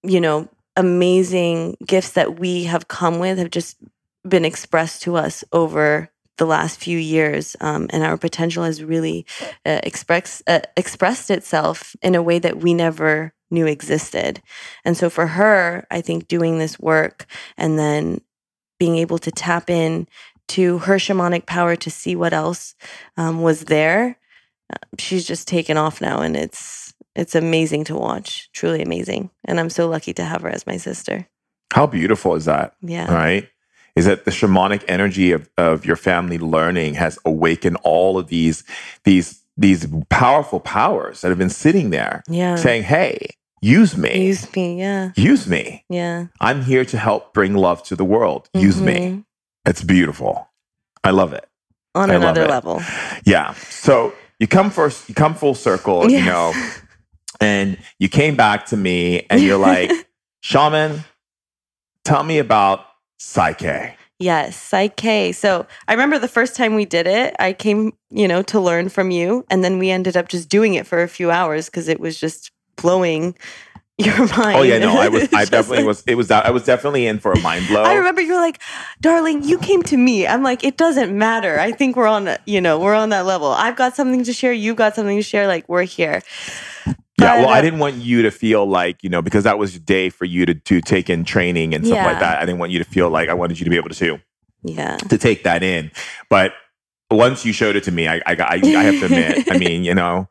you 0.02 0.20
know, 0.20 0.48
amazing 0.76 1.76
gifts 1.86 2.12
that 2.12 2.38
we 2.38 2.64
have 2.64 2.88
come 2.88 3.18
with 3.18 3.38
have 3.38 3.50
just 3.50 3.76
been 4.26 4.44
expressed 4.44 5.02
to 5.02 5.16
us 5.16 5.44
over 5.52 6.10
the 6.36 6.46
last 6.46 6.80
few 6.80 6.98
years, 6.98 7.56
um, 7.60 7.86
and 7.90 8.02
our 8.02 8.16
potential 8.16 8.64
has 8.64 8.82
really 8.82 9.24
uh, 9.64 9.80
express, 9.84 10.42
uh, 10.46 10.60
expressed 10.76 11.30
itself 11.30 11.94
in 12.02 12.14
a 12.14 12.22
way 12.22 12.38
that 12.38 12.58
we 12.58 12.74
never 12.74 13.32
knew 13.50 13.66
existed. 13.66 14.42
And 14.84 14.96
so, 14.96 15.08
for 15.08 15.28
her, 15.28 15.86
I 15.90 16.00
think 16.00 16.26
doing 16.26 16.58
this 16.58 16.78
work 16.78 17.26
and 17.56 17.78
then 17.78 18.20
being 18.80 18.96
able 18.96 19.18
to 19.18 19.30
tap 19.30 19.70
in 19.70 20.08
to 20.48 20.78
her 20.78 20.96
shamanic 20.96 21.46
power 21.46 21.76
to 21.76 21.90
see 21.90 22.16
what 22.16 22.32
else 22.32 22.74
um, 23.16 23.40
was 23.42 23.66
there. 23.66 24.18
Uh, 24.72 24.76
she's 24.98 25.24
just 25.26 25.46
taken 25.46 25.76
off 25.76 26.00
now, 26.00 26.20
and 26.20 26.36
it's 26.36 26.83
it's 27.16 27.34
amazing 27.34 27.84
to 27.84 27.94
watch. 27.96 28.48
Truly 28.52 28.82
amazing, 28.82 29.30
and 29.44 29.60
I'm 29.60 29.70
so 29.70 29.88
lucky 29.88 30.12
to 30.14 30.24
have 30.24 30.42
her 30.42 30.48
as 30.50 30.66
my 30.66 30.76
sister. 30.76 31.26
How 31.72 31.86
beautiful 31.86 32.34
is 32.36 32.44
that? 32.44 32.74
Yeah, 32.82 33.12
Right? 33.12 33.48
Is 33.96 34.06
that 34.06 34.24
the 34.24 34.32
shamanic 34.32 34.82
energy 34.88 35.30
of, 35.32 35.48
of 35.56 35.86
your 35.86 35.94
family 35.96 36.36
learning 36.38 36.94
has 36.94 37.16
awakened 37.24 37.76
all 37.84 38.18
of 38.18 38.26
these 38.28 38.64
these 39.04 39.40
these 39.56 39.86
powerful 40.10 40.58
powers 40.58 41.20
that 41.20 41.28
have 41.28 41.38
been 41.38 41.48
sitting 41.50 41.90
there 41.90 42.24
yeah. 42.28 42.56
saying, 42.56 42.82
Hey, 42.82 43.28
use 43.62 43.96
me. 43.96 44.26
Use 44.26 44.52
me, 44.56 44.80
yeah, 44.80 45.12
Use 45.14 45.46
me. 45.46 45.84
yeah. 45.88 46.26
I'm 46.40 46.62
here 46.62 46.84
to 46.86 46.98
help 46.98 47.32
bring 47.32 47.54
love 47.54 47.84
to 47.84 47.94
the 47.94 48.04
world. 48.04 48.48
Use 48.52 48.80
me. 48.80 48.94
Mhm. 48.98 49.24
It's 49.64 49.82
beautiful. 49.84 50.48
I 51.04 51.10
love 51.10 51.32
it. 51.32 51.46
on 51.94 52.10
I 52.10 52.14
another 52.14 52.46
level. 52.48 52.82
Yeah. 53.24 53.54
So 53.70 54.12
you 54.40 54.48
come 54.48 54.70
first, 54.70 55.08
you 55.08 55.14
come 55.14 55.34
full 55.36 55.54
circle, 55.54 56.10
you 56.10 56.24
know, 56.32 56.52
and 57.40 57.78
you 57.98 58.08
came 58.08 58.36
back 58.36 58.66
to 58.66 58.76
me 58.76 59.26
and 59.30 59.40
you're 59.40 59.58
like, 59.72 59.90
Shaman, 60.42 61.04
tell 62.04 62.22
me 62.22 62.38
about 62.38 62.86
PSYCH-K. 63.20 63.96
Yes, 64.20 64.56
PSYCH-K. 64.70 65.32
So 65.32 65.66
I 65.88 65.92
remember 65.92 66.18
the 66.18 66.28
first 66.28 66.54
time 66.56 66.74
we 66.74 66.84
did 66.84 67.06
it, 67.06 67.34
I 67.38 67.52
came, 67.52 67.92
you 68.10 68.28
know, 68.28 68.42
to 68.42 68.60
learn 68.60 68.88
from 68.88 69.10
you. 69.10 69.44
And 69.50 69.64
then 69.64 69.78
we 69.78 69.90
ended 69.90 70.16
up 70.16 70.28
just 70.28 70.48
doing 70.48 70.74
it 70.74 70.86
for 70.86 71.02
a 71.02 71.08
few 71.08 71.30
hours 71.30 71.66
because 71.66 71.88
it 71.88 71.98
was 72.00 72.18
just 72.18 72.50
blowing 72.76 73.34
your 73.98 74.16
mind. 74.36 74.56
Oh 74.58 74.62
yeah, 74.62 74.78
no, 74.78 74.98
I 74.98 75.08
was, 75.08 75.22
I 75.32 75.44
definitely 75.44 75.78
like- 75.78 75.86
was, 75.86 76.04
it 76.06 76.14
was, 76.16 76.30
I 76.30 76.50
was 76.50 76.64
definitely 76.64 77.06
in 77.06 77.18
for 77.18 77.32
a 77.32 77.40
mind 77.40 77.66
blow. 77.68 77.82
I 77.82 77.94
remember 77.94 78.20
you 78.20 78.34
were 78.34 78.40
like, 78.40 78.60
darling, 79.00 79.42
you 79.44 79.58
came 79.58 79.82
to 79.84 79.96
me. 79.96 80.26
I'm 80.26 80.42
like, 80.42 80.64
it 80.64 80.76
doesn't 80.76 81.16
matter. 81.16 81.58
I 81.58 81.72
think 81.72 81.96
we're 81.96 82.08
on, 82.08 82.28
you 82.44 82.60
know, 82.60 82.78
we're 82.78 82.94
on 82.94 83.10
that 83.10 83.24
level. 83.24 83.48
I've 83.48 83.76
got 83.76 83.94
something 83.96 84.24
to 84.24 84.32
share. 84.32 84.52
You've 84.52 84.76
got 84.76 84.94
something 84.96 85.16
to 85.16 85.22
share. 85.22 85.46
Like, 85.46 85.68
we're 85.68 85.84
here. 85.84 86.22
Yeah, 87.20 87.40
well, 87.40 87.48
I 87.48 87.60
didn't 87.62 87.78
want 87.78 87.94
you 87.96 88.22
to 88.22 88.30
feel 88.30 88.66
like, 88.66 89.02
you 89.04 89.08
know, 89.08 89.22
because 89.22 89.44
that 89.44 89.56
was 89.58 89.74
your 89.74 89.82
day 89.84 90.10
for 90.10 90.24
you 90.24 90.46
to, 90.46 90.54
to 90.54 90.80
take 90.80 91.08
in 91.08 91.24
training 91.24 91.72
and 91.74 91.86
stuff 91.86 91.96
Yeah. 91.96 92.06
like 92.06 92.18
that. 92.18 92.38
I 92.38 92.44
didn't 92.44 92.58
want 92.58 92.72
you 92.72 92.78
to 92.80 92.84
feel 92.84 93.08
like 93.08 93.28
I 93.28 93.34
wanted 93.34 93.58
you 93.60 93.64
to 93.64 93.70
be 93.70 93.76
able 93.76 93.88
to 93.90 93.94
Yeah. 94.64 94.96
to 94.96 95.16
take 95.18 95.44
that 95.44 95.62
in. 95.62 95.92
But 96.28 96.54
once 97.10 97.44
you 97.44 97.52
showed 97.52 97.76
it 97.76 97.84
to 97.84 97.92
me, 97.92 98.08
I 98.08 98.20
I, 98.26 98.34
got- 98.34 98.50
I, 98.50 98.56
I 98.56 98.82
have 98.84 98.98
to 99.00 99.04
admit, 99.06 99.44
I 99.50 99.58
mean, 99.58 99.84
you 99.84 99.94
know, 99.94 100.28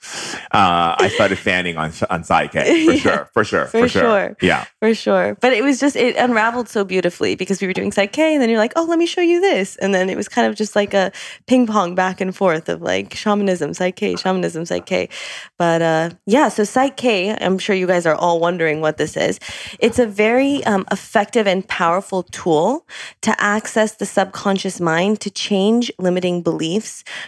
uh, 0.52 0.96
I 1.00 1.10
started 1.14 1.38
fanning 1.38 1.78
on 1.78 1.92
on 2.10 2.24
PSYCH-K 2.24 2.86
for 2.86 2.92
Yeah. 2.94 3.00
sure, 3.00 3.30
for 3.34 3.44
sure, 3.46 3.66
For 3.68 3.88
sure. 3.88 4.36
Yeah, 4.42 4.66
For 4.80 4.94
sure. 4.94 5.38
But 5.40 5.54
it 5.54 5.64
was 5.64 5.80
just, 5.80 5.96
it 5.96 6.16
unraveled 6.18 6.68
so 6.70 6.84
beautifully 6.84 7.36
because 7.36 7.62
we 7.62 7.68
were 7.68 7.74
doing 7.74 7.92
PSYCH-K 7.92 8.34
and 8.34 8.42
then 8.42 8.50
you're 8.50 8.60
like, 8.60 8.74
oh, 8.76 8.84
let 8.84 8.98
me 9.00 9.06
show 9.06 9.22
you 9.22 9.40
this. 9.40 9.76
And 9.78 9.94
then 9.94 10.10
it 10.10 10.18
was 10.18 10.28
kind 10.28 10.48
of 10.48 10.56
just 10.56 10.76
like 10.76 10.94
a 10.94 11.12
ping 11.48 11.68
pong 11.68 11.96
back 11.96 12.20
and 12.20 12.36
forth 12.36 12.68
of 12.70 12.82
like 12.82 13.14
shamanism, 13.14 13.72
PSYCH-K 13.72 14.16
shamanism, 14.18 14.64
PSYCH-K 14.64 15.10
But 15.58 15.82
uh, 15.82 16.10
yeah, 16.26 16.50
so 16.50 16.64
PSYCH-K 16.64 17.38
I'm 17.40 17.58
sure 17.60 17.76
you 17.76 17.88
guys 17.88 18.06
are 18.06 18.16
all 18.16 18.40
wondering 18.40 18.82
what 18.82 18.98
this 18.98 19.16
is. 19.16 19.40
It's 19.80 20.00
a 20.00 20.06
very 20.08 20.64
um, 20.66 20.86
effective 20.92 21.48
and 21.48 21.66
powerful 21.68 22.24
tool 22.24 22.86
to 23.22 23.34
access 23.42 23.96
the 23.96 24.06
subconscious 24.06 24.82
mind 24.82 25.20
to 25.22 25.30
change 25.30 25.92
limiting 26.00 26.42
beliefs, 26.42 26.73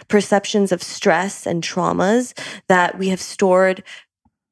perceptions 0.08 0.72
of 0.72 0.82
stress 0.82 1.46
and 1.46 1.62
traumas 1.62 2.36
that 2.68 2.98
we 2.98 3.08
have 3.08 3.20
stored 3.20 3.82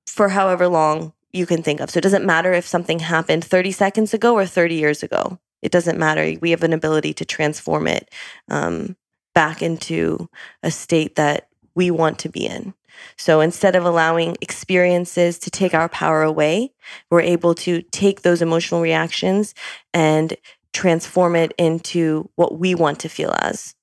for 0.07 0.29
however 0.29 0.69
long 0.69 1.13
you 1.33 1.47
can 1.47 1.63
think 1.63 1.81
of. 1.81 1.91
So 1.91 1.99
it 1.99 2.03
doesn't 2.03 2.25
matter 2.25 2.53
if 2.53 2.67
something 2.67 3.01
happened 3.01 3.45
30 3.45 3.73
seconds 3.73 4.15
ago 4.15 4.35
or 4.35 4.47
30 4.47 4.75
years 4.75 5.03
ago. 5.03 5.39
It 5.63 5.73
doesn't 5.73 5.99
matter. 5.99 6.39
We 6.41 6.51
have 6.51 6.63
an 6.63 6.73
ability 6.73 7.15
to 7.15 7.25
transform 7.25 7.89
it 7.89 8.11
um, 8.49 8.97
back 9.35 9.63
into 9.63 10.29
a 10.63 10.71
state 10.71 11.17
that 11.17 11.49
we 11.75 11.91
want 11.91 12.19
to 12.21 12.29
be 12.29 12.47
in. 12.47 12.75
So 13.17 13.41
instead 13.41 13.75
of 13.75 13.85
allowing 13.85 14.37
experiences 14.41 15.39
to 15.41 15.51
take 15.51 15.75
our 15.75 15.89
power 15.89 16.23
away, 16.23 16.73
we're 17.11 17.21
able 17.21 17.55
to 17.57 17.83
take 17.83 18.23
those 18.23 18.43
emotional 18.43 18.81
reactions 18.81 19.55
and 19.93 20.37
transform 20.73 21.37
it 21.37 21.53
into 21.59 22.29
what 22.37 22.59
we 22.59 22.75
want 22.75 23.01
to 23.01 23.09
feel 23.09 23.35
as, 23.41 23.75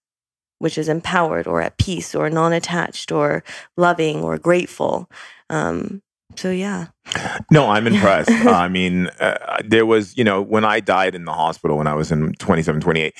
which 0.62 0.78
is 0.78 0.88
empowered 0.88 1.47
or 1.47 1.62
at 1.62 1.78
peace 1.78 2.14
or 2.14 2.30
non 2.30 2.53
attached 2.53 3.12
or 3.12 3.43
loving 3.76 4.24
or 4.24 4.38
grateful. 4.38 5.09
Um, 5.49 6.01
so, 6.36 6.51
yeah. 6.51 6.88
No, 7.51 7.69
I'm 7.69 7.88
impressed. 7.88 8.32
I 8.47 8.67
mean, 8.67 9.07
uh, 9.19 9.57
there 9.65 9.86
was, 9.86 10.17
you 10.17 10.23
know, 10.23 10.41
when 10.41 10.65
I 10.65 10.79
died 10.79 11.15
in 11.15 11.25
the 11.25 11.34
hospital 11.34 11.77
when 11.77 11.88
I 11.88 11.93
was 11.93 12.11
in 12.11 12.34
27, 12.34 12.82
28, 12.82 13.13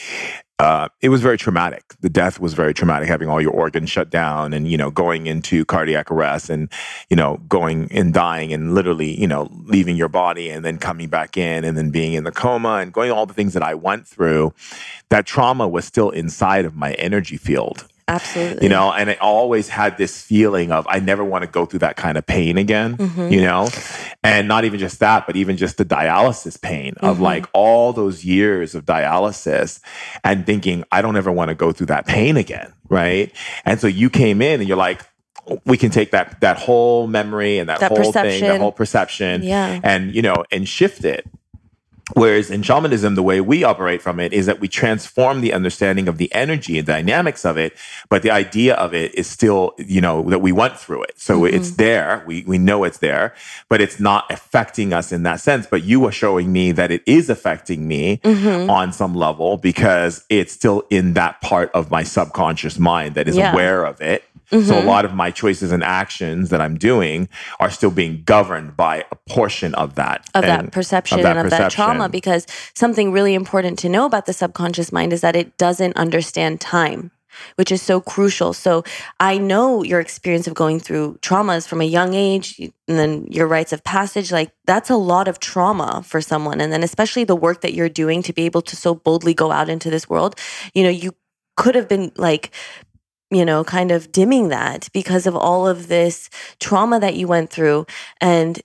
uh, 0.60 0.88
it 1.02 1.10
was 1.10 1.24
very 1.24 1.40
traumatic. 1.40 1.96
The 2.02 2.10
death 2.10 2.40
was 2.40 2.54
very 2.54 2.72
traumatic, 2.72 3.08
having 3.08 3.28
all 3.28 3.42
your 3.42 3.52
organs 3.52 3.90
shut 3.90 4.12
down 4.12 4.54
and, 4.54 4.70
you 4.70 4.78
know, 4.78 4.92
going 4.92 5.26
into 5.26 5.66
cardiac 5.66 6.12
arrest 6.12 6.52
and, 6.52 6.72
you 7.10 7.16
know, 7.16 7.38
going 7.50 7.92
and 7.92 8.14
dying 8.14 8.54
and 8.54 8.76
literally, 8.76 9.20
you 9.20 9.28
know, 9.28 9.50
leaving 9.66 9.96
your 9.96 10.08
body 10.08 10.50
and 10.50 10.64
then 10.64 10.78
coming 10.78 11.10
back 11.10 11.36
in 11.36 11.66
and 11.66 11.76
then 11.76 11.90
being 11.90 12.14
in 12.14 12.26
the 12.26 12.32
coma 12.32 12.76
and 12.76 12.94
going 12.94 13.12
all 13.12 13.26
the 13.26 13.34
things 13.34 13.54
that 13.54 13.64
I 13.64 13.74
went 13.74 14.08
through. 14.08 14.54
That 15.10 15.26
trauma 15.26 15.68
was 15.68 15.84
still 15.84 16.12
inside 16.12 16.66
of 16.66 16.76
my 16.76 16.94
energy 16.94 17.38
field 17.38 17.88
Absolutely. 18.12 18.64
you 18.64 18.70
know 18.70 18.92
and 18.92 19.10
i 19.10 19.14
always 19.16 19.70
had 19.70 19.98
this 19.98 20.22
feeling 20.22 20.72
of 20.72 20.86
i 20.90 21.00
never 21.00 21.24
want 21.24 21.44
to 21.44 21.48
go 21.50 21.66
through 21.66 21.80
that 21.80 21.96
kind 21.96 22.18
of 22.18 22.26
pain 22.26 22.58
again 22.58 22.98
Mhm. 22.98 23.32
you 23.32 23.42
know 23.42 23.68
and 24.24 24.48
not 24.48 24.66
even 24.66 24.80
just 24.80 25.00
that 25.00 25.26
but 25.28 25.36
even 25.36 25.58
just 25.58 25.78
the 25.78 25.86
dialysis 25.86 26.62
pain 26.62 26.94
of 27.00 27.18
Mhm. 27.18 27.22
like 27.22 27.46
all 27.54 27.94
those 27.94 28.24
years 28.26 28.76
of 28.76 28.86
dialysis 28.86 29.80
and 30.24 30.46
thinking 30.46 30.84
i 30.92 31.02
don't 31.02 31.16
ever 31.18 31.32
want 31.32 31.50
to 31.50 31.56
go 31.56 31.72
through 31.72 31.88
that 31.88 32.06
pain 32.06 32.38
again 32.38 32.72
right 32.90 33.32
and 33.66 33.80
so 33.80 33.88
you 33.88 34.10
came 34.10 34.42
in 34.42 34.60
and 34.60 34.68
you're 34.68 34.78
like 34.78 35.02
we 35.66 35.76
can 35.76 35.90
take 35.90 36.12
that 36.12 36.40
that 36.42 36.58
whole 36.58 37.08
memory 37.08 37.58
and 37.58 37.68
that, 37.68 37.80
That 37.80 37.92
whole 37.92 38.12
thing 38.12 38.42
that 38.42 38.60
whole 38.62 38.72
perception 38.72 39.42
Yeah. 39.44 39.80
and 39.84 40.14
you 40.14 40.22
know 40.22 40.36
and 40.52 40.68
shift 40.68 41.04
it 41.04 41.26
Whereas 42.16 42.52
in 42.52 42.62
shamanism, 42.64 43.16
the 43.16 43.24
way 43.24 43.42
we 43.42 43.64
operate 43.64 44.02
from 44.02 44.20
it 44.20 44.34
is 44.34 44.46
that 44.46 44.60
we 44.60 44.68
transform 44.68 45.42
the 45.42 45.54
understanding 45.54 46.08
of 46.08 46.18
the 46.18 46.34
energy 46.34 46.78
and 46.78 46.86
dynamics 46.88 47.46
of 47.46 47.58
it, 47.58 47.76
but 48.10 48.22
the 48.22 48.32
idea 48.32 48.76
of 48.76 48.94
it 48.94 49.14
is 49.16 49.28
still, 49.28 49.74
you 49.78 50.02
know, 50.02 50.24
that 50.30 50.40
we 50.40 50.52
went 50.52 50.78
through 50.78 51.04
it. 51.04 51.20
So 51.20 51.42
Mm-hmm. 51.42 51.56
it's 51.56 51.72
there. 51.72 52.24
We, 52.28 52.44
we 52.46 52.58
know 52.58 52.84
it's 52.84 52.98
there, 53.00 53.34
but 53.70 53.82
it's 53.82 54.00
not 54.00 54.30
affecting 54.32 54.94
us 54.94 55.12
in 55.12 55.24
that 55.24 55.40
sense. 55.40 55.66
But 55.68 55.84
you 55.84 56.06
are 56.06 56.12
showing 56.12 56.52
me 56.52 56.72
that 56.74 56.92
it 56.92 57.02
is 57.06 57.30
affecting 57.30 57.88
me 57.88 58.20
Mhm. 58.24 58.70
on 58.70 58.94
some 58.94 59.16
level 59.16 59.58
because 59.58 60.24
it's 60.30 60.52
still 60.54 60.84
in 60.90 61.14
that 61.14 61.42
part 61.42 61.72
of 61.74 61.90
my 61.90 62.04
subconscious 62.04 62.78
mind 62.78 63.16
that 63.16 63.28
is 63.28 63.38
Yeah. 63.38 63.52
aware 63.54 63.84
of 63.86 64.02
it. 64.02 64.24
So 64.52 64.58
a 64.58 64.82
Mhm. 64.82 64.86
lot 64.86 65.06
of 65.06 65.14
my 65.14 65.32
choices 65.32 65.72
and 65.72 65.84
actions 65.84 66.50
that 66.50 66.60
I'm 66.60 66.78
doing 66.78 67.30
are 67.60 67.70
still 67.70 67.92
being 67.92 68.24
governed 68.26 68.76
by 68.76 69.06
a 69.12 69.16
portion 69.30 69.74
of 69.76 69.96
that. 69.96 70.26
of 70.36 70.44
that 70.46 70.72
perception 70.72 71.22
that 71.22 71.38
and 71.38 71.46
of 71.46 71.52
that 71.52 71.72
trauma 71.72 72.10
because 72.10 72.46
something 72.76 73.12
really 73.12 73.34
important 73.34 73.80
to 73.80 73.90
know 73.90 74.06
about 74.06 74.26
the 74.26 74.34
subconscious 74.34 74.92
mind 74.92 75.14
is 75.14 75.22
that 75.22 75.36
it 75.36 75.58
doesn't 75.58 75.96
understand 75.96 76.60
time 76.60 77.12
which 77.56 77.72
is 77.72 77.82
so 77.82 78.02
crucial 78.02 78.52
so 78.54 78.84
i 79.22 79.38
know 79.38 79.84
your 79.84 80.02
experience 80.02 80.48
of 80.48 80.54
going 80.54 80.80
through 80.80 81.18
traumas 81.22 81.66
from 81.68 81.80
a 81.80 81.86
young 81.86 82.14
age 82.14 82.60
and 82.60 82.98
then 83.00 83.26
your 83.30 83.48
rites 83.48 83.72
of 83.72 83.82
passage 83.86 84.32
like 84.34 84.52
that's 84.66 84.90
a 84.90 84.98
lot 84.98 85.28
of 85.30 85.40
trauma 85.40 86.04
for 86.06 86.20
someone 86.20 86.60
and 86.60 86.74
then 86.74 86.84
especially 86.84 87.24
the 87.24 87.36
work 87.36 87.62
that 87.62 87.74
you're 87.74 87.90
doing 87.90 88.22
to 88.22 88.34
be 88.34 88.44
able 88.46 88.62
to 88.62 88.76
so 88.76 88.94
boldly 88.94 89.34
go 89.34 89.50
out 89.52 89.70
into 89.70 89.90
this 89.90 90.10
world 90.10 90.36
you 90.74 90.84
know 90.84 90.90
you 90.90 91.14
could 91.56 91.76
have 91.76 91.88
been 91.88 92.12
like 92.18 92.52
you 93.32 93.46
know, 93.46 93.64
kind 93.64 93.92
of 93.92 94.12
dimming 94.12 94.50
that 94.50 94.90
because 94.94 95.26
of 95.26 95.36
all 95.36 95.68
of 95.68 95.88
this 95.88 96.30
trauma 96.60 97.00
that 97.00 97.16
you 97.16 97.28
went 97.28 97.50
through. 97.50 97.86
And 98.20 98.62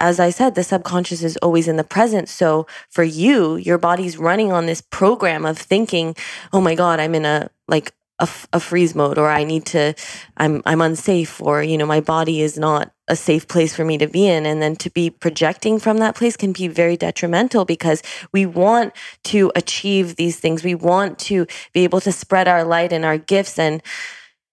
as 0.00 0.20
I 0.20 0.30
said, 0.30 0.54
the 0.54 0.64
subconscious 0.64 1.22
is 1.22 1.36
always 1.38 1.68
in 1.68 1.76
the 1.76 1.84
present. 1.84 2.28
So 2.28 2.66
for 2.90 3.04
you, 3.04 3.56
your 3.56 3.78
body's 3.78 4.16
running 4.16 4.52
on 4.52 4.66
this 4.66 4.80
program 4.80 5.44
of 5.44 5.58
thinking, 5.58 6.16
oh 6.52 6.60
my 6.60 6.74
God, 6.74 7.00
I'm 7.00 7.14
in 7.14 7.24
a 7.24 7.50
like 7.68 7.92
a, 8.20 8.60
freeze 8.60 8.94
mode 8.94 9.18
or 9.18 9.28
I 9.28 9.44
need 9.44 9.66
to, 9.66 9.94
I'm, 10.36 10.62
I'm 10.64 10.80
unsafe 10.80 11.42
or, 11.42 11.62
you 11.62 11.76
know, 11.76 11.86
my 11.86 12.00
body 12.00 12.40
is 12.40 12.56
not 12.56 12.93
a 13.08 13.16
safe 13.16 13.46
place 13.48 13.74
for 13.74 13.84
me 13.84 13.98
to 13.98 14.06
be 14.06 14.26
in. 14.26 14.46
And 14.46 14.62
then 14.62 14.76
to 14.76 14.90
be 14.90 15.10
projecting 15.10 15.78
from 15.78 15.98
that 15.98 16.16
place 16.16 16.36
can 16.36 16.52
be 16.52 16.68
very 16.68 16.96
detrimental 16.96 17.64
because 17.64 18.02
we 18.32 18.46
want 18.46 18.94
to 19.24 19.52
achieve 19.54 20.16
these 20.16 20.38
things. 20.38 20.64
We 20.64 20.74
want 20.74 21.18
to 21.20 21.46
be 21.72 21.84
able 21.84 22.00
to 22.00 22.12
spread 22.12 22.48
our 22.48 22.64
light 22.64 22.92
and 22.92 23.04
our 23.04 23.18
gifts 23.18 23.58
and, 23.58 23.82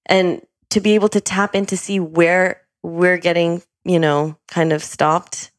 and 0.06 0.41
to 0.70 0.82
be 0.82 0.95
able 0.95 1.10
to 1.10 1.22
tap 1.22 1.56
in 1.56 1.66
to 1.68 1.78
see 1.78 1.99
where 1.99 2.62
we're 2.84 3.18
getting, 3.18 3.62
you 3.86 3.99
know, 3.99 4.38
kind 4.47 4.74
of 4.74 4.84
stopped, 4.84 5.51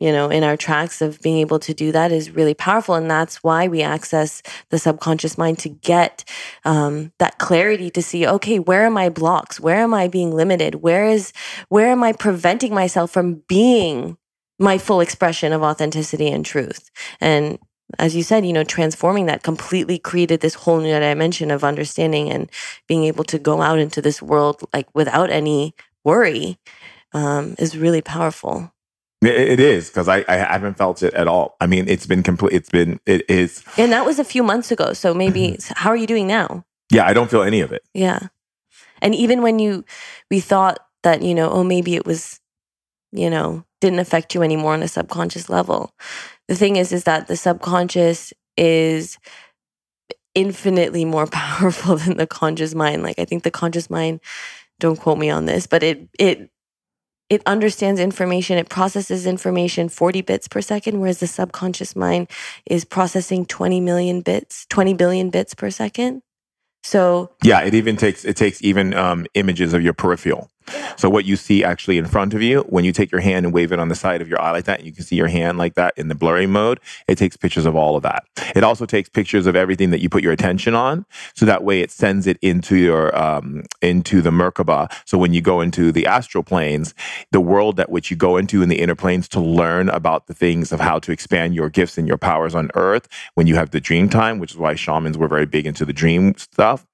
you 0.00 0.12
know, 0.12 0.28
in 0.28 0.44
our 0.44 0.56
tracks 0.56 1.02
of 1.02 1.20
being 1.20 1.38
able 1.38 1.58
to 1.58 1.74
do 1.74 1.90
that 1.92 2.12
is 2.12 2.30
really 2.30 2.54
powerful. 2.54 2.94
And 2.94 3.10
that's 3.10 3.42
why 3.42 3.66
we 3.66 3.82
access 3.82 4.42
the 4.70 4.78
subconscious 4.78 5.36
mind 5.36 5.58
to 5.60 5.68
get 5.68 6.24
um, 6.64 7.12
that 7.18 7.38
clarity 7.38 7.90
to 7.90 8.02
see, 8.02 8.26
okay, 8.26 8.58
where 8.58 8.86
are 8.86 8.90
my 8.90 9.08
blocks? 9.08 9.58
Where 9.58 9.76
am 9.76 9.92
I 9.94 10.08
being 10.08 10.32
limited? 10.32 10.76
Where 10.76 11.06
is, 11.06 11.32
where 11.68 11.88
am 11.88 12.02
I 12.04 12.12
preventing 12.12 12.72
myself 12.72 13.10
from 13.10 13.42
being 13.48 14.16
my 14.58 14.78
full 14.78 15.00
expression 15.00 15.52
of 15.52 15.62
authenticity 15.62 16.28
and 16.28 16.46
truth? 16.46 16.90
And 17.20 17.58
as 17.98 18.14
you 18.14 18.22
said, 18.22 18.44
you 18.44 18.52
know, 18.52 18.64
transforming 18.64 19.26
that 19.26 19.42
completely 19.42 19.98
created 19.98 20.40
this 20.40 20.54
whole 20.54 20.78
new 20.78 20.98
dimension 20.98 21.50
of 21.50 21.64
understanding 21.64 22.30
and 22.30 22.50
being 22.86 23.04
able 23.04 23.24
to 23.24 23.38
go 23.38 23.62
out 23.62 23.78
into 23.78 24.02
this 24.02 24.20
world 24.20 24.62
like 24.72 24.86
without 24.94 25.30
any 25.30 25.74
worry 26.04 26.58
um, 27.12 27.54
is 27.58 27.76
really 27.76 28.02
powerful. 28.02 28.72
It, 29.20 29.58
is 29.58 29.88
because 29.88 30.08
I, 30.08 30.24
I 30.28 30.36
haven't 30.36 30.78
felt 30.78 31.02
it 31.02 31.12
at 31.14 31.26
all. 31.26 31.56
I 31.60 31.66
mean, 31.66 31.88
it's 31.88 32.06
been 32.06 32.22
complete. 32.22 32.52
It's 32.52 32.70
been 32.70 33.00
it 33.04 33.28
is. 33.28 33.64
And 33.76 33.90
that 33.90 34.06
was 34.06 34.20
a 34.20 34.24
few 34.24 34.44
months 34.44 34.70
ago. 34.70 34.92
So 34.92 35.12
maybe, 35.12 35.56
mm-hmm. 35.58 35.72
how 35.76 35.90
are 35.90 35.96
you 35.96 36.06
doing 36.06 36.28
now? 36.28 36.64
Yeah, 36.92 37.04
I 37.04 37.12
don't 37.14 37.28
feel 37.28 37.42
any 37.42 37.60
of 37.60 37.72
it. 37.72 37.82
Yeah. 37.94 38.28
And 39.02 39.14
even 39.14 39.42
when 39.42 39.58
you, 39.58 39.84
we 40.30 40.38
thought 40.38 40.78
that, 41.02 41.22
you 41.22 41.34
know, 41.34 41.50
oh, 41.50 41.64
maybe 41.64 41.96
it 41.96 42.06
was, 42.06 42.40
you 43.10 43.28
know, 43.28 43.64
didn't 43.80 43.98
affect 43.98 44.34
you 44.34 44.42
anymore 44.42 44.74
on 44.74 44.82
a 44.82 44.88
subconscious 44.88 45.48
level. 45.48 45.92
The 46.46 46.54
thing 46.54 46.76
is, 46.76 46.92
is 46.92 47.04
that 47.04 47.26
the 47.26 47.36
subconscious 47.36 48.32
is 48.56 49.18
infinitely 50.34 51.04
more 51.04 51.26
powerful 51.32 51.96
than 51.96 52.16
the 52.16 52.26
conscious 52.26 52.74
mind. 52.74 53.02
Like 53.02 53.18
I 53.18 53.24
think 53.24 53.42
the 53.42 53.50
conscious 53.50 53.90
mind, 53.90 54.20
don't 54.78 54.98
quote 54.98 55.18
me 55.18 55.28
on 55.28 55.46
this, 55.46 55.66
but 55.66 55.82
it, 55.82 56.08
it, 56.20 56.50
it 57.30 57.42
understands 57.46 58.00
information, 58.00 58.58
it 58.58 58.68
processes 58.68 59.26
information 59.26 59.88
40 59.88 60.22
bits 60.22 60.48
per 60.48 60.60
second, 60.60 61.00
whereas 61.00 61.20
the 61.20 61.26
subconscious 61.26 61.94
mind 61.94 62.28
is 62.66 62.84
processing 62.84 63.44
20 63.44 63.80
million 63.80 64.20
bits, 64.22 64.66
20 64.70 64.94
billion 64.94 65.30
bits 65.30 65.54
per 65.54 65.70
second. 65.70 66.22
So 66.82 67.30
Yeah, 67.42 67.60
it 67.60 67.74
even 67.74 67.96
takes 67.96 68.24
it 68.24 68.36
takes 68.36 68.62
even 68.62 68.94
um, 68.94 69.26
images 69.34 69.74
of 69.74 69.82
your 69.82 69.92
peripheral. 69.92 70.48
So 70.96 71.08
what 71.08 71.24
you 71.24 71.36
see 71.36 71.64
actually 71.64 71.98
in 71.98 72.06
front 72.06 72.34
of 72.34 72.42
you, 72.42 72.60
when 72.68 72.84
you 72.84 72.92
take 72.92 73.10
your 73.10 73.20
hand 73.20 73.46
and 73.46 73.54
wave 73.54 73.72
it 73.72 73.78
on 73.78 73.88
the 73.88 73.94
side 73.94 74.20
of 74.20 74.28
your 74.28 74.40
eye 74.40 74.50
like 74.50 74.64
that, 74.64 74.78
and 74.78 74.86
you 74.86 74.92
can 74.92 75.04
see 75.04 75.16
your 75.16 75.28
hand 75.28 75.58
like 75.58 75.74
that 75.74 75.94
in 75.96 76.08
the 76.08 76.14
blurry 76.14 76.46
mode. 76.46 76.80
It 77.06 77.16
takes 77.18 77.36
pictures 77.36 77.66
of 77.66 77.76
all 77.76 77.96
of 77.96 78.02
that. 78.02 78.24
It 78.54 78.64
also 78.64 78.86
takes 78.86 79.08
pictures 79.08 79.46
of 79.46 79.56
everything 79.56 79.90
that 79.90 80.00
you 80.00 80.08
put 80.08 80.22
your 80.22 80.32
attention 80.32 80.74
on, 80.74 81.06
so 81.34 81.46
that 81.46 81.64
way 81.64 81.80
it 81.80 81.90
sends 81.90 82.26
it 82.26 82.38
into 82.42 82.76
your 82.76 83.16
um, 83.16 83.64
into 83.82 84.20
the 84.22 84.30
Merkaba. 84.30 84.90
So 85.04 85.18
when 85.18 85.32
you 85.32 85.40
go 85.40 85.60
into 85.60 85.92
the 85.92 86.06
astral 86.06 86.44
planes, 86.44 86.94
the 87.32 87.40
world 87.40 87.76
that 87.76 87.90
which 87.90 88.10
you 88.10 88.16
go 88.16 88.36
into 88.36 88.62
in 88.62 88.68
the 88.68 88.80
inner 88.80 88.94
planes 88.94 89.28
to 89.28 89.40
learn 89.40 89.88
about 89.88 90.26
the 90.26 90.34
things 90.34 90.72
of 90.72 90.80
how 90.80 90.98
to 91.00 91.12
expand 91.12 91.54
your 91.54 91.68
gifts 91.68 91.98
and 91.98 92.08
your 92.08 92.18
powers 92.18 92.54
on 92.54 92.70
Earth. 92.74 93.08
When 93.34 93.46
you 93.46 93.54
have 93.56 93.70
the 93.70 93.80
dream 93.80 94.08
time, 94.08 94.38
which 94.38 94.52
is 94.52 94.58
why 94.58 94.74
shamans 94.74 95.18
were 95.18 95.28
very 95.28 95.46
big 95.46 95.66
into 95.66 95.84
the 95.84 95.92
dream 95.92 96.36
stuff 96.36 96.86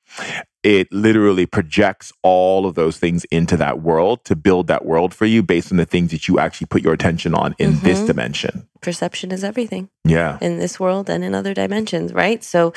it 0.64 0.90
literally 0.90 1.46
projects 1.46 2.10
all 2.22 2.66
of 2.66 2.74
those 2.74 2.96
things 2.98 3.24
into 3.26 3.56
that 3.58 3.82
world 3.82 4.24
to 4.24 4.34
build 4.34 4.66
that 4.66 4.84
world 4.84 5.12
for 5.14 5.26
you 5.26 5.42
based 5.42 5.70
on 5.70 5.76
the 5.76 5.84
things 5.84 6.10
that 6.10 6.26
you 6.26 6.38
actually 6.40 6.66
put 6.66 6.82
your 6.82 6.94
attention 6.94 7.34
on 7.34 7.54
in 7.58 7.78
this 7.80 8.00
Mhm. 8.00 8.06
dimension. 8.06 8.66
Perception 8.80 9.30
is 9.30 9.44
everything. 9.44 9.90
Yeah. 10.06 10.38
in 10.40 10.58
this 10.58 10.80
world 10.80 11.08
and 11.08 11.22
in 11.24 11.34
other 11.34 11.54
dimensions, 11.54 12.12
right? 12.12 12.42
So 12.42 12.72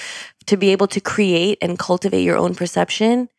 to 0.45 0.55
be 0.57 0.69
able 0.71 0.87
to 0.87 0.99
create 1.01 1.57
and 1.61 1.79
cultivate 1.79 2.23
your 2.23 2.37
own 2.37 2.55
perception 2.55 3.29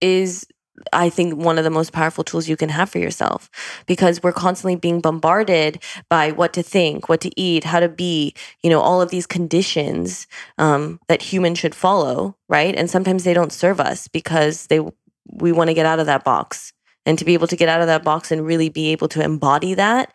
is 0.00 0.46
I 0.92 1.08
think 1.08 1.34
one 1.34 1.58
of 1.58 1.64
the 1.64 1.70
most 1.70 1.92
powerful 1.92 2.24
tools 2.24 2.48
you 2.48 2.56
can 2.56 2.68
have 2.68 2.90
for 2.90 2.98
yourself 2.98 3.50
because 3.86 4.22
we're 4.22 4.32
constantly 4.32 4.76
being 4.76 5.00
bombarded 5.00 5.82
by 6.08 6.32
what 6.32 6.52
to 6.54 6.62
think, 6.62 7.08
what 7.08 7.20
to 7.22 7.40
eat, 7.40 7.64
how 7.64 7.80
to 7.80 7.88
be, 7.88 8.34
you 8.62 8.70
know, 8.70 8.80
all 8.80 9.00
of 9.00 9.10
these 9.10 9.26
conditions 9.26 10.26
um, 10.58 11.00
that 11.08 11.22
humans 11.22 11.58
should 11.58 11.74
follow, 11.74 12.36
right? 12.48 12.74
And 12.74 12.90
sometimes 12.90 13.24
they 13.24 13.34
don't 13.34 13.52
serve 13.52 13.80
us 13.80 14.08
because 14.08 14.66
they 14.66 14.80
we 15.28 15.52
want 15.52 15.68
to 15.68 15.74
get 15.74 15.86
out 15.86 15.98
of 15.98 16.06
that 16.06 16.24
box. 16.24 16.72
And 17.04 17.18
to 17.18 17.24
be 17.24 17.34
able 17.34 17.46
to 17.46 17.56
get 17.56 17.68
out 17.68 17.80
of 17.80 17.86
that 17.86 18.02
box 18.02 18.32
and 18.32 18.44
really 18.44 18.68
be 18.68 18.90
able 18.90 19.08
to 19.08 19.22
embody 19.22 19.74
that, 19.74 20.12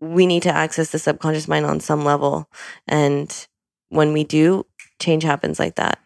we 0.00 0.26
need 0.26 0.42
to 0.42 0.52
access 0.52 0.90
the 0.90 0.98
subconscious 0.98 1.46
mind 1.46 1.66
on 1.66 1.78
some 1.78 2.04
level. 2.04 2.50
And 2.88 3.46
when 3.90 4.12
we 4.12 4.24
do, 4.24 4.66
change 5.00 5.22
happens 5.22 5.60
like 5.60 5.76
that. 5.76 6.00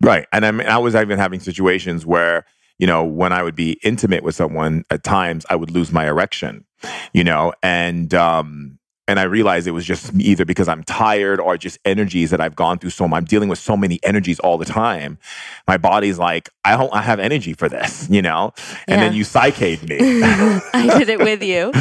Right. 0.00 0.26
And 0.32 0.46
I 0.46 0.50
mean, 0.50 0.66
I 0.66 0.78
was 0.78 0.96
even 0.96 1.18
having 1.18 1.40
situations 1.40 2.06
where, 2.06 2.46
you 2.78 2.86
know, 2.86 3.04
when 3.04 3.32
I 3.32 3.42
would 3.42 3.56
be 3.56 3.78
intimate 3.82 4.22
with 4.24 4.34
someone, 4.34 4.84
at 4.90 5.02
times 5.04 5.44
I 5.50 5.56
would 5.56 5.70
lose 5.70 5.92
my 5.92 6.06
erection, 6.06 6.64
you 7.12 7.24
know, 7.24 7.52
and, 7.62 8.12
um, 8.14 8.78
and 9.08 9.18
I 9.18 9.24
realized 9.24 9.66
it 9.66 9.72
was 9.72 9.84
just 9.84 10.14
either 10.14 10.44
because 10.44 10.68
I'm 10.68 10.84
tired 10.84 11.40
or 11.40 11.56
just 11.58 11.76
energies 11.84 12.30
that 12.30 12.40
I've 12.40 12.54
gone 12.54 12.78
through. 12.78 12.90
So 12.90 13.04
I'm 13.04 13.24
dealing 13.24 13.48
with 13.48 13.58
so 13.58 13.76
many 13.76 13.98
energies 14.04 14.38
all 14.38 14.58
the 14.58 14.64
time. 14.64 15.18
My 15.66 15.76
body's 15.76 16.20
like, 16.20 16.48
I 16.64 16.76
don't 16.76 16.90
I 16.94 17.02
have 17.02 17.18
energy 17.18 17.52
for 17.52 17.68
this, 17.68 18.08
you 18.08 18.22
know? 18.22 18.52
And 18.86 19.02
then 19.02 19.12
you 19.12 19.24
psychade 19.24 19.86
me. 19.88 19.98
I 20.72 20.98
did 20.98 21.08
it 21.08 21.18
with 21.18 21.42
you. 21.42 21.72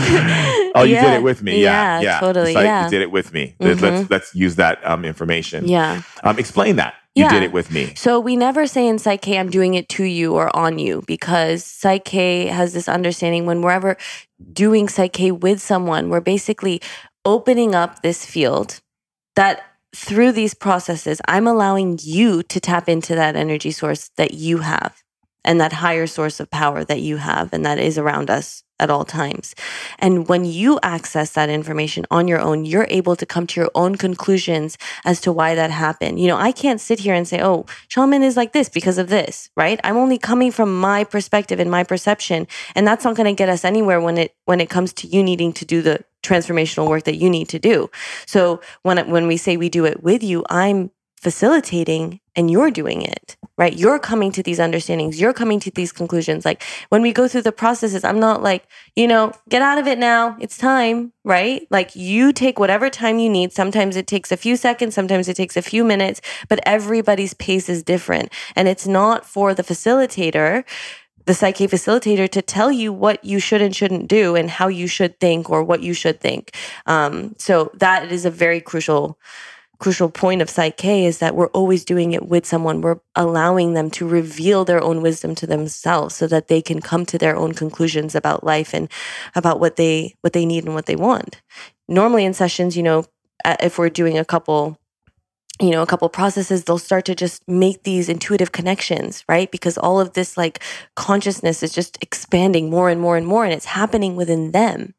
oh, 0.75 0.83
you 0.83 0.95
did 0.95 1.13
it 1.13 1.23
with 1.23 1.43
me. 1.43 1.61
Yeah. 1.61 1.99
Yeah, 1.99 2.01
Yeah. 2.01 2.19
totally. 2.19 2.53
Psych- 2.53 2.65
yeah. 2.65 2.85
You 2.85 2.89
did 2.89 3.01
it 3.03 3.11
with 3.11 3.31
me. 3.31 3.55
Let's, 3.59 3.81
let's, 3.81 4.09
let's 4.09 4.35
use 4.35 4.55
that 4.55 4.85
um, 4.85 5.05
information. 5.05 5.67
yeah. 5.67 6.01
Um, 6.23 6.39
explain 6.39 6.77
that. 6.77 6.95
You 7.15 7.25
Yeah. 7.25 7.31
did 7.31 7.43
it 7.43 7.51
with 7.51 7.71
me. 7.71 7.93
So 7.95 8.19
we 8.19 8.37
never 8.37 8.65
say 8.65 8.87
in 8.87 8.95
PSYCH-K, 8.97 9.37
I'm 9.37 9.49
doing 9.49 9.73
it 9.73 9.89
to 9.89 10.03
you 10.03 10.33
or 10.33 10.55
on 10.55 10.79
you 10.79 11.03
because 11.07 11.63
PSYCH-K 11.63 12.47
has 12.47 12.73
this 12.73 12.87
understanding 12.87 13.45
when 13.45 13.61
we're 13.61 13.71
ever 13.71 13.97
doing 14.53 14.87
PSYCH-K 14.87 15.31
with 15.31 15.61
someone, 15.61 16.09
we're 16.09 16.21
basically 16.21 16.81
opening 17.25 17.75
up 17.75 18.01
this 18.01 18.25
field 18.25 18.79
that 19.35 19.61
through 19.93 20.31
these 20.31 20.53
processes, 20.53 21.21
I'm 21.27 21.47
allowing 21.47 21.99
you 22.01 22.43
to 22.43 22.59
tap 22.61 22.87
into 22.87 23.13
that 23.15 23.35
energy 23.35 23.71
source 23.71 24.09
that 24.15 24.33
you 24.33 24.59
have 24.59 25.03
and 25.43 25.59
that 25.59 25.73
higher 25.73 26.07
source 26.07 26.39
of 26.39 26.49
power 26.49 26.85
that 26.85 27.01
you 27.01 27.17
have 27.17 27.51
and 27.51 27.65
that 27.65 27.77
is 27.77 27.97
around 27.97 28.29
us 28.29 28.63
at 28.81 28.89
all 28.89 29.05
times. 29.05 29.55
And 29.99 30.27
when 30.27 30.43
you 30.43 30.79
access 30.83 31.31
that 31.33 31.49
information 31.49 32.05
on 32.11 32.27
your 32.27 32.39
own, 32.39 32.65
you're 32.65 32.87
able 32.89 33.15
to 33.15 33.25
come 33.25 33.47
to 33.47 33.61
your 33.61 33.71
own 33.75 33.95
conclusions 33.95 34.77
as 35.05 35.21
to 35.21 35.31
why 35.31 35.55
that 35.55 35.71
happened. 35.71 36.19
You 36.19 36.27
know, 36.27 36.37
I 36.37 36.51
can't 36.51 36.81
sit 36.81 36.99
here 36.99 37.13
and 37.13 37.27
say, 37.27 37.41
oh, 37.41 37.65
shaman 37.87 38.23
is 38.23 38.35
like 38.35 38.51
this 38.51 38.67
because 38.67 38.97
of 38.97 39.07
this, 39.07 39.49
right? 39.55 39.79
I'm 39.83 39.97
only 39.97 40.17
coming 40.17 40.51
from 40.51 40.79
my 40.79 41.03
perspective 41.03 41.59
and 41.59 41.69
my 41.69 41.83
perception. 41.83 42.47
And 42.75 42.85
that's 42.87 43.05
not 43.05 43.15
going 43.15 43.33
to 43.33 43.37
get 43.37 43.49
us 43.49 43.63
anywhere 43.63 44.01
when 44.01 44.17
it 44.17 44.35
when 44.45 44.59
it 44.59 44.69
comes 44.69 44.91
to 44.93 45.07
you 45.07 45.23
needing 45.23 45.53
to 45.53 45.65
do 45.65 45.81
the 45.81 46.03
transformational 46.23 46.89
work 46.89 47.03
that 47.03 47.15
you 47.15 47.29
need 47.29 47.49
to 47.49 47.59
do. 47.59 47.89
So 48.25 48.61
when 48.81 48.97
when 49.09 49.27
we 49.27 49.37
say 49.37 49.57
we 49.57 49.69
do 49.69 49.85
it 49.85 50.01
with 50.01 50.23
you, 50.23 50.43
I'm 50.49 50.91
facilitating 51.21 52.19
and 52.35 52.49
you're 52.49 52.71
doing 52.71 53.01
it, 53.01 53.35
right? 53.57 53.75
You're 53.75 53.99
coming 53.99 54.31
to 54.33 54.43
these 54.43 54.59
understandings, 54.59 55.19
you're 55.19 55.33
coming 55.33 55.59
to 55.61 55.71
these 55.71 55.91
conclusions. 55.91 56.45
Like 56.45 56.63
when 56.89 57.01
we 57.01 57.11
go 57.11 57.27
through 57.27 57.41
the 57.41 57.51
processes, 57.51 58.03
I'm 58.03 58.19
not 58.19 58.41
like, 58.41 58.65
you 58.95 59.07
know, 59.07 59.33
get 59.49 59.61
out 59.61 59.77
of 59.77 59.87
it 59.87 59.97
now, 59.97 60.37
it's 60.39 60.57
time, 60.57 61.11
right? 61.23 61.67
Like 61.69 61.95
you 61.95 62.31
take 62.31 62.59
whatever 62.59 62.89
time 62.89 63.19
you 63.19 63.29
need. 63.29 63.51
Sometimes 63.51 63.95
it 63.95 64.07
takes 64.07 64.31
a 64.31 64.37
few 64.37 64.55
seconds, 64.55 64.95
sometimes 64.95 65.27
it 65.27 65.35
takes 65.35 65.57
a 65.57 65.61
few 65.61 65.83
minutes, 65.83 66.21
but 66.47 66.59
everybody's 66.65 67.33
pace 67.33 67.67
is 67.67 67.83
different. 67.83 68.31
And 68.55 68.67
it's 68.67 68.87
not 68.87 69.25
for 69.25 69.53
the 69.53 69.63
facilitator 69.63 70.63
the 71.25 71.33
PSYCH-K 71.33 71.67
facilitator 71.67 72.29
to 72.29 72.41
tell 72.41 72.71
you 72.71 72.91
what 72.91 73.23
you 73.23 73.39
should 73.39 73.61
and 73.61 73.75
shouldn't 73.75 74.07
do 74.07 74.35
and 74.35 74.49
how 74.49 74.67
you 74.67 74.87
should 74.87 75.19
think 75.19 75.49
or 75.49 75.63
what 75.63 75.81
you 75.81 75.93
should 75.93 76.19
think. 76.19 76.55
Um, 76.87 77.35
so 77.37 77.71
that 77.75 78.11
is 78.11 78.25
a 78.25 78.31
very 78.31 78.59
crucial 78.59 79.19
crucial 79.81 80.09
point 80.09 80.41
of 80.41 80.47
PSYCH-K 80.47 81.05
is 81.05 81.17
that 81.17 81.35
we're 81.35 81.47
always 81.47 81.83
doing 81.83 82.13
it 82.13 82.27
with 82.27 82.45
someone. 82.45 82.81
We're 82.81 82.99
allowing 83.15 83.73
them 83.73 83.89
to 83.91 84.07
reveal 84.07 84.63
their 84.63 84.81
own 84.81 85.01
wisdom 85.01 85.33
to 85.35 85.47
themselves 85.47 86.15
so 86.15 86.27
that 86.27 86.47
they 86.47 86.61
can 86.61 86.81
come 86.81 87.05
to 87.07 87.17
their 87.17 87.35
own 87.35 87.53
conclusions 87.53 88.13
about 88.13 88.43
life 88.43 88.73
and 88.73 88.89
about 89.35 89.59
what 89.59 89.75
they 89.75 90.15
what 90.21 90.33
they 90.33 90.45
need 90.45 90.65
and 90.65 90.75
what 90.75 90.85
they 90.85 90.95
want. 90.95 91.41
Normally 91.87 92.23
in 92.25 92.33
sessions 92.33 92.77
you 92.77 92.83
know 92.83 93.05
if 93.43 93.77
we're 93.79 93.89
doing 93.89 94.17
a 94.17 94.25
couple 94.25 94.77
you 95.61 95.69
know, 95.71 95.81
a 95.81 95.85
couple 95.85 96.09
processes, 96.09 96.63
they'll 96.63 96.77
start 96.77 97.05
to 97.05 97.15
just 97.15 97.47
make 97.47 97.83
these 97.83 98.09
intuitive 98.09 98.51
connections, 98.51 99.23
right? 99.29 99.51
Because 99.51 99.77
all 99.77 99.99
of 99.99 100.13
this 100.13 100.35
like 100.35 100.61
consciousness 100.95 101.61
is 101.61 101.73
just 101.73 101.97
expanding 102.01 102.69
more 102.69 102.89
and 102.89 102.99
more 102.99 103.15
and 103.17 103.27
more, 103.27 103.45
and 103.45 103.53
it's 103.53 103.65
happening 103.65 104.15
within 104.15 104.51
them, 104.51 104.93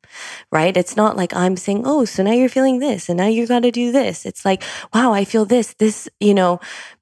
right? 0.51 0.77
It's 0.77 0.97
not 0.97 1.17
like 1.17 1.35
I'm 1.35 1.57
saying, 1.57 1.83
oh, 1.85 2.05
so 2.05 2.23
now 2.23 2.33
you're 2.33 2.49
feeling 2.49 2.79
this, 2.79 3.09
and 3.09 3.19
now 3.19 3.27
you've 3.27 3.49
got 3.49 3.61
to 3.61 3.71
do 3.71 3.93
this. 3.93 4.25
It's 4.25 4.45
like, 4.45 4.63
wow, 4.95 5.13
I 5.13 5.25
feel 5.25 5.45
this. 5.45 5.75
This, 5.75 6.09
you 6.21 6.35
know, 6.35 6.61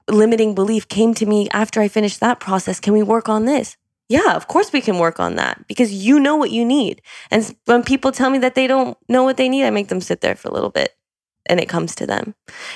limiting 0.09 0.55
belief 0.55 0.87
came 0.87 1.13
to 1.15 1.25
me 1.25 1.47
after 1.51 1.81
I 1.81 1.87
finished 1.87 2.19
that 2.21 2.39
process. 2.39 2.79
Can 2.79 2.93
we 2.93 3.03
work 3.03 3.29
on 3.29 3.45
this? 3.45 3.77
Yeah, 4.09 4.35
of 4.35 4.47
course 4.47 4.73
we 4.73 4.81
can 4.81 4.97
work 4.99 5.21
on 5.21 5.35
that 5.35 5.65
because 5.67 5.93
you 5.93 6.19
know 6.19 6.35
what 6.35 6.51
you 6.51 6.65
need. 6.65 7.01
And 7.29 7.55
when 7.65 7.81
people 7.81 8.11
tell 8.11 8.29
me 8.29 8.39
that 8.39 8.55
they 8.55 8.67
don't 8.67 8.97
know 9.07 9.23
what 9.23 9.37
they 9.37 9.47
need, 9.47 9.63
I 9.65 9.69
make 9.69 9.87
them 9.87 10.01
sit 10.01 10.19
there 10.19 10.35
for 10.35 10.49
a 10.49 10.53
little 10.53 10.69
bit 10.69 10.93
and 11.47 11.59
it 11.59 11.67
comes 11.69 11.95
to 11.95 12.05
them. 12.07 12.35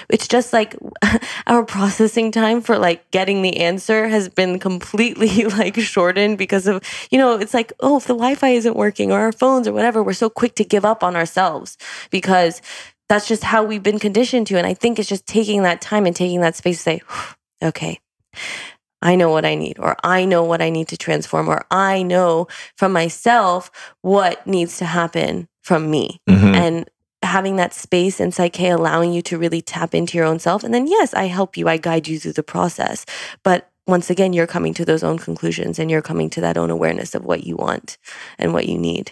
It's 0.10 0.28
just 0.28 0.54
like 0.54 0.76
our 1.48 1.64
processing 1.64 2.32
time 2.32 2.62
for 2.62 2.78
like 2.78 3.10
getting 3.12 3.42
the 3.42 3.58
answer 3.58 4.08
has 4.08 4.30
been 4.30 4.60
completely 4.60 5.46
like 5.60 5.76
shortened 5.80 6.38
because 6.38 6.68
of, 6.68 6.84
you 7.12 7.18
know, 7.18 7.38
it's 7.38 7.54
like, 7.54 7.74
oh, 7.80 7.98
if 7.98 8.06
the 8.06 8.14
Wi 8.14 8.36
Fi 8.36 8.50
isn't 8.50 8.76
working 8.76 9.12
or 9.12 9.20
our 9.20 9.32
phones 9.32 9.68
or 9.68 9.74
whatever, 9.74 10.04
we're 10.04 10.14
so 10.14 10.30
quick 10.30 10.56
to 10.56 10.64
give 10.64 10.86
up 10.86 11.04
on 11.04 11.16
ourselves 11.16 11.78
because 12.10 12.62
that's 13.08 13.28
just 13.28 13.44
how 13.44 13.64
we've 13.64 13.84
been 13.84 14.00
conditioned 14.00 14.48
to. 14.48 14.58
And 14.58 14.66
I 14.66 14.74
think 14.74 14.98
it's 15.00 15.10
just 15.10 15.28
taking 15.28 15.64
that 15.64 15.80
time 15.82 16.06
and 16.06 16.16
taking 16.16 16.42
that 16.42 16.56
space 16.56 16.78
to 16.78 16.84
say, 16.84 17.02
okay, 17.64 18.00
I 19.02 19.16
know 19.16 19.30
what 19.30 19.46
I 19.46 19.54
need, 19.54 19.78
or 19.78 19.96
I 20.04 20.26
know 20.26 20.44
what 20.44 20.62
I 20.64 20.72
need 20.72 20.88
to 20.88 20.98
transform, 20.98 21.48
or 21.48 21.66
I 21.70 22.02
know 22.02 22.48
from 22.76 22.92
myself 22.92 23.70
what 24.02 24.46
needs 24.48 24.78
to 24.80 24.86
happen 24.86 25.48
from 25.62 25.92
me 25.92 26.22
Mhm. 26.28 26.56
and 26.56 26.90
having 27.26 27.56
that 27.58 27.74
space 27.74 28.20
and 28.20 28.32
PSYCH-K 28.34 28.70
allowing 28.70 29.12
you 29.14 29.22
to 29.24 29.38
really 29.38 29.62
tap 29.62 29.94
into 29.96 30.18
your 30.18 30.26
own 30.26 30.40
self 30.40 30.64
and 30.64 30.74
then 30.74 30.88
yes 30.88 31.14
i 31.14 31.26
help 31.26 31.58
you 31.58 31.68
i 31.68 31.78
guide 31.78 32.08
you 32.08 32.20
through 32.20 32.34
the 32.34 32.44
process 32.44 33.06
but 33.44 33.70
once 33.88 34.10
again 34.10 34.34
you're 34.34 34.48
coming 34.48 34.74
to 34.74 34.86
those 34.86 35.04
own 35.04 35.18
conclusions 35.18 35.78
and 35.80 35.92
you're 35.92 36.02
coming 36.02 36.30
to 36.30 36.42
that 36.42 36.58
own 36.58 36.70
awareness 36.70 37.14
of 37.16 37.26
what 37.26 37.44
you 37.44 37.56
want 37.56 37.98
and 38.40 38.54
what 38.54 38.68
you 38.70 38.78
need 38.78 39.12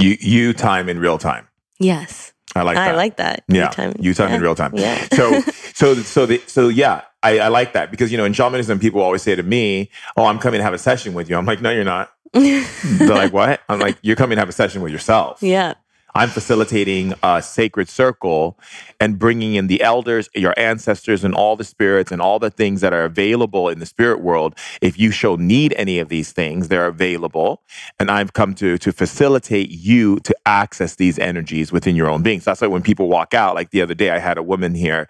You 0.00 0.16
you 0.20 0.52
time 0.54 0.88
in 0.88 0.98
real 0.98 1.18
time. 1.18 1.48
yes 1.78 2.32
I 2.54 2.62
like 2.62 2.76
i 2.76 2.84
that. 2.86 2.94
I 2.94 2.96
like 2.96 3.16
that 3.16 3.44
yeah, 3.48 3.68
time 3.70 3.94
you 3.98 4.12
time 4.14 4.28
yeah. 4.30 4.36
in 4.36 4.42
real 4.42 4.54
time. 4.54 4.72
yeah 4.74 5.06
So 5.14 5.40
so 5.74 5.94
so 5.94 6.26
the, 6.26 6.38
so 6.46 6.68
yeah, 6.68 7.02
I, 7.22 7.38
I 7.38 7.48
like 7.48 7.72
that 7.72 7.90
because 7.90 8.12
you 8.12 8.18
know 8.18 8.24
in 8.26 8.32
shamanism 8.34 8.78
people 8.78 9.00
always 9.00 9.22
say 9.22 9.34
to 9.34 9.42
me, 9.42 9.88
"Oh, 10.18 10.26
I'm 10.26 10.38
coming 10.38 10.58
to 10.58 10.64
have 10.64 10.74
a 10.74 10.78
session 10.78 11.14
with 11.14 11.30
you." 11.30 11.36
I'm 11.38 11.46
like, 11.46 11.62
"No, 11.62 11.70
you're 11.70 11.84
not." 11.84 12.12
They're 12.32 13.08
like, 13.08 13.32
"What?" 13.32 13.60
I'm 13.70 13.80
like, 13.80 13.96
"You're 14.02 14.16
coming 14.16 14.36
to 14.36 14.40
have 14.40 14.48
a 14.50 14.52
session 14.52 14.82
with 14.82 14.92
yourself." 14.92 15.42
yeah 15.42 15.74
I'm 16.14 16.28
facilitating 16.28 17.14
a 17.22 17.42
sacred 17.42 17.88
circle 17.88 18.58
and 19.00 19.18
bringing 19.18 19.54
in 19.54 19.66
the 19.66 19.82
elders, 19.82 20.28
your 20.34 20.54
ancestors, 20.58 21.24
and 21.24 21.34
all 21.34 21.56
the 21.56 21.64
spirits 21.64 22.12
and 22.12 22.20
all 22.20 22.38
the 22.38 22.50
things 22.50 22.80
that 22.82 22.92
are 22.92 23.04
available 23.04 23.68
in 23.68 23.78
the 23.78 23.86
spirit 23.86 24.20
world. 24.20 24.54
If 24.80 24.98
you 24.98 25.10
shall 25.10 25.36
need 25.38 25.72
any 25.74 25.98
of 25.98 26.08
these 26.08 26.32
things, 26.32 26.68
they're 26.68 26.86
available. 26.86 27.62
And 27.98 28.10
I've 28.10 28.32
come 28.32 28.54
to, 28.56 28.78
to 28.78 28.92
facilitate 28.92 29.70
you 29.70 30.18
to 30.20 30.34
access 30.46 30.96
these 30.96 31.18
energies 31.18 31.72
within 31.72 31.96
your 31.96 32.08
own 32.08 32.22
being. 32.22 32.40
So 32.40 32.50
That's 32.50 32.60
why 32.60 32.68
when 32.68 32.82
people 32.82 33.08
walk 33.08 33.34
out, 33.34 33.54
like 33.54 33.70
the 33.70 33.82
other 33.82 33.94
day, 33.94 34.10
I 34.10 34.18
had 34.18 34.38
a 34.38 34.42
woman 34.42 34.74
here 34.74 35.08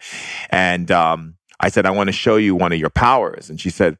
and 0.50 0.90
um, 0.90 1.36
I 1.60 1.68
said, 1.68 1.86
I 1.86 1.90
want 1.90 2.08
to 2.08 2.12
show 2.12 2.36
you 2.36 2.54
one 2.56 2.72
of 2.72 2.78
your 2.78 2.90
powers. 2.90 3.50
And 3.50 3.60
she 3.60 3.70
said, 3.70 3.98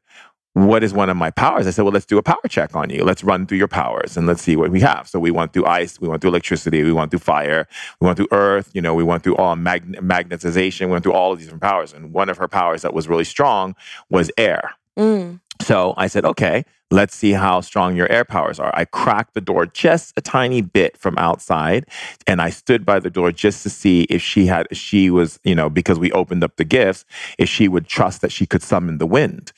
what 0.53 0.83
is 0.83 0.93
one 0.93 1.09
of 1.09 1.17
my 1.17 1.31
powers? 1.31 1.65
I 1.65 1.71
said, 1.71 1.81
well, 1.81 1.91
let's 1.91 2.05
do 2.05 2.17
a 2.17 2.23
power 2.23 2.41
check 2.47 2.75
on 2.75 2.89
you. 2.89 3.03
Let's 3.03 3.23
run 3.23 3.47
through 3.47 3.57
your 3.57 3.67
powers 3.67 4.15
and 4.15 4.27
let's 4.27 4.41
see 4.41 4.55
what 4.55 4.69
we 4.69 4.81
have. 4.81 5.07
So 5.07 5.19
we 5.19 5.31
went 5.31 5.51
through 5.51 5.65
ice, 5.65 5.99
we 5.99 6.07
went 6.07 6.21
through 6.21 6.29
electricity, 6.29 6.83
we 6.83 6.93
went 6.93 7.09
through 7.09 7.19
fire, 7.19 7.67
we 7.99 8.05
went 8.05 8.17
through 8.17 8.27
earth, 8.31 8.69
you 8.73 8.81
know, 8.81 8.93
we 8.93 9.03
went 9.03 9.23
through 9.23 9.35
all 9.37 9.55
mag- 9.55 9.95
magnetization, 9.97 10.87
we 10.87 10.91
went 10.91 11.03
through 11.03 11.13
all 11.13 11.31
of 11.31 11.39
these 11.39 11.47
different 11.47 11.63
powers. 11.63 11.91
And 11.91 12.13
one 12.13 12.29
of 12.29 12.37
her 12.37 12.47
powers 12.47 12.83
that 12.83 12.93
was 12.93 13.07
really 13.07 13.23
strong 13.23 13.75
was 14.09 14.31
air. 14.37 14.75
Mm. 14.97 15.39
So 15.63 15.93
I 15.95 16.07
said, 16.07 16.25
okay, 16.25 16.65
let's 16.91 17.15
see 17.15 17.31
how 17.31 17.61
strong 17.61 17.95
your 17.95 18.11
air 18.11 18.25
powers 18.25 18.59
are. 18.59 18.71
I 18.75 18.85
cracked 18.85 19.33
the 19.33 19.41
door 19.41 19.65
just 19.65 20.13
a 20.17 20.21
tiny 20.21 20.61
bit 20.61 20.97
from 20.97 21.17
outside 21.17 21.85
and 22.27 22.41
I 22.41 22.49
stood 22.49 22.85
by 22.85 22.99
the 22.99 23.09
door 23.09 23.31
just 23.31 23.63
to 23.63 23.69
see 23.69 24.03
if 24.09 24.21
she 24.21 24.45
had, 24.45 24.67
she 24.75 25.09
was, 25.09 25.39
you 25.43 25.55
know, 25.55 25.69
because 25.69 25.97
we 25.97 26.11
opened 26.11 26.43
up 26.43 26.57
the 26.57 26.65
gifts, 26.65 27.05
if 27.37 27.47
she 27.47 27.67
would 27.67 27.87
trust 27.87 28.21
that 28.21 28.31
she 28.31 28.45
could 28.45 28.61
summon 28.61 28.97
the 28.97 29.07
wind. 29.07 29.53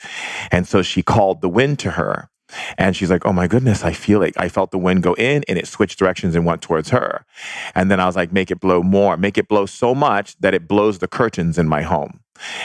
And 0.52 0.68
so 0.68 0.82
she 0.82 1.02
called 1.02 1.42
the 1.42 1.50
wind 1.50 1.80
to 1.80 1.92
her. 1.92 2.30
And 2.78 2.96
she's 2.96 3.10
like, 3.10 3.26
oh 3.26 3.34
my 3.34 3.48
goodness, 3.48 3.84
I 3.84 3.92
feel 3.92 4.20
like 4.20 4.36
I 4.38 4.48
felt 4.50 4.70
the 4.70 4.78
wind 4.78 5.02
go 5.02 5.14
in 5.16 5.44
and 5.48 5.58
it 5.58 5.68
switched 5.68 5.98
directions 5.98 6.36
and 6.36 6.46
went 6.46 6.62
towards 6.62 6.90
her. 6.90 7.26
And 7.74 7.90
then 7.90 8.00
I 8.00 8.06
was 8.06 8.16
like, 8.16 8.32
make 8.32 8.52
it 8.52 8.60
blow 8.60 8.84
more, 8.84 9.18
make 9.18 9.38
it 9.40 9.48
blow 9.48 9.66
so 9.66 9.96
much 9.96 10.38
that 10.40 10.54
it 10.54 10.68
blows 10.68 11.00
the 11.00 11.08
curtains 11.08 11.58
in 11.58 11.68
my 11.68 11.82
home. 11.82 12.20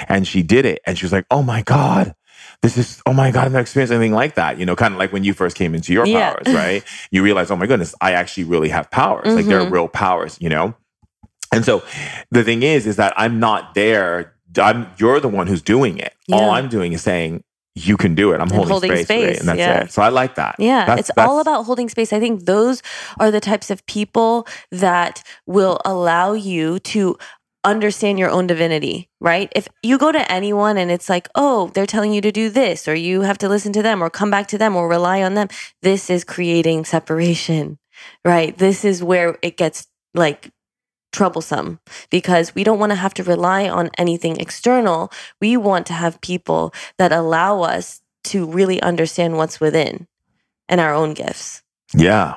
And 0.08 0.28
she 0.28 0.42
did 0.42 0.66
it. 0.66 0.80
And 0.86 0.98
she 0.98 1.06
was 1.06 1.12
like, 1.12 1.26
oh 1.30 1.42
my 1.42 1.62
God, 1.62 2.14
this 2.62 2.76
is, 2.76 3.00
oh 3.06 3.12
my 3.12 3.30
God, 3.30 3.46
I've 3.46 3.52
never 3.52 3.62
experienced 3.62 3.92
anything 3.92 4.12
like 4.12 4.34
that. 4.34 4.58
You 4.58 4.66
know, 4.66 4.76
kind 4.76 4.94
of 4.94 4.98
like 4.98 5.12
when 5.12 5.24
you 5.24 5.32
first 5.34 5.56
came 5.56 5.74
into 5.74 5.92
your 5.92 6.06
Yeah. 6.06 6.32
powers, 6.34 6.54
right? 6.54 6.84
You 7.10 7.22
realize, 7.22 7.50
oh 7.50 7.56
my 7.56 7.66
goodness, 7.66 7.94
I 8.00 8.12
actually 8.12 8.44
really 8.44 8.68
have 8.68 8.90
powers. 8.90 9.34
Like 9.34 9.46
they're 9.46 9.62
Mhm. 9.62 9.72
real 9.72 9.88
powers, 9.88 10.36
you 10.40 10.48
know? 10.48 10.74
And 11.52 11.64
so 11.64 11.82
the 12.30 12.44
thing 12.44 12.62
is, 12.62 12.86
is 12.86 12.96
that 12.96 13.12
I'm 13.16 13.40
not 13.40 13.74
there. 13.74 14.34
I'm, 14.60 14.88
you're 14.98 15.20
the 15.20 15.28
one 15.28 15.46
who's 15.46 15.62
doing 15.62 15.98
it. 15.98 16.14
All 16.32 16.50
I'm 16.50 16.68
doing 16.68 16.92
is 16.92 17.02
saying, 17.02 17.42
you 17.76 17.96
can 17.96 18.14
do 18.16 18.32
it. 18.32 18.40
I'm 18.40 18.50
holding, 18.50 18.68
holding 18.70 19.04
space, 19.04 19.36
it, 19.36 19.40
and 19.40 19.48
that's 19.48 19.58
yeah. 19.58 19.80
it. 19.84 19.92
So 19.92 20.02
I 20.02 20.08
like 20.08 20.34
that. 20.34 20.56
Yeah, 20.58 20.84
That's- 20.86 21.08
it's 21.08 21.18
all 21.18 21.38
about 21.40 21.64
holding 21.64 21.88
space. 21.88 22.12
I 22.12 22.18
think 22.18 22.44
those 22.44 22.82
are 23.20 23.30
the 23.30 23.40
types 23.40 23.70
of 23.70 23.86
people 23.86 24.46
that 24.72 25.22
will 25.46 25.80
allow 25.84 26.32
you 26.32 26.80
to 26.80 27.16
understand 27.64 28.18
your 28.18 28.30
own 28.30 28.46
divinity, 28.46 29.08
right? 29.20 29.52
If 29.54 29.68
you 29.82 29.98
go 29.98 30.12
to 30.12 30.32
anyone 30.32 30.78
and 30.78 30.90
it's 30.90 31.08
like, 31.08 31.28
oh, 31.34 31.70
they're 31.74 31.86
telling 31.86 32.12
you 32.12 32.20
to 32.22 32.32
do 32.32 32.48
this, 32.48 32.88
or 32.88 32.94
you 32.94 33.22
have 33.22 33.38
to 33.38 33.48
listen 33.48 33.72
to 33.74 33.82
them, 33.82 34.02
or 34.02 34.10
come 34.10 34.30
back 34.30 34.48
to 34.48 34.58
them, 34.58 34.76
or 34.76 34.88
rely 34.88 35.22
on 35.22 35.34
them, 35.34 35.48
this 35.82 36.08
is 36.10 36.24
creating 36.24 36.84
separation, 36.84 37.78
right? 38.24 38.56
This 38.56 38.84
is 38.84 39.02
where 39.02 39.38
it 39.42 39.56
gets 39.56 39.86
like 40.14 40.50
troublesome 41.12 41.80
because 42.10 42.54
we 42.54 42.64
don't 42.64 42.78
want 42.78 42.90
to 42.90 42.96
have 42.96 43.14
to 43.14 43.24
rely 43.24 43.68
on 43.68 43.90
anything 43.98 44.36
external. 44.38 45.10
We 45.40 45.56
want 45.56 45.86
to 45.86 45.92
have 45.92 46.20
people 46.20 46.72
that 46.98 47.12
allow 47.12 47.62
us 47.62 48.00
to 48.24 48.46
really 48.46 48.80
understand 48.80 49.36
what's 49.36 49.60
within 49.60 50.06
and 50.68 50.80
our 50.80 50.94
own 50.94 51.14
gifts. 51.14 51.62
Yeah. 51.94 52.36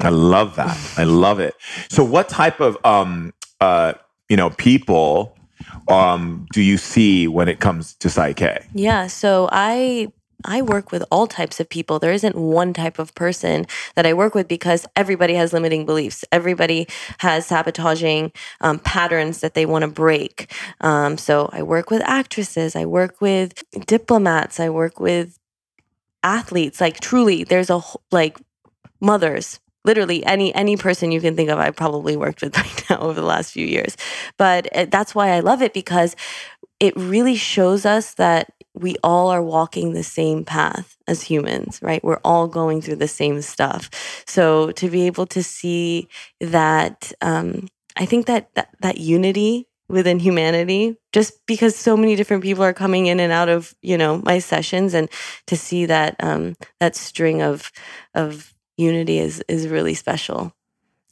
I 0.00 0.10
love 0.10 0.56
that. 0.56 0.76
I 0.96 1.04
love 1.04 1.40
it. 1.40 1.54
So 1.88 2.04
what 2.04 2.28
type 2.28 2.60
of 2.60 2.76
um 2.84 3.32
uh 3.60 3.94
you 4.28 4.36
know 4.36 4.50
people 4.50 5.36
um 5.88 6.46
do 6.52 6.62
you 6.62 6.76
see 6.76 7.28
when 7.28 7.48
it 7.48 7.60
comes 7.60 7.94
to 7.94 8.08
PSYCH-K? 8.08 8.66
Yeah, 8.74 9.06
so 9.06 9.48
I 9.52 10.08
I 10.44 10.62
work 10.62 10.92
with 10.92 11.02
all 11.10 11.26
types 11.26 11.60
of 11.60 11.68
people. 11.68 11.98
There 11.98 12.12
isn't 12.12 12.36
one 12.36 12.72
type 12.72 12.98
of 12.98 13.14
person 13.14 13.66
that 13.94 14.06
I 14.06 14.12
work 14.12 14.34
with 14.34 14.48
because 14.48 14.86
everybody 14.94 15.34
has 15.34 15.52
limiting 15.52 15.86
beliefs. 15.86 16.24
Everybody 16.30 16.86
has 17.18 17.46
sabotaging 17.46 18.32
um, 18.60 18.78
patterns 18.78 19.40
that 19.40 19.54
they 19.54 19.66
want 19.66 19.82
to 19.82 19.88
break. 19.88 20.52
Um, 20.80 21.18
so 21.18 21.48
I 21.52 21.62
work 21.62 21.90
with 21.90 22.02
actresses. 22.02 22.76
I 22.76 22.84
work 22.84 23.20
with 23.20 23.64
diplomats. 23.86 24.60
I 24.60 24.68
work 24.68 25.00
with 25.00 25.38
athletes. 26.22 26.80
Like 26.80 27.00
truly, 27.00 27.44
there's 27.44 27.70
a 27.70 27.80
like 28.10 28.38
mothers. 29.00 29.58
Literally, 29.86 30.24
any 30.26 30.54
any 30.54 30.76
person 30.76 31.12
you 31.12 31.20
can 31.20 31.36
think 31.36 31.48
of, 31.48 31.58
I 31.58 31.70
probably 31.70 32.16
worked 32.16 32.42
with 32.42 32.56
right 32.58 32.84
now 32.90 32.98
over 32.98 33.20
the 33.20 33.26
last 33.26 33.52
few 33.52 33.66
years. 33.66 33.96
But 34.36 34.68
uh, 34.76 34.86
that's 34.90 35.14
why 35.14 35.30
I 35.30 35.40
love 35.40 35.62
it 35.62 35.72
because 35.72 36.16
it 36.80 36.94
really 36.96 37.36
shows 37.36 37.86
us 37.86 38.14
that 38.14 38.52
we 38.74 38.96
all 39.02 39.28
are 39.28 39.42
walking 39.42 39.92
the 39.92 40.02
same 40.02 40.44
path 40.44 40.96
as 41.08 41.22
humans, 41.22 41.80
right? 41.82 42.04
We're 42.04 42.20
all 42.22 42.46
going 42.46 42.82
through 42.82 42.96
the 42.96 43.08
same 43.08 43.40
stuff. 43.40 43.88
So 44.26 44.70
to 44.72 44.90
be 44.90 45.06
able 45.06 45.26
to 45.28 45.42
see 45.42 46.08
that, 46.40 47.12
um, 47.22 47.68
I 47.96 48.04
think 48.04 48.26
that, 48.26 48.54
that 48.54 48.68
that 48.80 48.98
unity 48.98 49.68
within 49.88 50.18
humanity, 50.18 50.96
just 51.12 51.34
because 51.46 51.76
so 51.76 51.96
many 51.96 52.16
different 52.16 52.42
people 52.42 52.64
are 52.64 52.74
coming 52.74 53.06
in 53.06 53.20
and 53.20 53.32
out 53.32 53.48
of 53.48 53.74
you 53.80 53.96
know 53.96 54.20
my 54.24 54.38
sessions, 54.38 54.92
and 54.92 55.08
to 55.46 55.56
see 55.56 55.86
that 55.86 56.16
um, 56.22 56.56
that 56.80 56.96
string 56.96 57.40
of 57.40 57.72
of 58.14 58.52
unity 58.76 59.18
is 59.18 59.42
is 59.48 59.68
really 59.68 59.94
special. 59.94 60.52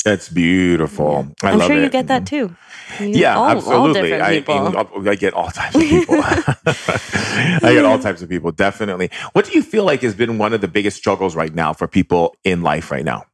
That's 0.04 0.28
beautiful. 0.28 1.28
I 1.42 1.52
am 1.52 1.60
sure 1.60 1.76
you 1.76 1.84
it. 1.84 1.92
get 1.92 2.08
that 2.08 2.26
too. 2.26 2.54
You- 3.00 3.06
Yeah, 3.06 3.36
all, 3.36 3.44
all 3.44 3.50
absolutely. 3.56 4.02
different 4.02 4.22
I, 4.22 4.40
people. 4.40 5.08
I 5.08 5.14
get 5.14 5.32
all 5.32 5.50
types 5.50 5.74
of 5.74 5.80
people. 5.80 6.16
I 6.22 7.72
get 7.72 7.86
all 7.86 7.98
types 7.98 8.20
of 8.20 8.28
people, 8.28 8.52
definitely. 8.52 9.10
What 9.32 9.46
do 9.46 9.52
you 9.52 9.62
feel 9.62 9.84
like 9.84 10.02
has 10.02 10.14
been 10.14 10.36
one 10.36 10.52
of 10.52 10.60
the 10.60 10.68
biggest 10.68 10.98
struggles 10.98 11.34
right 11.34 11.54
now 11.54 11.72
for 11.72 11.88
people 11.88 12.36
in 12.44 12.62
life 12.62 12.90
right 12.90 13.04
now? 13.04 13.24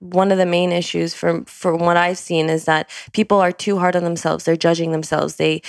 one 0.00 0.32
of 0.32 0.38
the 0.38 0.46
main 0.46 0.72
issues 0.72 1.12
from 1.12 1.44
from 1.44 1.78
what 1.80 1.96
I've 1.96 2.16
seen 2.16 2.48
is 2.48 2.64
that 2.64 2.88
people 3.12 3.38
are 3.38 3.52
too 3.52 3.78
hard 3.78 3.94
on 3.96 4.02
themselves. 4.04 4.44
They're 4.44 4.56
judging 4.56 4.92
themselves. 4.92 5.36
They 5.36 5.60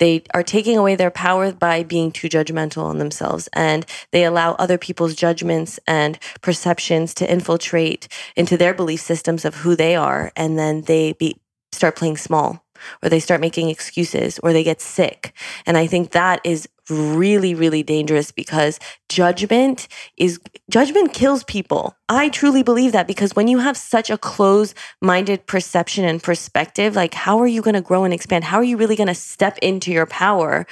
they 0.00 0.24
are 0.34 0.42
taking 0.42 0.76
away 0.76 0.96
their 0.96 1.10
power 1.10 1.52
by 1.52 1.84
being 1.84 2.10
too 2.10 2.28
judgmental 2.28 2.82
on 2.82 2.98
themselves 2.98 3.48
and 3.52 3.86
they 4.10 4.24
allow 4.24 4.54
other 4.54 4.78
people's 4.78 5.14
judgments 5.14 5.78
and 5.86 6.18
perceptions 6.40 7.14
to 7.14 7.30
infiltrate 7.30 8.08
into 8.34 8.56
their 8.56 8.74
belief 8.74 9.00
systems 9.00 9.44
of 9.44 9.54
who 9.56 9.76
they 9.76 9.94
are 9.94 10.32
and 10.34 10.58
then 10.58 10.82
they 10.82 11.12
be, 11.12 11.36
start 11.70 11.94
playing 11.94 12.16
small 12.16 12.64
or 13.02 13.08
they 13.08 13.20
start 13.20 13.40
making 13.40 13.68
excuses 13.68 14.38
or 14.40 14.52
they 14.52 14.64
get 14.64 14.80
sick. 14.80 15.32
And 15.66 15.76
i 15.76 15.86
think 15.86 16.10
that 16.10 16.40
is 16.44 16.66
really 16.90 17.54
really 17.54 17.82
dangerous 17.82 18.30
because 18.32 18.78
judgment 19.08 19.88
is 20.16 20.40
judgment 20.70 21.12
kills 21.12 21.44
people. 21.44 21.94
I 22.08 22.28
truly 22.28 22.62
believe 22.62 22.92
that 22.92 23.06
because 23.06 23.34
when 23.36 23.48
you 23.48 23.58
have 23.58 23.76
such 23.76 24.10
a 24.10 24.18
closed 24.18 24.74
minded 25.00 25.46
perception 25.46 26.04
and 26.04 26.22
perspective 26.22 26.96
like 26.96 27.14
how 27.14 27.38
are 27.38 27.46
you 27.46 27.62
going 27.62 27.74
to 27.74 27.80
grow 27.80 28.04
and 28.04 28.12
expand? 28.14 28.44
How 28.44 28.58
are 28.58 28.64
you 28.64 28.76
really 28.76 28.96
going 28.96 29.08
to 29.08 29.14
step 29.14 29.58
into 29.58 29.90
your 29.92 30.06
power 30.06 30.66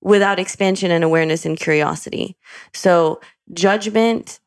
without 0.00 0.38
expansion 0.38 0.90
and 0.90 1.02
awareness 1.04 1.44
and 1.44 1.58
curiosity? 1.58 2.36
So 2.72 3.20
judgment 3.52 4.40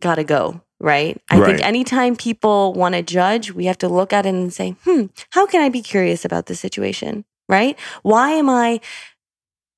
gotta 0.00 0.24
go 0.24 0.60
right? 0.80 1.22
I 1.30 1.38
Right. 1.38 1.46
think 1.46 1.64
anytime 1.64 2.16
people 2.16 2.72
want 2.74 2.96
to 2.96 3.02
judge 3.02 3.52
we 3.52 3.66
have 3.66 3.78
to 3.78 3.88
look 3.88 4.12
at 4.12 4.26
it 4.26 4.30
and 4.30 4.52
say 4.52 4.74
hmm 4.84 5.06
how 5.30 5.46
can 5.46 5.62
i 5.62 5.68
be 5.68 5.80
curious 5.82 6.24
about 6.24 6.46
this 6.46 6.60
situation? 6.60 7.24
Right? 7.48 7.78
Why 8.02 8.30
am 8.32 8.48
i 8.50 8.80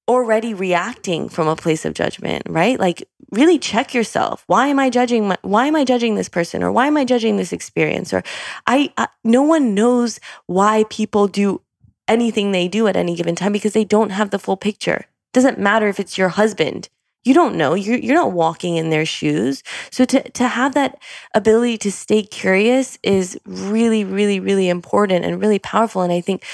already 0.09 0.53
reacting 0.53 1.29
from 1.29 1.49
a 1.49 1.57
place 1.57 1.85
of 1.85 1.95
judgment 1.95 2.43
right? 2.49 2.79
Like 2.79 3.09
really 3.31 3.59
check 3.59 3.95
yourself. 3.95 4.45
Why 4.47 4.69
am 4.69 4.79
i 4.79 4.91
judging 4.91 5.29
my, 5.29 5.39
why 5.43 5.67
am 5.67 5.77
i 5.77 5.85
judging 5.85 6.15
this 6.15 6.29
person? 6.29 6.63
Or 6.63 6.71
why 6.71 6.87
am 6.87 6.97
i 6.97 7.05
judging 7.05 7.37
this 7.37 7.53
experience? 7.53 8.13
Or 8.13 8.23
I, 8.67 8.93
I 8.97 9.09
no 9.25 9.43
one 9.43 9.75
knows 9.75 10.21
why 10.47 10.85
people 10.91 11.27
do 11.27 11.63
anything 12.07 12.53
they 12.53 12.69
do 12.69 12.87
at 12.87 12.97
any 12.97 13.15
given 13.17 13.35
time 13.35 13.53
because 13.53 13.73
they 13.73 13.85
don't 13.85 14.11
have 14.11 14.31
the 14.31 14.39
full 14.39 14.57
picture. 14.57 15.07
Doesn't 15.33 15.59
matter 15.59 15.89
if 15.89 15.99
it's 15.99 16.19
your 16.19 16.29
husband. 16.29 16.89
You 17.25 17.33
don't 17.33 17.57
know. 17.57 17.73
You're, 17.73 17.97
you're 17.97 18.15
not 18.15 18.33
walking 18.33 18.77
in 18.77 18.91
their 18.91 19.07
shoes. 19.07 19.63
So 19.91 20.05
to, 20.05 20.29
to 20.33 20.47
have 20.47 20.75
that 20.75 20.99
ability 21.35 21.79
to 21.79 21.91
stay 21.91 22.23
curious 22.23 22.99
is 23.03 23.39
really 23.47 24.05
really 24.05 24.41
really 24.41 24.69
important 24.69 25.25
and 25.25 25.41
really 25.41 25.59
powerful. 25.59 26.03
And 26.03 26.13
i 26.13 26.21
think 26.21 26.45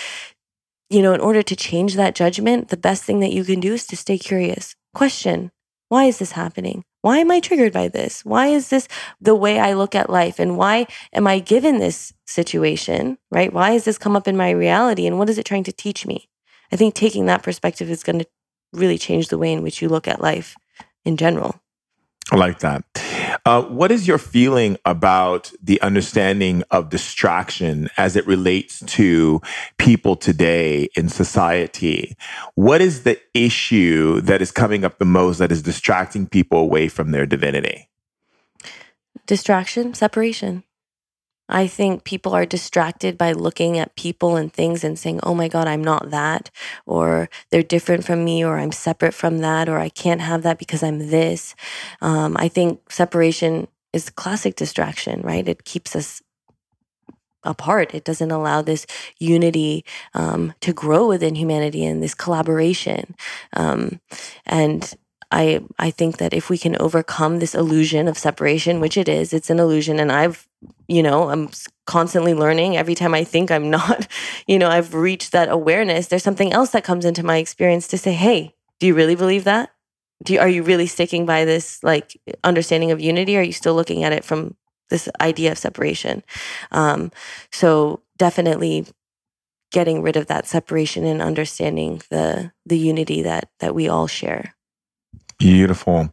you 0.90 1.02
know 1.02 1.14
in 1.14 1.20
order 1.20 1.42
to 1.42 1.56
change 1.56 1.94
that 1.94 2.14
judgment 2.14 2.68
the 2.68 2.76
best 2.76 3.04
thing 3.04 3.20
that 3.20 3.32
you 3.32 3.44
can 3.44 3.60
do 3.60 3.74
is 3.74 3.86
to 3.86 3.96
stay 3.96 4.18
curious. 4.18 4.74
Question 4.94 5.50
why 5.88 6.04
is 6.04 6.18
this 6.18 6.32
happening? 6.32 6.84
Why 7.02 7.18
am 7.18 7.30
i 7.30 7.40
triggered 7.40 7.72
by 7.72 7.88
this? 7.88 8.24
Why 8.24 8.48
is 8.48 8.68
this 8.68 8.86
the 9.20 9.34
way 9.34 9.58
i 9.58 9.72
look 9.72 9.94
at 9.94 10.10
life? 10.10 10.38
And 10.38 10.56
why 10.56 10.86
am 11.12 11.26
i 11.26 11.38
given 11.38 11.78
this 11.78 12.12
situation 12.26 13.18
right? 13.30 13.52
Why 13.52 13.72
has 13.72 13.84
this 13.84 13.98
come 13.98 14.16
up 14.16 14.28
in 14.28 14.36
my 14.36 14.50
reality? 14.50 15.06
And 15.06 15.18
what 15.18 15.30
is 15.30 15.38
it 15.38 15.46
trying 15.46 15.64
to 15.64 15.72
teach 15.72 16.06
me? 16.06 16.28
I 16.72 16.76
think 16.76 16.94
taking 16.94 17.26
that 17.26 17.42
perspective 17.42 17.90
is 17.90 18.02
going 18.02 18.20
to 18.20 18.26
really 18.72 18.98
change 18.98 19.28
the 19.28 19.38
way 19.38 19.52
in 19.52 19.62
which 19.62 19.82
you 19.82 19.88
look 19.88 20.06
at 20.06 20.20
life 20.20 20.56
in 21.04 21.16
general 21.16 21.59
I 22.32 22.36
like 22.36 22.60
that. 22.60 22.84
Uh, 23.44 23.62
what 23.62 23.90
is 23.90 24.06
your 24.06 24.18
feeling 24.18 24.76
about 24.84 25.50
the 25.62 25.80
understanding 25.82 26.62
of 26.70 26.88
distraction 26.88 27.88
as 27.96 28.14
it 28.14 28.26
relates 28.26 28.80
to 28.86 29.40
people 29.78 30.14
today 30.14 30.88
in 30.94 31.08
society? 31.08 32.16
What 32.54 32.80
is 32.80 33.02
the 33.02 33.20
issue 33.34 34.20
that 34.20 34.42
is 34.42 34.52
coming 34.52 34.84
up 34.84 34.98
the 34.98 35.04
most 35.04 35.38
that 35.38 35.50
is 35.50 35.62
distracting 35.62 36.26
people 36.26 36.58
away 36.58 36.88
from 36.88 37.10
their 37.10 37.26
divinity? 37.26 37.90
distraction 39.26 39.94
separation 39.94 40.64
I 41.50 41.66
think 41.66 42.04
people 42.04 42.32
are 42.34 42.46
distracted 42.46 43.18
by 43.18 43.32
looking 43.32 43.78
at 43.78 43.96
people 43.96 44.36
and 44.36 44.52
things 44.52 44.84
and 44.84 44.98
saying, 44.98 45.20
oh 45.22 45.34
my 45.34 45.48
God, 45.48 45.66
I'm 45.68 45.84
not 45.84 46.10
that, 46.10 46.50
or 46.86 47.28
they're 47.50 47.62
different 47.62 48.04
from 48.04 48.24
me, 48.24 48.44
or 48.44 48.58
I'm 48.58 48.72
separate 48.72 49.14
from 49.14 49.38
that, 49.38 49.68
or 49.68 49.78
I 49.78 49.88
can't 49.88 50.20
have 50.20 50.42
that 50.44 50.58
because 50.58 50.82
I'm 50.82 51.10
this. 51.10 51.54
Um, 52.00 52.36
I 52.38 52.48
think 52.48 52.90
separation 52.92 53.68
is 53.92 54.10
classic 54.10 54.56
distraction, 54.56 55.20
right? 55.22 55.46
It 55.48 55.64
keeps 55.64 55.96
us 55.96 56.22
apart. 57.44 57.94
It 57.94 58.04
doesn't 58.04 58.30
allow 58.30 58.62
this 58.62 58.86
unity 59.18 59.84
um, 60.14 60.54
to 60.60 60.72
grow 60.72 61.08
within 61.08 61.34
humanity 61.34 61.84
and 61.84 62.02
this 62.02 62.14
collaboration. 62.14 63.14
Um, 63.54 64.00
and 64.46 64.94
I 65.30 65.60
I 65.78 65.90
think 65.90 66.18
that 66.18 66.34
if 66.34 66.50
we 66.50 66.58
can 66.58 66.76
overcome 66.80 67.38
this 67.38 67.54
illusion 67.54 68.08
of 68.08 68.18
separation, 68.18 68.80
which 68.80 68.96
it 68.96 69.08
is, 69.08 69.32
it's 69.32 69.50
an 69.50 69.60
illusion, 69.60 70.00
and 70.00 70.12
I've 70.12 70.46
you 70.88 71.02
know 71.02 71.30
I'm 71.30 71.50
constantly 71.86 72.34
learning. 72.34 72.76
Every 72.76 72.94
time 72.94 73.14
I 73.14 73.24
think 73.24 73.50
I'm 73.50 73.70
not, 73.78 74.06
you 74.46 74.58
know, 74.58 74.68
I've 74.68 74.94
reached 74.94 75.32
that 75.32 75.48
awareness. 75.48 76.06
There's 76.06 76.22
something 76.22 76.52
else 76.52 76.70
that 76.70 76.84
comes 76.84 77.04
into 77.04 77.24
my 77.24 77.36
experience 77.38 77.88
to 77.88 77.98
say, 77.98 78.12
hey, 78.12 78.54
do 78.78 78.86
you 78.86 78.94
really 78.94 79.16
believe 79.16 79.44
that? 79.44 79.70
Do 80.22 80.34
you, 80.34 80.40
are 80.40 80.48
you 80.48 80.62
really 80.62 80.86
sticking 80.86 81.26
by 81.26 81.44
this 81.44 81.82
like 81.82 82.18
understanding 82.44 82.90
of 82.90 83.00
unity? 83.00 83.36
Or 83.36 83.40
are 83.40 83.44
you 83.44 83.52
still 83.52 83.74
looking 83.74 84.04
at 84.04 84.12
it 84.12 84.24
from 84.24 84.54
this 84.90 85.08
idea 85.20 85.50
of 85.50 85.58
separation? 85.58 86.22
Um, 86.70 87.10
so 87.50 88.02
definitely 88.18 88.86
getting 89.72 90.02
rid 90.02 90.16
of 90.16 90.26
that 90.26 90.46
separation 90.46 91.04
and 91.04 91.22
understanding 91.22 92.02
the 92.10 92.52
the 92.66 92.78
unity 92.78 93.22
that 93.22 93.48
that 93.60 93.74
we 93.74 93.88
all 93.88 94.06
share. 94.06 94.54
Beautiful. 95.38 96.12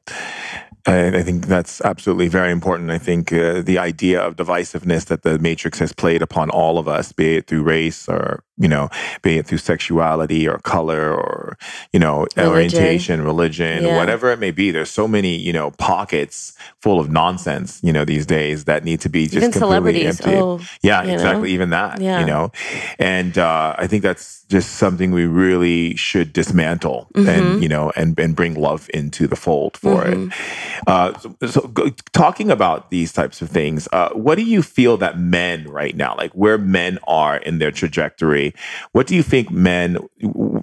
I, 0.87 1.19
I 1.19 1.23
think 1.23 1.47
that's 1.47 1.81
absolutely 1.81 2.29
very 2.29 2.51
important. 2.51 2.91
I 2.91 2.99
think 2.99 3.33
uh, 3.33 3.61
the 3.61 3.79
idea 3.79 4.21
of 4.21 4.37
divisiveness 4.37 5.05
that 5.07 5.23
the 5.23 5.39
Matrix 5.39 5.79
has 5.79 5.93
played 5.93 6.23
upon 6.23 6.49
all 6.49 6.79
of 6.79 6.87
us, 6.87 7.11
be 7.11 7.37
it 7.37 7.47
through 7.47 7.63
race 7.63 8.09
or 8.09 8.43
you 8.57 8.67
know, 8.67 8.89
be 9.21 9.37
it 9.37 9.45
through 9.45 9.59
sexuality 9.59 10.47
or 10.47 10.57
color 10.59 11.13
or, 11.13 11.57
you 11.93 11.99
know, 11.99 12.25
religion. 12.35 12.49
orientation, 12.49 13.21
religion, 13.21 13.83
yeah. 13.83 13.97
whatever 13.97 14.31
it 14.31 14.39
may 14.39 14.51
be. 14.51 14.71
There's 14.71 14.89
so 14.89 15.07
many, 15.07 15.37
you 15.37 15.53
know, 15.53 15.71
pockets 15.71 16.57
full 16.81 16.99
of 16.99 17.11
nonsense, 17.11 17.79
you 17.83 17.93
know, 17.93 18.03
these 18.03 18.25
days 18.25 18.65
that 18.65 18.83
need 18.83 18.99
to 19.01 19.09
be 19.09 19.25
just 19.25 19.37
even 19.37 19.51
completely 19.51 20.05
empty. 20.05 20.35
Oh, 20.35 20.59
yeah, 20.81 21.03
exactly. 21.03 21.49
Know? 21.49 21.53
Even 21.53 21.69
that, 21.69 22.01
yeah. 22.01 22.19
you 22.19 22.25
know, 22.25 22.51
and 22.97 23.37
uh, 23.37 23.75
I 23.77 23.87
think 23.87 24.03
that's 24.03 24.43
just 24.49 24.75
something 24.75 25.11
we 25.11 25.25
really 25.25 25.95
should 25.95 26.33
dismantle 26.33 27.07
mm-hmm. 27.13 27.29
and, 27.29 27.61
you 27.61 27.69
know, 27.69 27.91
and, 27.95 28.17
and 28.19 28.35
bring 28.35 28.55
love 28.55 28.89
into 28.93 29.27
the 29.27 29.35
fold 29.35 29.77
for 29.77 30.05
mm-hmm. 30.05 30.29
it. 30.29 30.87
Uh, 30.87 31.17
so, 31.19 31.35
so 31.47 31.67
go, 31.67 31.89
talking 32.13 32.49
about 32.49 32.89
these 32.89 33.11
types 33.11 33.41
of 33.41 33.49
things, 33.49 33.87
uh, 33.91 34.09
what 34.13 34.35
do 34.35 34.43
you 34.43 34.63
feel 34.63 34.97
that 34.97 35.19
men 35.19 35.67
right 35.69 35.95
now, 35.95 36.15
like 36.15 36.31
where 36.31 36.57
men 36.57 36.97
are 37.07 37.37
in 37.37 37.59
their 37.59 37.71
trajectory, 37.71 38.46
what 38.91 39.07
do 39.07 39.15
you 39.15 39.23
think 39.23 39.51
men 39.51 39.97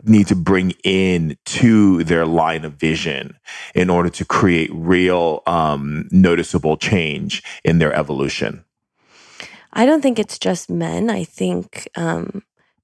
need 0.05 0.27
to 0.29 0.37
bring 0.37 0.73
in 0.85 1.37
to 1.45 2.05
their 2.05 2.27
line 2.27 2.65
of 2.65 2.75
vision 2.75 3.37
in 3.75 3.91
order 3.91 4.11
to 4.11 4.25
create 4.25 4.71
real 4.73 5.43
um, 5.47 6.09
noticeable 6.11 6.77
change 6.77 7.43
in 7.65 7.79
their 7.79 7.93
evolution? 7.93 8.65
I 9.73 9.87
don't 9.87 10.01
think 10.01 10.19
it's 10.19 10.39
just 10.39 10.71
men. 10.71 11.11
I 11.11 11.25
think 11.25 11.89
um, 11.97 12.43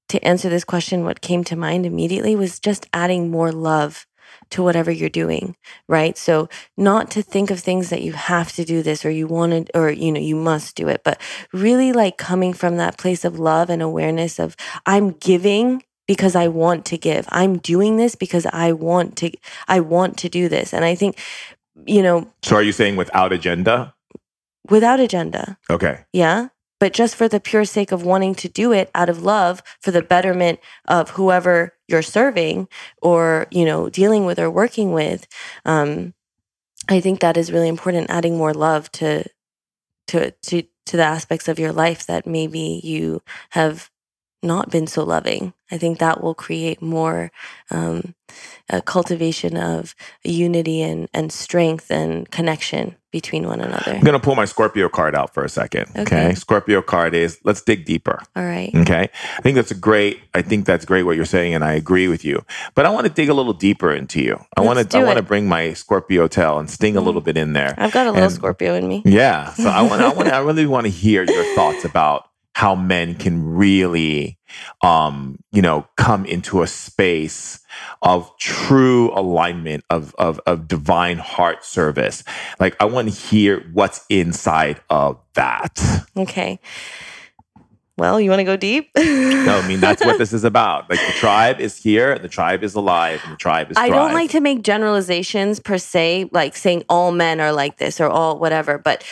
to 0.08 0.22
answer 0.24 0.48
this 0.48 0.64
question, 0.64 1.04
what 1.04 1.20
came 1.20 1.44
to 1.44 1.56
mind 1.56 1.86
immediately 1.86 2.34
was 2.34 2.58
just 2.58 2.88
adding 2.92 3.30
more 3.30 3.52
love 3.52 4.06
to 4.50 4.62
whatever 4.62 4.90
you're 4.90 5.08
doing, 5.08 5.56
right? 5.88 6.16
So 6.18 6.48
not 6.76 7.10
to 7.12 7.22
think 7.22 7.50
of 7.50 7.60
things 7.60 7.90
that 7.90 8.02
you 8.02 8.12
have 8.12 8.52
to 8.52 8.64
do 8.64 8.82
this 8.82 9.04
or 9.04 9.10
you 9.10 9.26
want 9.26 9.68
to, 9.68 9.78
or, 9.78 9.90
you 9.90 10.12
know, 10.12 10.20
you 10.20 10.36
must 10.36 10.76
do 10.76 10.88
it, 10.88 11.02
but 11.04 11.20
really 11.52 11.92
like 11.92 12.18
coming 12.18 12.52
from 12.52 12.76
that 12.76 12.98
place 12.98 13.24
of 13.24 13.38
love 13.38 13.70
and 13.70 13.82
awareness 13.82 14.38
of 14.38 14.56
I'm 14.86 15.12
giving 15.12 15.82
because 16.06 16.34
I 16.34 16.48
want 16.48 16.84
to 16.86 16.98
give. 16.98 17.26
I'm 17.30 17.58
doing 17.58 17.96
this 17.96 18.14
because 18.14 18.46
I 18.46 18.72
want 18.72 19.16
to, 19.18 19.30
I 19.68 19.80
want 19.80 20.18
to 20.18 20.28
do 20.28 20.48
this. 20.48 20.74
And 20.74 20.84
I 20.84 20.94
think, 20.94 21.18
you 21.86 22.02
know. 22.02 22.30
So 22.42 22.56
are 22.56 22.62
you 22.62 22.72
saying 22.72 22.96
without 22.96 23.32
agenda? 23.32 23.94
Without 24.68 25.00
agenda. 25.00 25.58
Okay. 25.70 26.04
Yeah 26.12 26.48
but 26.80 26.92
just 26.92 27.14
for 27.14 27.28
the 27.28 27.38
pure 27.38 27.64
sake 27.64 27.92
of 27.92 28.04
wanting 28.04 28.34
to 28.34 28.48
do 28.48 28.72
it 28.72 28.90
out 28.94 29.08
of 29.08 29.22
love 29.22 29.62
for 29.80 29.92
the 29.92 30.02
betterment 30.02 30.58
of 30.88 31.10
whoever 31.10 31.74
you're 31.86 32.02
serving 32.02 32.66
or 33.02 33.46
you 33.50 33.64
know 33.64 33.88
dealing 33.88 34.24
with 34.24 34.38
or 34.38 34.50
working 34.50 34.92
with 34.92 35.28
um, 35.64 36.14
i 36.88 37.00
think 37.00 37.20
that 37.20 37.36
is 37.36 37.52
really 37.52 37.68
important 37.68 38.10
adding 38.10 38.36
more 38.36 38.54
love 38.54 38.90
to 38.90 39.24
to 40.08 40.30
to 40.42 40.62
to 40.86 40.96
the 40.96 41.04
aspects 41.04 41.46
of 41.46 41.58
your 41.58 41.72
life 41.72 42.06
that 42.06 42.26
maybe 42.26 42.80
you 42.82 43.22
have 43.50 43.89
not 44.42 44.70
been 44.70 44.86
so 44.86 45.04
loving. 45.04 45.52
I 45.70 45.78
think 45.78 45.98
that 45.98 46.22
will 46.22 46.34
create 46.34 46.82
more 46.82 47.30
um, 47.70 48.14
a 48.68 48.80
cultivation 48.80 49.56
of 49.56 49.94
unity 50.24 50.82
and, 50.82 51.08
and 51.12 51.32
strength 51.32 51.90
and 51.90 52.30
connection 52.30 52.96
between 53.12 53.46
one 53.46 53.60
another. 53.60 53.92
I'm 53.92 54.02
going 54.02 54.18
to 54.18 54.24
pull 54.24 54.36
my 54.36 54.44
Scorpio 54.44 54.88
card 54.88 55.14
out 55.16 55.34
for 55.34 55.44
a 55.44 55.48
second. 55.48 55.90
Okay. 55.90 56.02
okay. 56.02 56.34
Scorpio 56.34 56.80
card 56.80 57.14
is 57.14 57.40
let's 57.44 57.60
dig 57.60 57.84
deeper. 57.84 58.22
All 58.36 58.44
right. 58.44 58.72
Okay. 58.74 59.08
I 59.36 59.42
think 59.42 59.56
that's 59.56 59.72
a 59.72 59.76
great, 59.76 60.20
I 60.32 60.42
think 60.42 60.64
that's 60.64 60.84
great 60.84 61.02
what 61.02 61.16
you're 61.16 61.24
saying. 61.24 61.54
And 61.54 61.64
I 61.64 61.72
agree 61.72 62.08
with 62.08 62.24
you, 62.24 62.44
but 62.74 62.86
I 62.86 62.90
want 62.90 63.06
to 63.06 63.12
dig 63.12 63.28
a 63.28 63.34
little 63.34 63.52
deeper 63.52 63.92
into 63.92 64.22
you. 64.22 64.38
I 64.56 64.60
want 64.60 64.90
to, 64.90 64.98
I 64.98 65.02
want 65.02 65.16
to 65.16 65.24
bring 65.24 65.48
my 65.48 65.72
Scorpio 65.72 66.28
tail 66.28 66.58
and 66.58 66.70
sting 66.70 66.96
a 66.96 67.00
little 67.00 67.20
bit 67.20 67.36
in 67.36 67.52
there. 67.52 67.74
I've 67.76 67.92
got 67.92 68.06
a 68.06 68.10
little 68.10 68.24
and, 68.24 68.32
Scorpio 68.32 68.74
in 68.74 68.88
me. 68.88 69.02
Yeah. 69.04 69.52
So 69.54 69.68
I 69.68 69.82
want, 69.82 70.02
I 70.02 70.12
want, 70.12 70.28
I 70.28 70.38
really 70.38 70.66
want 70.66 70.86
to 70.86 70.90
hear 70.90 71.24
your 71.24 71.44
thoughts 71.56 71.84
about 71.84 72.29
how 72.60 72.74
men 72.74 73.14
can 73.14 73.42
really 73.42 74.38
um, 74.82 75.38
you 75.50 75.62
know 75.62 75.88
come 75.96 76.26
into 76.26 76.60
a 76.60 76.66
space 76.66 77.58
of 78.02 78.30
true 78.36 79.10
alignment 79.14 79.82
of, 79.88 80.14
of 80.18 80.38
of 80.40 80.68
divine 80.68 81.16
heart 81.16 81.64
service 81.64 82.22
like 82.58 82.76
i 82.78 82.84
want 82.84 83.08
to 83.08 83.14
hear 83.14 83.66
what's 83.72 84.04
inside 84.10 84.78
of 84.90 85.18
that 85.32 86.04
okay 86.18 86.60
well, 88.00 88.18
you 88.18 88.30
want 88.30 88.40
to 88.40 88.44
go 88.44 88.56
deep? 88.56 88.88
no, 88.96 89.60
I 89.62 89.68
mean 89.68 89.78
that's 89.78 90.02
what 90.02 90.16
this 90.16 90.32
is 90.32 90.42
about. 90.42 90.88
Like 90.88 90.98
the 91.00 91.12
tribe 91.12 91.60
is 91.60 91.76
here, 91.76 92.18
the 92.18 92.28
tribe 92.28 92.64
is 92.64 92.74
alive, 92.74 93.20
and 93.24 93.34
the 93.34 93.36
tribe 93.36 93.70
is. 93.70 93.76
I 93.76 93.90
don't 93.90 94.14
like 94.14 94.30
to 94.30 94.40
make 94.40 94.62
generalizations 94.62 95.60
per 95.60 95.76
se, 95.76 96.30
like 96.32 96.56
saying 96.56 96.84
all 96.88 97.12
men 97.12 97.42
are 97.42 97.52
like 97.52 97.76
this 97.76 98.00
or 98.00 98.08
all 98.08 98.38
whatever. 98.38 98.78
But 98.78 99.04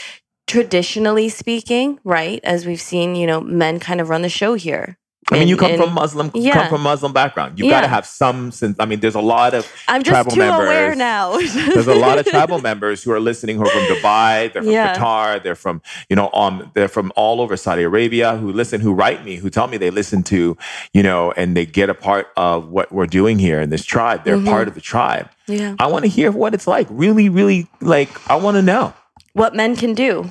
traditionally 0.49 1.28
speaking, 1.28 2.01
right, 2.03 2.40
as 2.42 2.66
we've 2.66 2.80
seen, 2.80 3.14
you 3.14 3.26
know, 3.26 3.40
men 3.40 3.78
kind 3.78 4.01
of 4.01 4.09
run 4.09 4.22
the 4.22 4.28
show 4.28 4.55
here. 4.55 4.99
I 5.30 5.40
mean, 5.40 5.49
you 5.49 5.59
come 5.59 5.76
from 5.76 5.92
Muslim, 5.92 6.30
yeah. 6.34 6.55
come 6.55 6.68
from 6.70 6.80
Muslim 6.80 7.12
background. 7.12 7.59
You 7.59 7.66
yeah. 7.66 7.72
got 7.72 7.80
to 7.82 7.88
have 7.88 8.07
some 8.07 8.51
sense. 8.51 8.76
I 8.80 8.86
mean, 8.86 9.01
there's 9.01 9.14
a 9.14 9.20
lot 9.20 9.53
of 9.53 9.70
I'm 9.86 10.03
just 10.03 10.11
tribal 10.11 10.30
too 10.30 10.38
members. 10.38 10.66
aware 10.66 10.94
now. 10.94 11.32
there's 11.38 11.86
a 11.86 11.94
lot 11.94 12.18
of 12.18 12.24
tribal 12.24 12.62
members 12.62 13.03
who 13.03 13.12
are 13.12 13.20
listening 13.20 13.57
who 13.57 13.64
are 13.64 13.70
from 13.70 13.82
Dubai, 13.82 14.51
they're 14.51 14.62
from 14.62 14.72
yeah. 14.72 14.96
Qatar, 14.96 15.42
they're 15.42 15.55
from 15.55 15.82
you 16.09 16.16
know, 16.16 16.30
um, 16.32 16.70
they're 16.72 16.88
from 16.88 17.12
all 17.14 17.42
over 17.42 17.59
Saudi 17.59 17.82
Arabia. 17.82 18.38
Who 18.38 18.51
listen, 18.53 18.80
who 18.80 18.94
write 18.94 19.22
me, 19.22 19.36
who 19.36 19.51
tell 19.51 19.66
me 19.66 19.76
they 19.76 19.90
listen 19.90 20.22
to, 20.24 20.57
you 20.94 21.03
know, 21.03 21.32
and 21.32 21.55
they 21.55 21.66
get 21.66 21.90
a 21.90 21.94
part 21.94 22.28
of 22.38 22.68
what 22.70 22.90
we're 22.90 23.07
doing 23.07 23.38
here 23.38 23.61
in 23.61 23.68
this 23.68 23.84
tribe. 23.84 24.24
They're 24.24 24.36
mm-hmm. 24.36 24.49
part 24.49 24.66
of 24.66 24.74
the 24.74 24.80
tribe. 24.80 25.28
Yeah, 25.46 25.76
I 25.78 25.88
want 25.88 26.07
to 26.07 26.11
hear 26.11 26.30
what 26.32 26.55
it's 26.55 26.66
like. 26.66 26.86
Really, 26.88 27.28
really, 27.28 27.68
like 27.82 28.09
I 28.30 28.36
want 28.36 28.57
to 28.57 28.62
know 28.62 28.94
what 29.39 29.55
men 29.55 29.76
can 29.76 29.95
do 29.95 30.30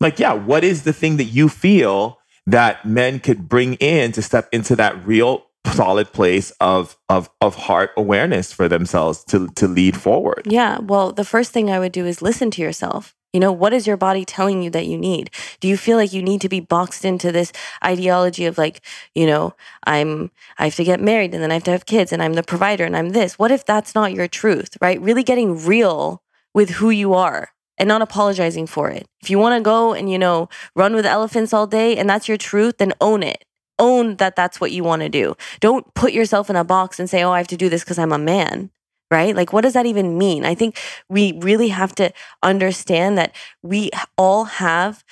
like, 0.00 0.18
yeah, 0.18 0.32
what 0.32 0.64
is 0.64 0.84
the 0.84 0.92
thing 0.92 1.16
that 1.16 1.24
you 1.24 1.48
feel 1.48 2.18
that 2.46 2.84
men 2.86 3.20
could 3.20 3.48
bring 3.48 3.74
in 3.74 4.12
to 4.12 4.22
step 4.22 4.48
into 4.52 4.76
that 4.76 5.04
real 5.06 5.44
solid 5.66 6.10
place 6.12 6.50
of 6.60 6.96
of 7.10 7.28
of 7.42 7.54
heart 7.54 7.90
awareness 7.96 8.52
for 8.52 8.68
themselves 8.68 9.24
to 9.24 9.48
to 9.56 9.66
lead 9.66 9.96
forward? 9.96 10.42
Yeah. 10.46 10.78
Well, 10.78 11.12
the 11.12 11.24
first 11.24 11.52
thing 11.52 11.70
I 11.70 11.78
would 11.78 11.92
do 11.92 12.06
is 12.06 12.22
listen 12.22 12.50
to 12.52 12.62
yourself. 12.62 13.14
You 13.34 13.40
know, 13.40 13.52
what 13.52 13.74
is 13.74 13.86
your 13.86 13.98
body 13.98 14.24
telling 14.24 14.62
you 14.62 14.70
that 14.70 14.86
you 14.86 14.96
need? 14.96 15.30
Do 15.60 15.68
you 15.68 15.76
feel 15.76 15.98
like 15.98 16.14
you 16.14 16.22
need 16.22 16.40
to 16.40 16.48
be 16.48 16.60
boxed 16.60 17.04
into 17.04 17.30
this 17.30 17.52
ideology 17.84 18.46
of 18.46 18.56
like, 18.56 18.80
you 19.14 19.26
know, 19.26 19.54
I'm 19.84 20.30
I 20.58 20.64
have 20.64 20.76
to 20.76 20.84
get 20.84 21.00
married 21.00 21.34
and 21.34 21.42
then 21.42 21.50
I 21.50 21.54
have 21.54 21.64
to 21.64 21.72
have 21.72 21.84
kids 21.86 22.12
and 22.12 22.22
I'm 22.22 22.34
the 22.34 22.42
provider 22.42 22.84
and 22.84 22.96
I'm 22.96 23.10
this. 23.10 23.38
What 23.38 23.50
if 23.50 23.66
that's 23.66 23.94
not 23.94 24.14
your 24.14 24.28
truth, 24.28 24.78
right? 24.80 25.00
Really 25.02 25.24
getting 25.24 25.66
real 25.66 26.22
with 26.54 26.70
who 26.70 26.88
you 26.88 27.12
are 27.12 27.50
and 27.78 27.88
not 27.88 28.02
apologizing 28.02 28.66
for 28.66 28.90
it. 28.90 29.06
If 29.20 29.30
you 29.30 29.38
want 29.38 29.58
to 29.58 29.62
go 29.62 29.94
and, 29.94 30.10
you 30.10 30.18
know, 30.18 30.48
run 30.74 30.94
with 30.94 31.06
elephants 31.06 31.52
all 31.52 31.66
day 31.66 31.96
and 31.96 32.08
that's 32.08 32.28
your 32.28 32.36
truth, 32.36 32.78
then 32.78 32.92
own 33.00 33.22
it. 33.22 33.44
Own 33.78 34.16
that 34.16 34.36
that's 34.36 34.60
what 34.60 34.72
you 34.72 34.82
want 34.82 35.02
to 35.02 35.08
do. 35.08 35.36
Don't 35.60 35.92
put 35.94 36.12
yourself 36.12 36.50
in 36.50 36.56
a 36.56 36.64
box 36.64 36.98
and 36.98 37.08
say, 37.08 37.22
oh, 37.22 37.30
I 37.30 37.38
have 37.38 37.48
to 37.48 37.56
do 37.56 37.68
this 37.68 37.84
because 37.84 37.98
I'm 37.98 38.12
a 38.12 38.18
man, 38.18 38.70
right? 39.10 39.36
Like, 39.36 39.52
what 39.52 39.62
does 39.62 39.74
that 39.74 39.86
even 39.86 40.18
mean? 40.18 40.44
I 40.44 40.54
think 40.54 40.76
we 41.08 41.38
really 41.40 41.68
have 41.68 41.94
to 41.96 42.12
understand 42.42 43.16
that 43.18 43.34
we 43.62 43.90
all 44.16 44.44
have 44.44 45.04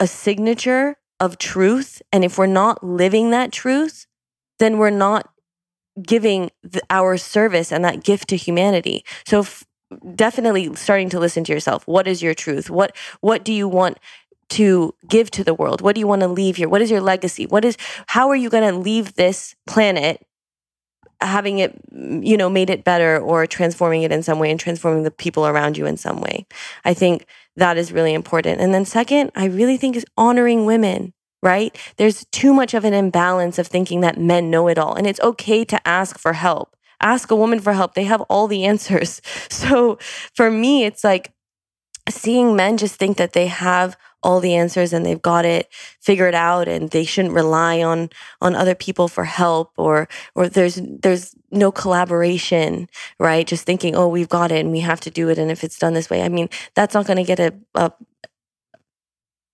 a 0.00 0.08
signature 0.08 0.96
of 1.20 1.38
truth. 1.38 2.02
And 2.12 2.24
if 2.24 2.38
we're 2.38 2.46
not 2.46 2.82
living 2.82 3.30
that 3.30 3.52
truth, 3.52 4.06
then 4.58 4.78
we're 4.78 4.90
not 4.90 5.28
giving 6.02 6.50
the, 6.62 6.80
our 6.90 7.16
service 7.16 7.70
and 7.70 7.84
that 7.84 8.02
gift 8.02 8.28
to 8.28 8.36
humanity. 8.36 9.04
So, 9.26 9.40
if, 9.40 9.64
definitely 10.14 10.74
starting 10.76 11.08
to 11.10 11.20
listen 11.20 11.44
to 11.44 11.52
yourself. 11.52 11.86
What 11.86 12.06
is 12.06 12.22
your 12.22 12.34
truth? 12.34 12.70
What 12.70 12.96
what 13.20 13.44
do 13.44 13.52
you 13.52 13.68
want 13.68 13.98
to 14.50 14.94
give 15.08 15.30
to 15.32 15.44
the 15.44 15.54
world? 15.54 15.80
What 15.80 15.94
do 15.94 16.00
you 16.00 16.06
want 16.06 16.22
to 16.22 16.28
leave 16.28 16.56
here? 16.56 16.68
What 16.68 16.82
is 16.82 16.90
your 16.90 17.00
legacy? 17.00 17.46
What 17.46 17.64
is 17.64 17.76
how 18.06 18.28
are 18.28 18.36
you 18.36 18.50
going 18.50 18.68
to 18.68 18.78
leave 18.78 19.14
this 19.14 19.54
planet 19.66 20.24
having 21.22 21.58
it 21.58 21.78
you 21.92 22.36
know 22.36 22.48
made 22.48 22.70
it 22.70 22.82
better 22.82 23.18
or 23.18 23.46
transforming 23.46 24.02
it 24.02 24.12
in 24.12 24.22
some 24.22 24.38
way 24.38 24.50
and 24.50 24.58
transforming 24.58 25.02
the 25.02 25.10
people 25.10 25.46
around 25.46 25.76
you 25.76 25.86
in 25.86 25.96
some 25.96 26.20
way. 26.20 26.46
I 26.84 26.94
think 26.94 27.26
that 27.56 27.76
is 27.76 27.92
really 27.92 28.14
important. 28.14 28.60
And 28.60 28.72
then 28.72 28.84
second, 28.84 29.30
I 29.34 29.46
really 29.46 29.76
think 29.76 29.96
is 29.96 30.06
honoring 30.16 30.64
women 30.66 31.12
right? 31.42 31.76
There's 31.96 32.26
too 32.26 32.52
much 32.52 32.74
of 32.74 32.84
an 32.84 32.94
imbalance 32.94 33.58
of 33.58 33.66
thinking 33.66 34.00
that 34.00 34.18
men 34.18 34.50
know 34.50 34.68
it 34.68 34.78
all. 34.78 34.94
And 34.94 35.06
it's 35.06 35.20
okay 35.20 35.64
to 35.64 35.88
ask 35.88 36.18
for 36.18 36.34
help. 36.34 36.76
Ask 37.00 37.30
a 37.30 37.36
woman 37.36 37.60
for 37.60 37.72
help. 37.72 37.94
They 37.94 38.04
have 38.04 38.20
all 38.22 38.46
the 38.46 38.64
answers. 38.64 39.20
So 39.50 39.98
for 40.34 40.50
me, 40.50 40.84
it's 40.84 41.04
like 41.04 41.32
seeing 42.08 42.56
men 42.56 42.76
just 42.76 42.96
think 42.96 43.16
that 43.18 43.32
they 43.32 43.46
have 43.46 43.96
all 44.22 44.40
the 44.40 44.54
answers 44.54 44.92
and 44.92 45.04
they've 45.04 45.22
got 45.22 45.44
it 45.44 45.68
figured 46.00 46.34
out 46.34 46.68
and 46.68 46.90
they 46.90 47.04
shouldn't 47.04 47.34
rely 47.34 47.82
on 47.82 48.10
on 48.40 48.54
other 48.54 48.74
people 48.74 49.08
for 49.08 49.24
help 49.24 49.72
or 49.76 50.08
or 50.34 50.48
there's 50.48 50.80
there's 51.02 51.34
no 51.50 51.72
collaboration 51.72 52.88
right 53.18 53.46
just 53.46 53.64
thinking 53.64 53.94
oh 53.96 54.08
we've 54.08 54.28
got 54.28 54.52
it 54.52 54.60
and 54.60 54.72
we 54.72 54.80
have 54.80 55.00
to 55.00 55.10
do 55.10 55.28
it 55.30 55.38
and 55.38 55.50
if 55.50 55.64
it's 55.64 55.78
done 55.78 55.94
this 55.94 56.10
way 56.10 56.22
i 56.22 56.28
mean 56.28 56.48
that's 56.74 56.94
not 56.94 57.06
going 57.06 57.16
to 57.16 57.24
get 57.24 57.40
a, 57.40 57.54
a 57.74 57.90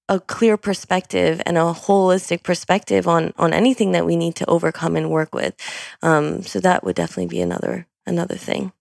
a 0.09 0.21
clear 0.21 0.57
perspective 0.57 1.43
and 1.47 1.59
a 1.59 1.73
holistic 1.73 2.43
perspective 2.43 3.09
on 3.09 3.33
on 3.37 3.53
anything 3.53 3.93
that 3.93 4.07
we 4.07 4.17
need 4.17 4.37
to 4.37 4.47
overcome 4.47 4.97
and 4.97 5.11
work 5.11 5.35
with. 5.35 5.55
Um, 6.03 6.43
so 6.43 6.61
that 6.61 6.85
would 6.85 6.97
definitely 6.97 7.27
be 7.27 7.41
another 7.41 7.87
another 8.07 8.37
thing. 8.37 8.73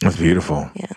That's 0.00 0.16
beautiful. 0.16 0.70
Yeah. 0.74 0.92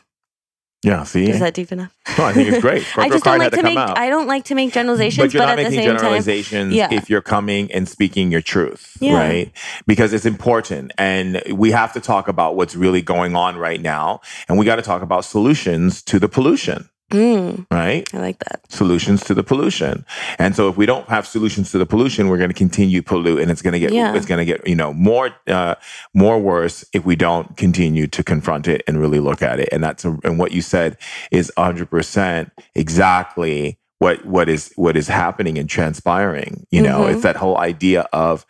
Yeah. 0.84 1.04
See, 1.04 1.30
is 1.30 1.40
that 1.40 1.54
deep 1.54 1.72
enough? 1.72 1.96
No, 2.18 2.26
I 2.26 2.34
think 2.34 2.50
it's 2.50 2.60
great. 2.60 2.86
I 2.98 3.08
just 3.08 3.24
don't 3.24 3.40
like 3.40 3.52
to, 3.52 3.58
to 3.58 3.64
make. 3.64 3.78
Out. 3.78 3.98
I 3.98 4.10
don't 4.10 4.28
like 4.28 4.44
to 4.46 4.56
make 4.56 4.74
generalizations, 4.74 5.18
but, 5.18 5.34
you're 5.34 5.42
but 5.42 5.46
not 5.46 5.60
at 5.60 5.64
making 5.64 5.72
the 5.72 5.84
same 5.84 5.98
generalizations 5.98 6.72
time, 6.72 6.78
yeah. 6.78 6.94
if 6.94 7.10
you're 7.10 7.22
coming 7.22 7.72
and 7.72 7.88
speaking 7.88 8.32
your 8.32 8.42
truth, 8.42 8.98
Yeah. 9.00 9.14
right? 9.14 9.52
Because 9.88 10.12
it's 10.12 10.26
important, 10.26 10.92
and 10.98 11.42
we 11.54 11.72
have 11.72 11.94
to 11.94 12.02
talk 12.02 12.28
about 12.28 12.58
what's 12.58 12.76
really 12.76 13.02
going 13.02 13.34
on 13.34 13.56
right 13.56 13.82
now, 13.82 14.20
and 14.50 14.58
we 14.58 14.66
got 14.66 14.76
to 14.76 14.82
talk 14.82 15.02
about 15.02 15.24
solutions 15.24 16.02
to 16.04 16.20
the 16.20 16.28
pollution, 16.28 16.90
Mm, 17.14 17.68
right? 17.72 18.04
I 18.14 18.18
like 18.18 18.40
that. 18.40 18.60
solutions 18.70 19.24
to 19.26 19.34
the 19.36 19.44
pollution. 19.44 20.04
And 20.40 20.56
so 20.56 20.68
if 20.68 20.76
we 20.78 20.86
don't 20.88 21.08
have 21.10 21.28
solutions 21.28 21.72
to 21.72 21.78
the 21.78 21.86
pollution, 21.86 22.28
we're 22.28 22.38
going 22.40 22.50
to 22.50 22.56
continue 22.56 23.02
to 23.02 23.08
pollute 23.08 23.40
and 23.42 23.52
it's 23.52 23.62
going 23.62 23.74
to 23.74 23.80
get 23.80 23.92
Yeah. 23.94 24.16
it's 24.16 24.26
going 24.26 24.40
to 24.40 24.46
get, 24.46 24.68
you 24.68 24.76
know, 24.76 24.94
more 24.94 25.30
uh 25.48 25.76
more 26.14 26.40
worse 26.40 26.84
if 26.92 27.06
we 27.06 27.16
don't 27.16 27.56
continue 27.56 28.08
to 28.08 28.24
confront 28.24 28.68
it 28.68 28.82
and 28.88 29.00
really 29.00 29.20
look 29.20 29.42
at 29.44 29.60
it. 29.60 29.70
And 29.72 29.84
that's 29.84 30.04
a, 30.06 30.18
and 30.24 30.40
what 30.40 30.52
you 30.54 30.62
said 30.64 30.98
is 31.32 31.52
100% 31.58 32.50
exactly 32.76 33.78
what 34.00 34.26
what 34.26 34.50
is 34.50 34.74
what 34.76 34.98
is 34.98 35.08
happening 35.08 35.58
and 35.58 35.70
transpiring, 35.70 36.66
you 36.72 36.82
know. 36.82 37.02
Mhm. 37.02 37.14
It's 37.14 37.24
that 37.24 37.36
whole 37.38 37.58
idea 37.60 38.02
of 38.12 38.46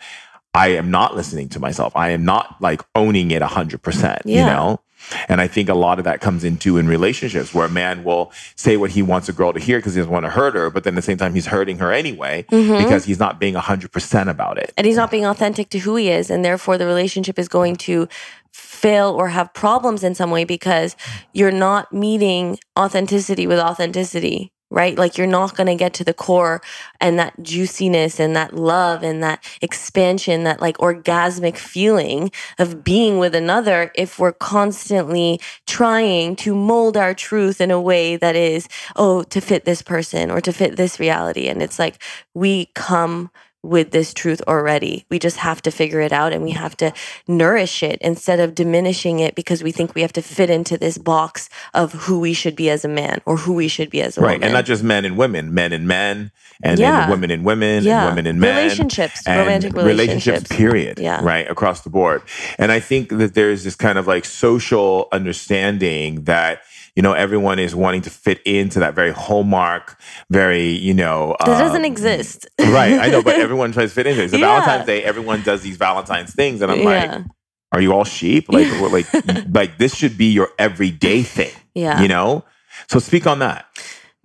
I 0.56 0.68
am 0.70 0.90
not 0.92 1.16
listening 1.16 1.50
to 1.50 1.60
myself. 1.60 1.92
I 1.96 2.10
am 2.10 2.24
not 2.26 2.56
like 2.62 2.82
owning 2.96 3.32
it 3.32 3.42
100%, 3.42 4.22
you 4.26 4.36
Yeah. 4.36 4.46
know? 4.54 4.80
And 5.28 5.42
I 5.42 5.48
think 5.48 5.70
a 5.70 5.74
lot 5.74 6.00
of 6.00 6.06
that 6.06 6.22
comes 6.22 6.44
into 6.44 6.78
in 6.78 6.88
relationships 6.88 7.54
where 7.54 7.66
a 7.66 7.70
man 7.70 8.04
will 8.04 8.32
say 8.56 8.78
what 8.78 8.92
he 8.92 9.02
wants 9.02 9.30
a 9.30 9.34
girl 9.34 9.54
to 9.54 9.60
hear 9.60 9.78
because 9.80 9.94
he 9.96 10.00
doesn't 10.00 10.12
want 10.12 10.26
to 10.26 10.30
hurt 10.32 10.56
her, 10.56 10.70
but 10.70 10.84
then 10.84 10.94
at 10.94 10.96
the 10.96 11.02
same 11.02 11.18
time 11.18 11.34
he's 11.34 11.48
hurting 11.48 11.78
her 11.80 11.92
anyway 11.92 12.46
Mhm. 12.52 12.78
because 12.84 13.06
he's 13.06 13.20
not 13.20 13.40
being 13.40 13.56
100% 13.56 14.30
about 14.30 14.58
it. 14.58 14.72
and 14.78 14.86
he's 14.88 14.96
not 14.98 15.12
being 15.12 15.26
authentic 15.26 15.70
to 15.70 15.80
who 15.80 15.96
he 15.96 16.10
is 16.10 16.30
and 16.30 16.44
therefore 16.44 16.78
the 16.78 16.86
relationship 16.86 17.38
is 17.38 17.48
going 17.48 17.76
to 17.76 18.08
fail 18.52 19.10
or 19.10 19.30
have 19.30 19.54
problems 19.54 20.04
in 20.04 20.14
some 20.16 20.30
way 20.32 20.44
because 20.44 20.96
you're 21.34 21.52
not 21.52 21.92
meeting 21.92 22.58
authenticity 22.78 23.48
with 23.48 23.60
authenticity 23.60 24.52
right? 24.74 24.98
Like 24.98 25.20
you're 25.20 25.28
not 25.28 25.56
going 25.56 25.68
to 25.68 25.76
get 25.76 25.94
to 25.96 26.04
the 26.04 26.16
core 26.16 26.62
and 27.00 27.20
that 27.20 27.42
juiciness 27.44 28.20
and 28.20 28.36
that 28.36 28.56
love 28.56 29.04
and 29.04 29.22
that 29.22 29.46
expansion 29.62 30.44
that 30.46 30.60
like 30.62 30.78
orgasmic 30.80 31.58
feeling 31.58 32.32
of 32.58 32.84
being 32.84 33.20
with 33.20 33.36
another 33.36 33.92
if 33.94 34.18
we're 34.18 34.34
constantly 34.34 35.40
trying 35.68 36.36
to 36.38 36.56
mold 36.56 36.98
our 36.98 37.14
truth 37.14 37.62
in 37.62 37.70
a 37.70 37.80
way 37.80 38.16
that 38.16 38.36
is 38.36 38.68
oh 38.96 39.22
to 39.24 39.40
fit 39.40 39.64
this 39.64 39.84
person 39.84 40.32
or 40.32 40.42
to 40.42 40.52
fit 40.52 40.76
this 40.76 41.00
reality. 41.00 41.48
And 41.48 41.62
it's 41.62 41.78
like 41.78 42.02
we 42.34 42.66
come 42.74 43.30
with 43.64 43.92
this 43.92 44.14
truth 44.14 44.42
already. 44.48 45.06
We 45.10 45.18
just 45.20 45.38
have 45.38 45.62
to 45.64 45.72
figure 45.72 46.02
it 46.02 46.12
out 46.12 46.34
and 46.34 46.44
we 46.44 46.52
have 46.52 46.76
to 46.78 46.92
nourish 47.28 47.82
it 47.82 47.98
instead 48.02 48.40
of 48.42 48.54
diminishing 48.54 49.20
it 49.20 49.36
because 49.36 49.64
we 49.64 49.72
think 49.72 49.96
we 49.96 50.02
have 50.02 50.14
to 50.14 50.22
fit 50.22 50.50
into 50.50 50.78
this 50.78 50.98
box 50.98 51.50
of 51.74 51.94
who 51.94 52.20
we 52.20 52.34
should 52.34 52.56
be 52.58 52.70
as 52.70 52.84
a 52.84 52.90
man 52.90 53.22
or 53.26 53.38
who 53.38 53.54
we 53.54 53.70
should 53.70 53.90
be 53.90 54.02
as 54.02 54.18
a 54.18 54.22
woman. 54.22 54.28
Right. 54.32 54.36
woman. 54.40 54.48
And 54.48 54.54
not 54.54 54.66
just 54.66 54.84
men 54.84 55.06
and 55.06 55.18
women, 55.18 55.54
men 55.54 55.72
and 55.72 55.88
men, 55.88 56.32
and 56.62 56.78
Yeah. 56.78 57.02
then 57.02 57.10
women 57.10 57.32
and 57.32 57.46
women, 57.46 57.84
Yeah. 57.84 58.02
and 58.02 58.10
women 58.12 58.28
and 58.28 58.40
men. 58.40 58.56
Relationships, 58.58 59.22
and 59.26 59.40
romantic 59.40 59.74
relationships. 59.74 60.48
period. 60.50 61.00
Yeah. 61.00 61.22
Right. 61.24 61.50
Across 61.50 61.82
the 61.82 61.90
board. 61.90 62.22
And 62.60 62.72
I 62.72 62.82
think 62.82 63.10
that 63.18 63.34
there's 63.34 63.64
this 63.64 63.76
kind 63.76 63.98
of 63.98 64.08
like 64.08 64.26
social 64.26 65.08
understanding 65.14 66.24
that, 66.26 66.62
you 66.96 67.02
know, 67.02 67.14
everyone 67.14 67.58
is 67.60 67.74
wanting 67.76 68.02
to 68.04 68.10
fit 68.10 68.40
into 68.46 68.80
that 68.80 68.94
very 68.94 69.12
hallmark, 69.12 70.00
very, 70.30 70.68
you 70.70 70.94
know, 70.94 71.36
that 71.40 71.48
doesn't 71.48 71.78
um, 71.78 71.86
exist. 71.86 72.48
right. 72.60 72.94
I 73.00 73.08
know, 73.10 73.24
but 73.24 73.36
everyone 73.40 73.72
tries 73.72 73.90
to 73.90 73.96
fit 73.96 74.08
into 74.08 74.24
it. 74.24 74.30
So 74.32 74.38
Yeah. 74.38 74.48
Valentine's 74.48 74.86
Day, 74.86 75.04
everyone 75.04 75.42
does 75.44 75.62
these 75.64 75.78
Valentine's 75.78 76.34
things. 76.36 76.62
And 76.62 76.72
I'm 76.72 76.80
yeah. 76.80 76.86
like, 77.16 77.26
are 77.72 77.82
you 77.82 77.94
all 77.94 78.04
sheep? 78.04 78.46
Like, 78.50 78.72
like, 78.92 79.08
like 79.54 79.78
this 79.80 79.96
should 79.96 80.18
be 80.18 80.32
your 80.32 80.50
everyday 80.60 81.24
thing, 81.24 81.52
Yeah. 81.74 82.00
you 82.02 82.08
know? 82.08 82.44
So 82.88 83.00
speak 83.00 83.26
on 83.28 83.40
that. 83.40 83.66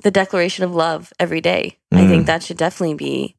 the 0.02 0.10
declaration 0.10 0.64
of 0.64 0.74
love 0.74 1.12
every 1.18 1.40
day. 1.40 1.78
I 1.92 1.96
Mm. 2.02 2.08
think 2.08 2.26
that 2.26 2.42
should 2.42 2.56
definitely 2.58 2.94
be 2.94 3.34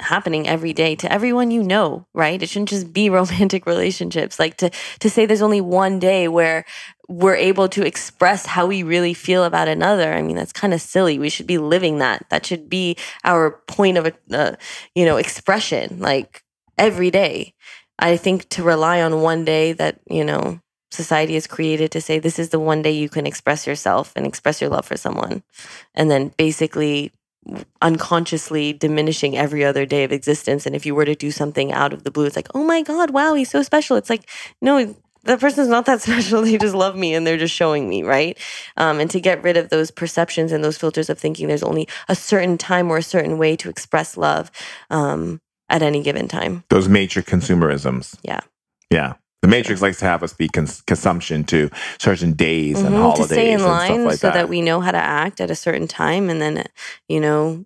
happening 0.00 0.46
every 0.48 0.72
day 0.72 0.94
to 0.96 1.10
everyone 1.12 1.50
you 1.50 1.62
know, 1.62 2.06
right? 2.14 2.42
It 2.42 2.48
shouldn't 2.48 2.68
just 2.68 2.92
be 2.92 3.08
romantic 3.20 3.66
relationships. 3.66 4.38
Like 4.38 4.56
to 4.58 4.70
to 5.00 5.10
say 5.10 5.26
there's 5.26 5.42
only 5.42 5.60
one 5.60 5.98
day 5.98 6.28
where 6.28 6.64
we're 7.08 7.36
able 7.36 7.68
to 7.70 7.86
express 7.86 8.44
how 8.44 8.66
we 8.66 8.82
really 8.82 9.14
feel 9.14 9.44
about 9.44 9.66
another. 9.66 10.12
I 10.12 10.20
mean, 10.20 10.36
that's 10.36 10.52
kind 10.52 10.74
of 10.74 10.80
silly. 10.80 11.18
We 11.18 11.30
should 11.30 11.46
be 11.46 11.58
living 11.58 11.98
that. 11.98 12.26
That 12.28 12.44
should 12.44 12.68
be 12.68 12.96
our 13.24 13.62
point 13.66 13.96
of 13.96 14.12
uh, 14.30 14.56
you 14.94 15.04
know, 15.06 15.16
expression 15.16 15.98
like 16.00 16.42
every 16.76 17.10
day. 17.10 17.54
I 17.98 18.16
think 18.16 18.48
to 18.50 18.62
rely 18.62 19.02
on 19.02 19.22
one 19.22 19.44
day 19.44 19.72
that, 19.72 20.00
you 20.08 20.24
know, 20.24 20.60
society 20.90 21.34
has 21.34 21.46
created 21.46 21.90
to 21.92 22.00
say 22.00 22.18
this 22.18 22.38
is 22.38 22.50
the 22.50 22.60
one 22.60 22.82
day 22.82 22.90
you 22.90 23.08
can 23.08 23.26
express 23.26 23.66
yourself 23.66 24.12
and 24.16 24.26
express 24.26 24.60
your 24.60 24.70
love 24.70 24.86
for 24.86 24.96
someone 24.96 25.42
and 25.94 26.10
then 26.10 26.32
basically 26.38 27.12
unconsciously 27.80 28.72
diminishing 28.72 29.36
every 29.36 29.64
other 29.64 29.86
day 29.86 30.04
of 30.04 30.12
existence 30.12 30.66
and 30.66 30.74
if 30.74 30.84
you 30.84 30.94
were 30.94 31.04
to 31.04 31.14
do 31.14 31.30
something 31.30 31.72
out 31.72 31.92
of 31.92 32.04
the 32.04 32.10
blue 32.10 32.26
it's 32.26 32.36
like 32.36 32.48
oh 32.54 32.64
my 32.64 32.82
god 32.82 33.10
wow 33.10 33.34
he's 33.34 33.50
so 33.50 33.62
special 33.62 33.96
it's 33.96 34.10
like 34.10 34.28
no 34.60 34.94
that 35.24 35.40
person's 35.40 35.68
not 35.68 35.86
that 35.86 36.00
special 36.06 36.42
they 36.42 36.56
just 36.58 36.74
love 36.74 36.96
me 36.96 37.14
and 37.14 37.26
they're 37.26 37.36
just 37.36 37.54
showing 37.54 37.88
me 37.88 38.02
right 38.02 38.38
um, 38.76 39.00
and 39.00 39.10
to 39.10 39.20
get 39.20 39.42
rid 39.42 39.56
of 39.56 39.68
those 39.70 39.90
perceptions 39.90 40.52
and 40.52 40.62
those 40.64 40.78
filters 40.78 41.10
of 41.10 41.18
thinking 41.18 41.48
there's 41.48 41.62
only 41.62 41.88
a 42.08 42.14
certain 42.14 42.56
time 42.58 42.90
or 42.90 42.98
a 42.98 43.02
certain 43.02 43.38
way 43.38 43.56
to 43.56 43.68
express 43.68 44.16
love 44.16 44.50
um, 44.90 45.40
at 45.68 45.82
any 45.82 46.02
given 46.02 46.28
time 46.28 46.64
Those 46.70 46.88
major 46.88 47.22
consumerisms. 47.22 48.16
Yeah. 48.22 48.40
Yeah. 48.90 49.14
The 49.42 49.48
Matrix 49.48 49.80
likes 49.82 49.98
to 50.00 50.04
have 50.04 50.22
us 50.24 50.32
be 50.32 50.48
cons- 50.48 50.82
consumption 50.82 51.44
to 51.44 51.70
certain 51.98 52.32
days 52.32 52.80
and 52.82 52.94
Mhm, 52.94 52.98
holidays 52.98 53.28
to 53.28 53.34
stay 53.34 53.48
in 53.52 53.60
and 53.60 53.64
line 53.64 53.86
stuff 53.94 54.06
like 54.06 54.18
so 54.18 54.26
that. 54.28 54.34
that. 54.34 54.48
we 54.48 54.60
know 54.62 54.80
how 54.80 54.90
to 54.90 54.98
act 54.98 55.40
at 55.40 55.50
a 55.50 55.54
certain 55.54 55.86
time 55.86 56.28
and 56.28 56.40
then 56.42 56.64
you 57.08 57.20
know 57.20 57.64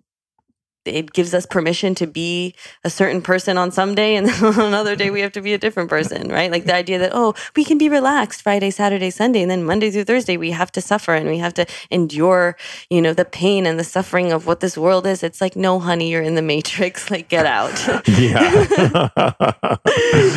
it 0.85 1.13
gives 1.13 1.33
us 1.33 1.45
permission 1.45 1.95
to 1.95 2.07
be 2.07 2.53
a 2.83 2.89
certain 2.89 3.21
person 3.21 3.57
on 3.57 3.71
some 3.71 3.95
day 3.95 4.15
and 4.15 4.27
then 4.29 4.43
on 4.43 4.59
another 4.59 4.95
day 4.95 5.09
we 5.09 5.21
have 5.21 5.31
to 5.31 5.41
be 5.41 5.53
a 5.53 5.57
different 5.57 5.89
person 5.89 6.29
right 6.29 6.51
like 6.51 6.65
the 6.65 6.75
idea 6.75 6.97
that 6.99 7.11
oh 7.13 7.33
we 7.55 7.63
can 7.63 7.77
be 7.77 7.89
relaxed 7.89 8.41
friday 8.41 8.69
saturday 8.69 9.09
sunday 9.09 9.41
and 9.41 9.51
then 9.51 9.63
monday 9.63 9.89
through 9.89 10.03
thursday 10.03 10.37
we 10.37 10.51
have 10.51 10.71
to 10.71 10.81
suffer 10.81 11.13
and 11.13 11.29
we 11.29 11.37
have 11.37 11.53
to 11.53 11.65
endure 11.91 12.55
you 12.89 13.01
know 13.01 13.13
the 13.13 13.25
pain 13.25 13.65
and 13.65 13.79
the 13.79 13.83
suffering 13.83 14.31
of 14.31 14.47
what 14.47 14.59
this 14.59 14.77
world 14.77 15.05
is 15.05 15.23
it's 15.23 15.41
like 15.41 15.55
no 15.55 15.79
honey 15.79 16.09
you're 16.09 16.21
in 16.21 16.35
the 16.35 16.41
matrix 16.41 17.09
like 17.11 17.29
get 17.29 17.45
out 17.45 17.73
yeah. 18.07 18.63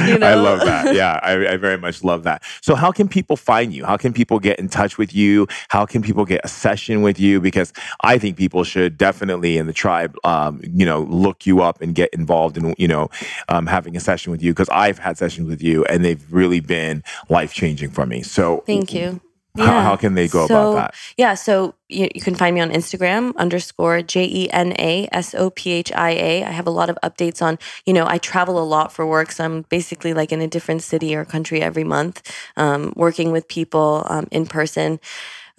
You 0.06 0.18
I 0.22 0.34
love 0.34 0.60
that. 0.60 0.94
Yeah, 0.94 1.18
I, 1.22 1.54
I 1.54 1.56
very 1.56 1.78
much 1.78 2.04
love 2.04 2.24
that. 2.24 2.42
So, 2.60 2.74
how 2.74 2.92
can 2.92 3.08
people 3.08 3.36
find 3.36 3.72
you? 3.72 3.84
How 3.84 3.96
can 3.96 4.12
people 4.12 4.38
get 4.38 4.58
in 4.58 4.68
touch 4.68 4.98
with 4.98 5.14
you? 5.14 5.46
How 5.68 5.86
can 5.86 6.02
people 6.02 6.24
get 6.24 6.40
a 6.44 6.48
session 6.48 7.02
with 7.02 7.18
you? 7.18 7.40
Because 7.40 7.72
I 8.02 8.18
think 8.18 8.36
people 8.36 8.64
should 8.64 8.98
definitely 8.98 9.58
in 9.58 9.66
the 9.66 9.72
tribe, 9.72 10.16
uh, 10.24 10.35
um, 10.36 10.60
you 10.62 10.86
know, 10.86 11.00
look 11.02 11.46
you 11.46 11.62
up 11.62 11.80
and 11.80 11.94
get 11.94 12.12
involved 12.12 12.56
in, 12.56 12.74
you 12.78 12.88
know, 12.88 13.08
um, 13.48 13.66
having 13.66 13.96
a 13.96 14.00
session 14.00 14.30
with 14.30 14.42
you. 14.42 14.52
Because 14.52 14.68
I've 14.70 14.98
had 14.98 15.18
sessions 15.18 15.48
with 15.48 15.62
you 15.62 15.84
and 15.86 16.04
they've 16.04 16.24
really 16.32 16.60
been 16.60 17.02
life 17.28 17.52
changing 17.52 17.90
for 17.90 18.06
me. 18.06 18.22
So, 18.22 18.62
thank 18.66 18.92
you 18.92 19.20
How, 19.58 19.80
how 19.80 19.96
can 19.96 20.14
they 20.14 20.28
go 20.28 20.46
So, 20.46 20.72
about 20.72 20.74
that? 20.74 20.94
Yeah, 21.16 21.34
so 21.34 21.74
you, 21.88 22.08
you 22.14 22.20
can 22.20 22.34
find 22.34 22.54
me 22.54 22.60
on 22.60 22.70
Instagram 22.70 23.34
underscore 23.36 24.02
J 24.02 24.24
E 24.24 24.50
N 24.50 24.74
A 24.78 25.08
S 25.12 25.34
O 25.34 25.50
P 25.50 25.72
H 25.72 25.92
I 25.92 26.10
A. 26.10 26.44
I 26.44 26.50
have 26.50 26.66
a 26.66 26.70
lot 26.70 26.90
of 26.90 26.98
updates 27.02 27.40
on, 27.40 27.58
you 27.86 27.92
know, 27.92 28.06
I 28.06 28.18
travel 28.18 28.58
a 28.58 28.64
lot 28.64 28.92
for 28.92 29.06
work. 29.06 29.32
So 29.32 29.44
I'm 29.44 29.62
basically 29.62 30.12
like 30.12 30.32
in 30.32 30.40
a 30.40 30.48
different 30.48 30.82
city 30.82 31.14
or 31.14 31.24
country 31.24 31.62
every 31.62 31.84
month, 31.84 32.30
um, 32.56 32.92
working 32.96 33.32
with 33.32 33.48
people 33.48 34.06
um, 34.08 34.28
in 34.30 34.46
person. 34.46 35.00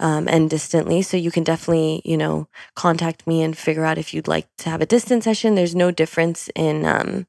Um, 0.00 0.28
and 0.28 0.48
distantly. 0.50 1.02
So 1.02 1.16
you 1.16 1.30
can 1.30 1.44
definitely, 1.44 2.02
you 2.04 2.16
know, 2.16 2.48
contact 2.74 3.26
me 3.26 3.42
and 3.42 3.56
figure 3.56 3.84
out 3.84 3.98
if 3.98 4.14
you'd 4.14 4.28
like 4.28 4.46
to 4.58 4.70
have 4.70 4.80
a 4.80 4.86
distance 4.86 5.24
session. 5.24 5.54
There's 5.54 5.74
no 5.74 5.90
difference 5.90 6.48
in 6.54 6.84
um, 6.84 7.26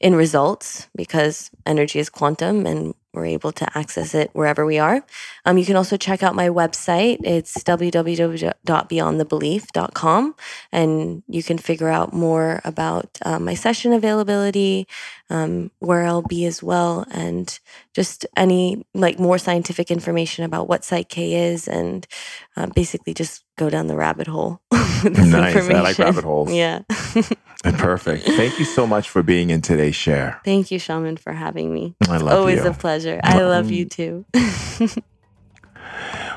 in 0.00 0.14
results 0.14 0.88
because 0.96 1.50
energy 1.64 1.98
is 1.98 2.10
quantum 2.10 2.66
and 2.66 2.94
we're 3.12 3.26
able 3.26 3.52
to 3.52 3.78
access 3.78 4.14
it 4.14 4.30
wherever 4.34 4.66
we 4.66 4.78
are. 4.78 5.02
Um, 5.46 5.56
you 5.58 5.64
can 5.64 5.76
also 5.76 5.96
check 5.96 6.24
out 6.24 6.34
my 6.34 6.48
website. 6.48 7.18
It's 7.22 7.62
www.beyondthebelief.com, 7.62 10.34
and 10.72 11.22
you 11.28 11.42
can 11.42 11.56
figure 11.56 11.88
out 11.88 12.12
more 12.12 12.60
about 12.64 13.18
uh, 13.24 13.38
my 13.38 13.54
session 13.54 13.92
availability, 13.92 14.88
um, 15.30 15.70
where 15.78 16.04
I'll 16.04 16.22
be 16.22 16.44
as 16.46 16.64
well, 16.64 17.06
and 17.12 17.56
just 17.94 18.26
any 18.36 18.84
like 18.92 19.20
more 19.20 19.38
scientific 19.38 19.92
information 19.92 20.44
about 20.44 20.68
what 20.68 20.82
PSYCH-K 20.82 21.52
is, 21.52 21.68
and 21.68 22.04
uh, 22.56 22.66
basically 22.66 23.14
just 23.14 23.44
go 23.56 23.70
down 23.70 23.86
the 23.86 23.96
rabbit 23.96 24.26
hole. 24.26 24.60
nice. 24.72 25.56
I 25.56 25.80
like 25.80 25.98
rabbit 25.98 26.24
holes. 26.24 26.52
Yeah. 26.52 26.82
Perfect. 27.62 28.24
Thank 28.24 28.58
you 28.58 28.64
so 28.64 28.86
much 28.86 29.08
for 29.08 29.22
being 29.22 29.50
in 29.50 29.62
today's 29.62 29.94
share. 29.94 30.40
Thank 30.44 30.70
you, 30.70 30.78
Shaman, 30.78 31.16
for 31.16 31.32
having 31.32 31.72
me. 31.72 31.94
I 32.08 32.18
love 32.18 32.38
Always 32.38 32.64
you. 32.64 32.70
a 32.70 32.74
pleasure. 32.74 33.20
I 33.22 33.42
love 33.42 33.70
you 33.70 33.84
too. 33.84 34.24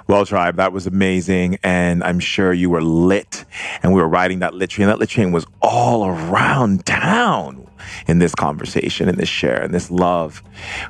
Well, 0.09 0.25
tribe, 0.25 0.55
that 0.55 0.73
was 0.73 0.87
amazing. 0.87 1.59
And 1.61 2.03
I'm 2.03 2.19
sure 2.19 2.51
you 2.51 2.71
were 2.71 2.81
lit. 2.81 3.45
And 3.83 3.93
we 3.93 4.01
were 4.01 4.07
riding 4.07 4.39
that 4.39 4.55
lit 4.55 4.71
train. 4.71 4.87
That 4.87 4.97
lit 4.97 5.09
train 5.09 5.31
was 5.31 5.45
all 5.61 6.07
around 6.07 6.87
town 6.87 7.68
in 8.07 8.19
this 8.19 8.35
conversation, 8.35 9.09
in 9.09 9.15
this 9.15 9.29
share, 9.29 9.61
and 9.61 9.73
this 9.73 9.91
love, 9.91 10.43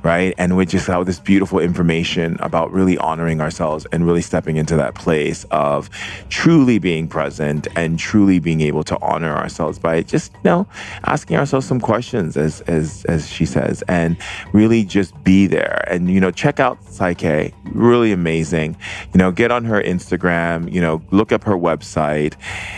right? 0.04 0.34
And 0.38 0.58
we 0.58 0.66
just 0.66 0.88
have 0.88 1.06
this 1.06 1.20
beautiful 1.20 1.60
information 1.60 2.38
about 2.40 2.72
really 2.72 2.98
honoring 2.98 3.42
ourselves 3.42 3.86
and 3.92 4.06
really 4.06 4.22
stepping 4.22 4.58
into 4.58 4.76
that 4.76 4.96
place 4.96 5.46
of 5.52 5.90
truly 6.30 6.80
being 6.80 7.08
present 7.08 7.68
and 7.76 8.00
truly 8.00 8.40
being 8.40 8.62
able 8.62 8.84
to 8.84 8.98
honor 9.02 9.36
ourselves 9.36 9.80
by 9.80 10.02
just, 10.02 10.34
you 10.34 10.40
know, 10.44 10.68
asking 11.06 11.38
ourselves 11.38 11.66
some 11.66 11.80
questions, 11.80 12.38
as 12.38 12.62
as 12.62 13.06
as 13.06 13.30
she 13.30 13.46
says, 13.46 13.84
and 13.88 14.18
really 14.54 14.84
just 14.84 15.22
be 15.24 15.48
there. 15.48 15.84
And 15.88 16.10
you 16.10 16.20
know, 16.20 16.32
check 16.32 16.60
out 16.60 16.84
PSYCH-K, 16.86 17.54
really 17.74 18.12
amazing. 18.12 18.76
You 19.14 19.18
know, 19.18 19.32
get 19.32 19.52
on 19.52 19.66
her 19.66 19.82
Instagram. 19.82 20.72
You 20.72 20.82
know, 20.82 21.02
look 21.12 21.32
up 21.32 21.44
her 21.44 21.56
website. 21.56 22.36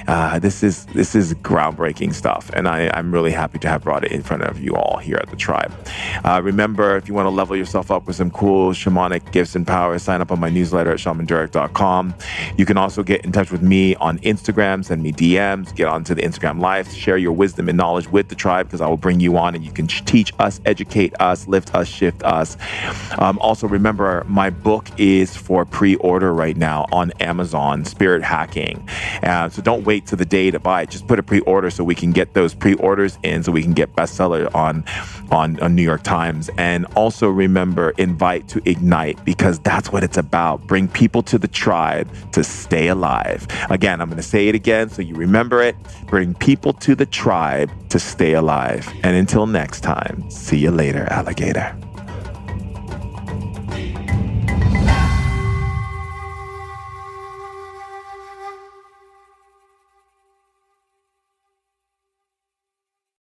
Uh, 0.08 0.40
this 0.40 0.64
is 0.64 0.86
this 0.88 1.16
is 1.16 1.34
groundbreaking 1.36 2.14
stuff, 2.14 2.50
and 2.54 2.68
I, 2.68 2.90
I'm 2.94 3.12
really 3.12 3.32
happy 3.32 3.60
to 3.60 3.70
have 3.70 3.84
brought 3.84 4.01
it 4.04 4.12
in 4.12 4.22
front 4.22 4.44
of 4.44 4.60
you 4.60 4.76
all 4.76 4.98
here 4.98 5.18
at 5.18 5.30
the 5.30 5.36
tribe. 5.36 5.74
Uh, 6.24 6.42
remember, 6.44 6.98
if 6.98 7.08
you 7.08 7.14
want 7.14 7.26
to 7.26 7.30
level 7.30 7.56
yourself 7.56 7.92
up 7.92 8.08
with 8.08 8.16
some 8.16 8.32
cool 8.32 8.72
shamanic 8.72 9.32
gifts 9.32 9.56
and 9.56 9.66
powers, 9.66 10.04
sign 10.04 10.22
up 10.22 10.32
on 10.32 10.40
my 10.40 10.50
newsletter 10.50 10.92
at 10.92 11.00
shamandurek.com. 11.00 12.14
You 12.58 12.66
can 12.66 12.78
also 12.78 13.04
get 13.04 13.26
in 13.26 13.32
touch 13.32 13.52
with 13.52 13.62
me 13.62 13.96
on 13.96 14.20
Instagram, 14.20 14.84
send 14.84 15.04
me 15.04 15.12
DMs, 15.12 15.76
get 15.76 15.88
onto 15.88 16.14
the 16.16 16.22
Instagram 16.22 16.60
Live, 16.60 16.92
share 16.92 17.18
your 17.18 17.32
wisdom 17.32 17.70
and 17.70 17.78
knowledge 17.78 18.08
with 18.10 18.30
the 18.30 18.36
tribe 18.36 18.68
because 18.68 18.82
I 18.82 18.88
will 18.88 18.98
bring 18.98 19.20
you 19.20 19.38
on 19.38 19.56
and 19.56 19.64
you 19.64 19.72
can 19.72 19.88
teach 19.88 20.34
us, 20.40 20.62
educate 20.66 21.14
us, 21.20 21.48
lift 21.48 21.74
us, 21.76 21.88
shift 21.88 22.24
us. 22.24 22.58
Um, 23.18 23.38
also, 23.40 23.68
remember, 23.68 24.24
my 24.28 24.50
book 24.50 24.88
is 24.98 25.36
for 25.36 25.66
pre 25.66 25.96
order 25.96 26.34
right 26.34 26.58
now 26.58 26.86
on 26.92 27.12
Amazon, 27.20 27.86
Spirit 27.86 28.24
Hacking. 28.24 28.88
Uh, 29.24 29.50
so 29.50 29.62
don't 29.62 29.84
wait 29.86 30.06
to 30.08 30.16
the 30.16 30.26
day 30.26 30.52
to 30.52 30.60
buy 30.60 30.84
it. 30.84 30.90
Just 30.90 31.08
put 31.08 31.20
a 31.20 31.24
pre 31.24 31.40
order 31.42 31.70
so 31.70 31.84
we 31.84 31.96
can 31.96 32.12
get 32.12 32.34
those 32.34 32.54
pre 32.54 32.74
orders 32.76 33.18
in 33.24 33.44
so 33.44 33.52
we 33.52 33.62
can 33.62 33.74
get 33.74 33.91
bestseller 33.96 34.54
on, 34.56 34.84
on, 35.32 35.60
on 35.60 35.76
New 35.76 35.82
York 35.82 36.04
Times. 36.04 36.50
And 36.58 36.86
also 36.96 37.30
remember, 37.30 37.92
invite 37.98 38.48
to 38.50 38.62
ignite 38.70 39.24
because 39.26 39.60
that's 39.60 39.92
what 39.92 40.04
it's 40.04 40.18
about. 40.18 40.66
Bring 40.68 40.88
people 40.88 41.24
to 41.24 41.38
the 41.38 41.48
tribe 41.48 42.10
to 42.32 42.44
stay 42.44 42.88
alive. 42.88 43.48
Again, 43.70 44.02
I'm 44.02 44.08
going 44.08 44.18
to 44.18 44.24
say 44.24 44.48
it 44.48 44.56
again 44.56 44.90
so 44.90 45.02
you 45.02 45.16
remember 45.16 45.62
it. 45.62 45.76
Bring 46.08 46.34
people 46.34 46.74
to 46.74 46.96
the 46.96 47.06
tribe 47.06 47.70
to 47.90 48.00
stay 48.00 48.34
alive. 48.34 48.88
And 49.04 49.16
until 49.16 49.48
next 49.48 49.82
time, 49.82 50.30
see 50.30 50.58
you 50.58 50.72
later, 50.72 51.08
alligator. 51.12 51.76